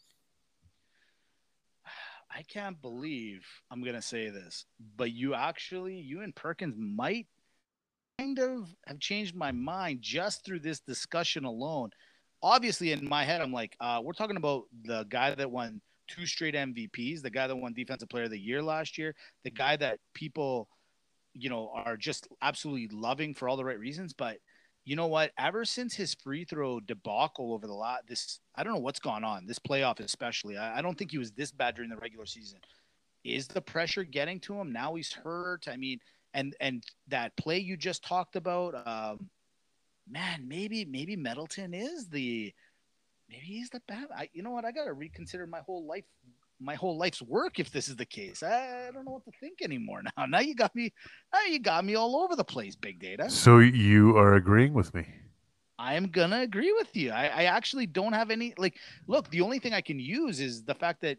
I 2.36 2.44
can't 2.44 2.82
believe 2.82 3.46
I'm 3.70 3.84
gonna 3.84 4.02
say 4.02 4.30
this, 4.30 4.66
but 4.96 5.12
you 5.12 5.34
actually, 5.34 5.96
you 5.96 6.22
and 6.22 6.34
Perkins 6.34 6.76
might 6.78 7.28
kind 8.18 8.40
of 8.40 8.70
have 8.86 9.00
changed 9.00 9.36
my 9.36 9.52
mind 9.52 10.02
just 10.02 10.46
through 10.46 10.60
this 10.60 10.80
discussion 10.80 11.44
alone. 11.44 11.90
Obviously, 12.44 12.92
in 12.92 13.08
my 13.08 13.24
head, 13.24 13.42
I'm 13.42 13.54
like, 13.54 13.76
uh, 13.80 14.00
we're 14.04 14.14
talking 14.14 14.38
about 14.38 14.64
the 14.84 15.04
guy 15.04 15.36
that 15.36 15.52
won 15.52 15.82
two 16.16 16.26
straight 16.26 16.56
MVPs, 16.56 17.22
the 17.22 17.30
guy 17.30 17.48
that 17.48 17.56
won 17.56 17.74
Defensive 17.74 18.10
Player 18.10 18.26
of 18.26 18.32
the 18.32 18.40
Year 18.40 18.62
last 18.62 18.98
year, 18.98 19.16
the 19.44 19.52
guy 19.52 19.76
that 19.78 20.00
people, 20.14 20.68
you 21.34 21.50
know, 21.50 21.72
are 21.74 21.98
just 21.98 22.28
absolutely 22.42 22.90
loving 22.92 23.34
for 23.34 23.48
all 23.48 23.58
the 23.58 23.66
right 23.66 23.80
reasons. 23.80 24.14
But 24.14 24.38
you 24.84 24.96
know 24.96 25.08
what? 25.08 25.32
Ever 25.38 25.64
since 25.64 25.96
his 25.96 26.16
free 26.16 26.44
throw 26.44 26.80
debacle 26.80 27.54
over 27.54 27.68
the 27.68 27.74
lot, 27.74 28.08
this 28.08 28.40
I 28.56 28.64
don't 28.64 28.74
know 28.74 28.80
what's 28.80 29.00
gone 29.00 29.24
on 29.24 29.46
this 29.46 29.60
playoff, 29.60 30.00
especially. 30.00 30.58
I, 30.58 30.80
I 30.80 30.82
don't 30.82 30.98
think 30.98 31.12
he 31.12 31.18
was 31.18 31.32
this 31.32 31.52
bad 31.52 31.76
during 31.76 31.90
the 31.90 31.98
regular 31.98 32.26
season. 32.26 32.60
Is 33.24 33.48
the 33.48 33.62
pressure 33.62 34.04
getting 34.04 34.40
to 34.42 34.60
him 34.60 34.72
now? 34.72 34.96
He's 34.96 35.14
hurt. 35.14 35.68
I 35.68 35.78
mean, 35.78 36.00
and 36.34 36.56
and 36.60 36.84
that 37.08 37.36
play 37.38 37.60
you 37.60 37.78
just 37.78 38.04
talked 38.04 38.36
about, 38.36 38.76
um, 38.88 39.30
man, 40.10 40.48
maybe 40.48 40.86
maybe 40.86 41.16
Middleton 41.16 41.74
is 41.74 42.08
the 42.08 42.54
maybe 43.32 43.46
he's 43.46 43.70
the 43.70 43.82
bad. 43.88 44.08
I, 44.16 44.30
you 44.34 44.44
know 44.44 44.52
what? 44.52 44.66
I 44.66 44.72
got 44.72 44.86
to 44.86 44.94
reconsider 44.94 45.48
my 45.48 45.62
whole 45.62 45.86
life, 45.86 46.04
my 46.60 46.76
whole 46.76 46.98
life's 46.98 47.22
work 47.22 47.60
if 47.60 47.72
this 47.72 47.88
is 47.88 47.96
the 47.96 48.06
case. 48.06 48.44
I, 48.44 48.88
I, 48.88 48.92
don't 48.92 49.06
know 49.06 49.12
what 49.12 49.26
to 49.26 49.32
think 49.40 49.62
anymore 49.62 50.02
now. 50.04 50.26
Now 50.28 50.40
you 50.40 50.56
got 50.56 50.76
me. 50.76 50.94
Now 51.34 51.44
you 51.44 51.60
got 51.60 51.86
me 51.86 51.96
all 51.96 52.18
over 52.18 52.36
the 52.36 52.44
place, 52.44 52.76
big 52.76 53.00
data. 53.00 53.30
So 53.30 53.60
you 53.60 54.18
are 54.18 54.36
agreeing 54.36 54.74
with 54.74 54.94
me. 54.94 55.08
I 55.80 55.96
am 55.96 56.10
gonna 56.10 56.42
agree 56.42 56.72
with 56.74 56.96
you. 56.96 57.12
I, 57.12 57.26
I 57.26 57.44
actually 57.46 57.88
don't 57.88 58.14
have 58.14 58.30
any 58.30 58.54
like. 58.58 58.76
Look, 59.08 59.30
the 59.32 59.42
only 59.42 59.58
thing 59.58 59.74
I 59.74 59.82
can 59.82 60.00
use 60.00 60.40
is 60.40 60.64
the 60.64 60.76
fact 60.76 61.02
that 61.02 61.18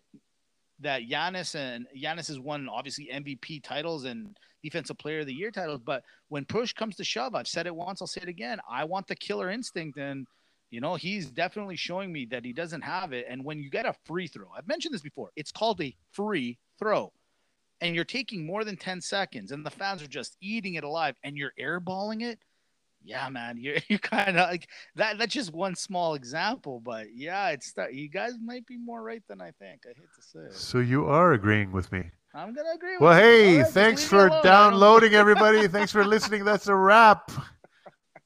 that 0.80 1.02
Giannis 1.02 1.54
and 1.54 1.86
Giannis 1.96 2.28
has 2.28 2.38
won 2.38 2.68
obviously 2.68 3.10
MVP 3.12 3.64
titles 3.64 4.04
and 4.04 4.36
Defensive 4.62 4.98
Player 4.98 5.20
of 5.20 5.26
the 5.26 5.34
Year 5.34 5.50
titles. 5.50 5.80
But 5.84 6.04
when 6.28 6.44
push 6.44 6.72
comes 6.72 6.94
to 6.96 7.04
shove, 7.04 7.34
I've 7.34 7.48
said 7.48 7.66
it 7.66 7.74
once, 7.74 8.00
I'll 8.00 8.06
say 8.06 8.20
it 8.22 8.28
again. 8.28 8.58
I 8.70 8.84
want 8.84 9.08
the 9.08 9.16
killer 9.16 9.50
instinct, 9.50 9.98
and 9.98 10.26
you 10.72 10.80
know, 10.80 10.94
he's 10.94 11.30
definitely 11.30 11.76
showing 11.76 12.10
me 12.10 12.24
that 12.30 12.46
he 12.46 12.54
doesn't 12.54 12.80
have 12.80 13.12
it. 13.12 13.26
And 13.28 13.44
when 13.44 13.62
you 13.62 13.68
get 13.68 13.84
a 13.84 13.94
free 14.06 14.26
throw, 14.26 14.46
I've 14.56 14.66
mentioned 14.66 14.94
this 14.94 15.02
before, 15.02 15.30
it's 15.36 15.52
called 15.52 15.80
a 15.82 15.94
free 16.12 16.58
throw. 16.78 17.12
And 17.82 17.94
you're 17.94 18.04
taking 18.04 18.46
more 18.46 18.64
than 18.64 18.76
10 18.76 19.02
seconds, 19.02 19.52
and 19.52 19.66
the 19.66 19.70
fans 19.70 20.02
are 20.02 20.08
just 20.08 20.36
eating 20.40 20.74
it 20.74 20.84
alive, 20.84 21.14
and 21.22 21.36
you're 21.36 21.52
airballing 21.60 22.22
it. 22.22 22.38
Yeah, 23.04 23.28
man, 23.28 23.58
you're, 23.58 23.76
you're 23.88 23.98
kind 23.98 24.38
of 24.38 24.48
like 24.48 24.66
that. 24.96 25.18
That's 25.18 25.34
just 25.34 25.52
one 25.52 25.74
small 25.74 26.14
example, 26.14 26.80
but 26.80 27.08
yeah, 27.14 27.50
it's 27.50 27.74
you 27.92 28.08
guys 28.08 28.32
might 28.42 28.64
be 28.66 28.78
more 28.78 29.02
right 29.02 29.22
than 29.28 29.42
I 29.42 29.50
think. 29.50 29.82
I 29.84 29.88
hate 29.88 30.08
to 30.16 30.22
say 30.22 30.40
it. 30.40 30.54
So 30.54 30.78
you 30.78 31.04
are 31.06 31.34
agreeing 31.34 31.70
with 31.70 31.92
me. 31.92 32.04
I'm 32.34 32.54
gonna 32.54 32.70
agree. 32.74 32.96
Well, 32.98 33.14
hey, 33.14 33.58
right, 33.58 33.70
thanks 33.70 34.04
for 34.04 34.30
downloading, 34.42 35.12
everybody. 35.22 35.68
thanks 35.68 35.92
for 35.92 36.04
listening. 36.04 36.44
That's 36.44 36.68
a 36.68 36.74
wrap. 36.74 37.30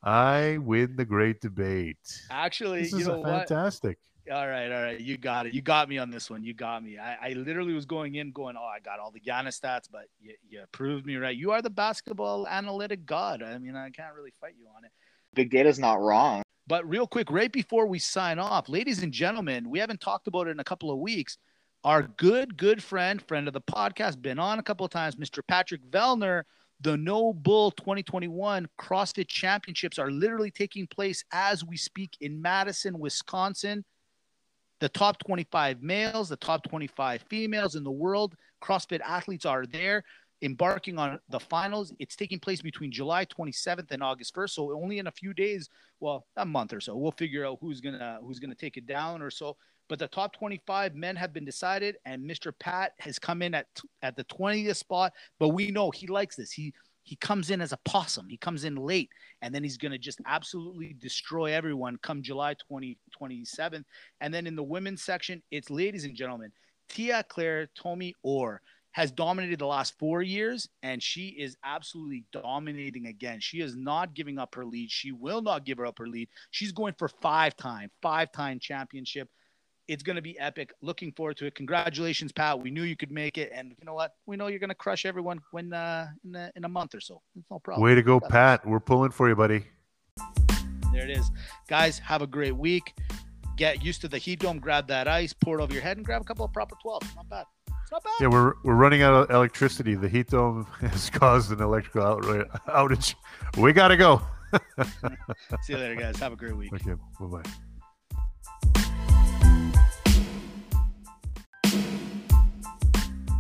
I 0.06 0.58
win 0.58 0.94
the 0.94 1.04
great 1.04 1.40
debate. 1.40 1.98
Actually, 2.30 2.82
this 2.82 2.92
you 2.92 2.98
is 2.98 3.08
know 3.08 3.24
fantastic. 3.24 3.98
What? 4.24 4.36
All 4.36 4.46
right, 4.46 4.70
all 4.70 4.82
right, 4.82 5.00
you 5.00 5.18
got 5.18 5.46
it. 5.46 5.54
You 5.54 5.62
got 5.62 5.88
me 5.88 5.98
on 5.98 6.10
this 6.10 6.30
one. 6.30 6.44
You 6.44 6.54
got 6.54 6.84
me. 6.84 6.96
I, 6.96 7.30
I 7.30 7.32
literally 7.32 7.74
was 7.74 7.86
going 7.86 8.14
in, 8.14 8.30
going, 8.30 8.56
"Oh, 8.56 8.64
I 8.64 8.78
got 8.78 9.00
all 9.00 9.10
the 9.10 9.18
Giannis 9.18 9.60
stats," 9.60 9.88
but 9.90 10.04
you, 10.20 10.34
you 10.48 10.62
proved 10.70 11.06
me 11.06 11.16
right. 11.16 11.36
You 11.36 11.50
are 11.50 11.60
the 11.60 11.70
basketball 11.70 12.46
analytic 12.46 13.04
god. 13.04 13.42
I 13.42 13.58
mean, 13.58 13.74
I 13.74 13.90
can't 13.90 14.14
really 14.14 14.32
fight 14.40 14.54
you 14.56 14.66
on 14.76 14.84
it. 14.84 14.92
Big 15.34 15.50
data's 15.50 15.80
not 15.80 16.00
wrong. 16.00 16.42
But 16.68 16.88
real 16.88 17.08
quick, 17.08 17.30
right 17.30 17.50
before 17.50 17.86
we 17.86 17.98
sign 17.98 18.38
off, 18.38 18.68
ladies 18.68 19.02
and 19.02 19.12
gentlemen, 19.12 19.68
we 19.68 19.80
haven't 19.80 20.00
talked 20.00 20.28
about 20.28 20.46
it 20.46 20.50
in 20.50 20.60
a 20.60 20.64
couple 20.64 20.92
of 20.92 20.98
weeks. 20.98 21.36
Our 21.82 22.02
good, 22.02 22.56
good 22.56 22.82
friend, 22.82 23.20
friend 23.22 23.48
of 23.48 23.54
the 23.54 23.60
podcast, 23.60 24.22
been 24.22 24.38
on 24.38 24.60
a 24.60 24.62
couple 24.62 24.86
of 24.86 24.92
times, 24.92 25.16
Mr. 25.16 25.40
Patrick 25.46 25.84
Vellner 25.90 26.42
the 26.80 26.96
NOBULL 26.96 27.70
2021 27.72 28.68
CrossFit 28.78 29.28
Championships 29.28 29.98
are 29.98 30.10
literally 30.10 30.50
taking 30.50 30.86
place 30.86 31.24
as 31.32 31.64
we 31.64 31.76
speak 31.76 32.16
in 32.20 32.40
Madison, 32.40 32.98
Wisconsin. 32.98 33.84
The 34.80 34.88
top 34.90 35.18
25 35.24 35.82
males, 35.82 36.28
the 36.28 36.36
top 36.36 36.68
25 36.68 37.24
females 37.30 37.76
in 37.76 37.84
the 37.84 37.90
world, 37.90 38.34
CrossFit 38.62 39.00
athletes 39.00 39.46
are 39.46 39.64
there 39.64 40.04
embarking 40.42 40.98
on 40.98 41.18
the 41.30 41.40
finals. 41.40 41.94
It's 41.98 42.14
taking 42.14 42.38
place 42.38 42.60
between 42.60 42.92
July 42.92 43.24
27th 43.24 43.90
and 43.90 44.02
August 44.02 44.34
1st, 44.34 44.50
so 44.50 44.72
only 44.72 44.98
in 44.98 45.06
a 45.06 45.12
few 45.12 45.32
days, 45.32 45.70
well, 46.00 46.26
a 46.36 46.44
month 46.44 46.74
or 46.74 46.80
so, 46.80 46.94
we'll 46.94 47.12
figure 47.12 47.46
out 47.46 47.58
who's 47.60 47.80
gonna 47.80 48.18
who's 48.22 48.38
gonna 48.38 48.54
take 48.54 48.76
it 48.76 48.86
down 48.86 49.22
or 49.22 49.30
so. 49.30 49.56
But 49.88 49.98
the 49.98 50.08
top 50.08 50.32
25 50.36 50.94
men 50.94 51.16
have 51.16 51.32
been 51.32 51.44
decided, 51.44 51.96
and 52.04 52.28
Mr. 52.28 52.52
Pat 52.58 52.92
has 52.98 53.18
come 53.18 53.42
in 53.42 53.54
at 53.54 53.66
at 54.02 54.16
the 54.16 54.24
20th 54.24 54.76
spot. 54.76 55.12
But 55.38 55.50
we 55.50 55.70
know 55.70 55.90
he 55.90 56.06
likes 56.06 56.36
this. 56.36 56.52
He 56.52 56.72
he 57.06 57.14
comes 57.16 57.50
in 57.50 57.60
as 57.60 57.72
a 57.72 57.78
possum. 57.84 58.28
He 58.28 58.36
comes 58.36 58.64
in 58.64 58.74
late, 58.74 59.10
and 59.40 59.54
then 59.54 59.62
he's 59.62 59.76
going 59.78 59.92
to 59.92 59.98
just 59.98 60.20
absolutely 60.26 60.96
destroy 60.98 61.52
everyone 61.52 61.98
come 62.02 62.20
July 62.20 62.56
20, 62.68 62.98
27th. 63.20 63.84
And 64.20 64.34
then 64.34 64.44
in 64.48 64.56
the 64.56 64.62
women's 64.64 65.04
section, 65.04 65.40
it's 65.52 65.70
ladies 65.70 66.04
and 66.04 66.16
gentlemen, 66.16 66.50
Tia 66.88 67.24
Claire 67.28 67.68
Tommy 67.80 68.12
Orr 68.24 68.60
has 68.90 69.12
dominated 69.12 69.58
the 69.58 69.66
last 69.66 69.96
four 69.98 70.22
years, 70.22 70.68
and 70.82 71.02
she 71.02 71.28
is 71.28 71.56
absolutely 71.62 72.24
dominating 72.32 73.06
again. 73.06 73.38
She 73.40 73.60
is 73.60 73.76
not 73.76 74.14
giving 74.14 74.38
up 74.38 74.54
her 74.54 74.64
lead. 74.64 74.90
She 74.90 75.12
will 75.12 75.42
not 75.42 75.64
give 75.66 75.78
her 75.78 75.86
up 75.86 75.98
her 75.98 76.08
lead. 76.08 76.28
She's 76.50 76.72
going 76.72 76.94
for 76.98 77.08
five 77.08 77.54
time, 77.56 77.90
five 78.00 78.32
time 78.32 78.58
championship. 78.58 79.28
It's 79.88 80.02
going 80.02 80.16
to 80.16 80.22
be 80.22 80.38
epic. 80.38 80.72
Looking 80.82 81.12
forward 81.12 81.36
to 81.38 81.46
it. 81.46 81.54
Congratulations, 81.54 82.32
Pat. 82.32 82.58
We 82.58 82.70
knew 82.70 82.82
you 82.82 82.96
could 82.96 83.12
make 83.12 83.38
it, 83.38 83.52
and 83.54 83.74
you 83.78 83.84
know 83.84 83.94
what? 83.94 84.14
We 84.26 84.36
know 84.36 84.48
you're 84.48 84.58
going 84.58 84.70
to 84.70 84.74
crush 84.74 85.06
everyone 85.06 85.40
when 85.52 85.72
uh, 85.72 86.08
in, 86.24 86.34
a, 86.34 86.50
in 86.56 86.64
a 86.64 86.68
month 86.68 86.94
or 86.94 87.00
so. 87.00 87.22
It's 87.36 87.46
no 87.50 87.58
problem. 87.60 87.84
Way 87.84 87.94
to 87.94 88.02
go, 88.02 88.18
Pat. 88.18 88.66
We're 88.66 88.80
pulling 88.80 89.10
for 89.12 89.28
you, 89.28 89.36
buddy. 89.36 89.64
There 90.92 91.04
it 91.04 91.10
is, 91.10 91.30
guys. 91.68 91.98
Have 92.00 92.22
a 92.22 92.26
great 92.26 92.56
week. 92.56 92.94
Get 93.56 93.84
used 93.84 94.00
to 94.02 94.08
the 94.08 94.18
heat 94.18 94.40
dome. 94.40 94.58
Grab 94.58 94.88
that 94.88 95.08
ice, 95.08 95.32
pour 95.32 95.60
it 95.60 95.62
over 95.62 95.72
your 95.72 95.82
head, 95.82 95.96
and 95.96 96.04
grab 96.04 96.20
a 96.20 96.24
couple 96.24 96.44
of 96.44 96.52
proper 96.52 96.74
12s. 96.84 97.14
Not 97.14 97.28
bad. 97.28 97.44
It's 97.68 97.92
not 97.92 98.02
bad. 98.02 98.12
Yeah, 98.20 98.26
we're 98.28 98.54
we're 98.64 98.74
running 98.74 99.02
out 99.02 99.14
of 99.14 99.30
electricity. 99.30 99.94
The 99.94 100.08
heat 100.08 100.28
dome 100.28 100.66
has 100.80 101.10
caused 101.10 101.52
an 101.52 101.60
electrical 101.60 102.20
outage. 102.68 103.14
We 103.56 103.72
got 103.72 103.88
to 103.88 103.96
go. 103.96 104.22
See 105.62 105.72
you 105.72 105.78
later, 105.78 105.96
guys. 105.96 106.16
Have 106.18 106.32
a 106.32 106.36
great 106.36 106.56
week. 106.56 106.72
Okay. 106.72 106.94
Bye 107.20 107.26
bye. 107.26 107.50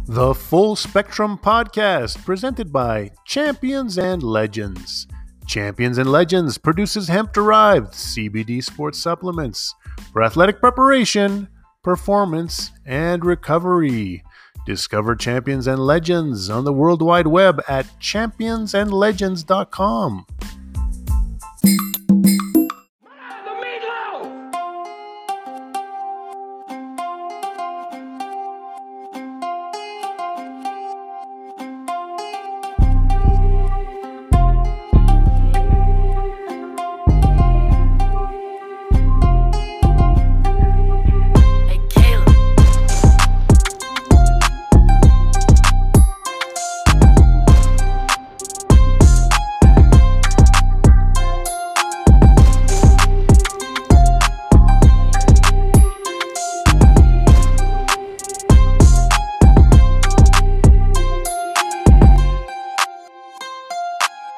The 0.08 0.34
Full 0.34 0.76
Spectrum 0.76 1.36
Podcast, 1.36 2.24
presented 2.24 2.72
by 2.72 3.10
Champions 3.24 3.98
and 3.98 4.22
Legends. 4.22 5.08
Champions 5.48 5.98
and 5.98 6.12
Legends 6.12 6.58
produces 6.58 7.08
hemp 7.08 7.32
derived 7.32 7.92
CBD 7.92 8.62
sports 8.62 9.00
supplements 9.00 9.74
for 10.12 10.22
athletic 10.22 10.60
preparation, 10.60 11.48
performance, 11.82 12.70
and 12.84 13.24
recovery. 13.24 14.22
Discover 14.64 15.16
Champions 15.16 15.66
and 15.66 15.80
Legends 15.80 16.50
on 16.50 16.62
the 16.62 16.72
World 16.72 17.02
Wide 17.02 17.26
Web 17.26 17.60
at 17.66 17.86
championsandlegends.com. 18.00 20.26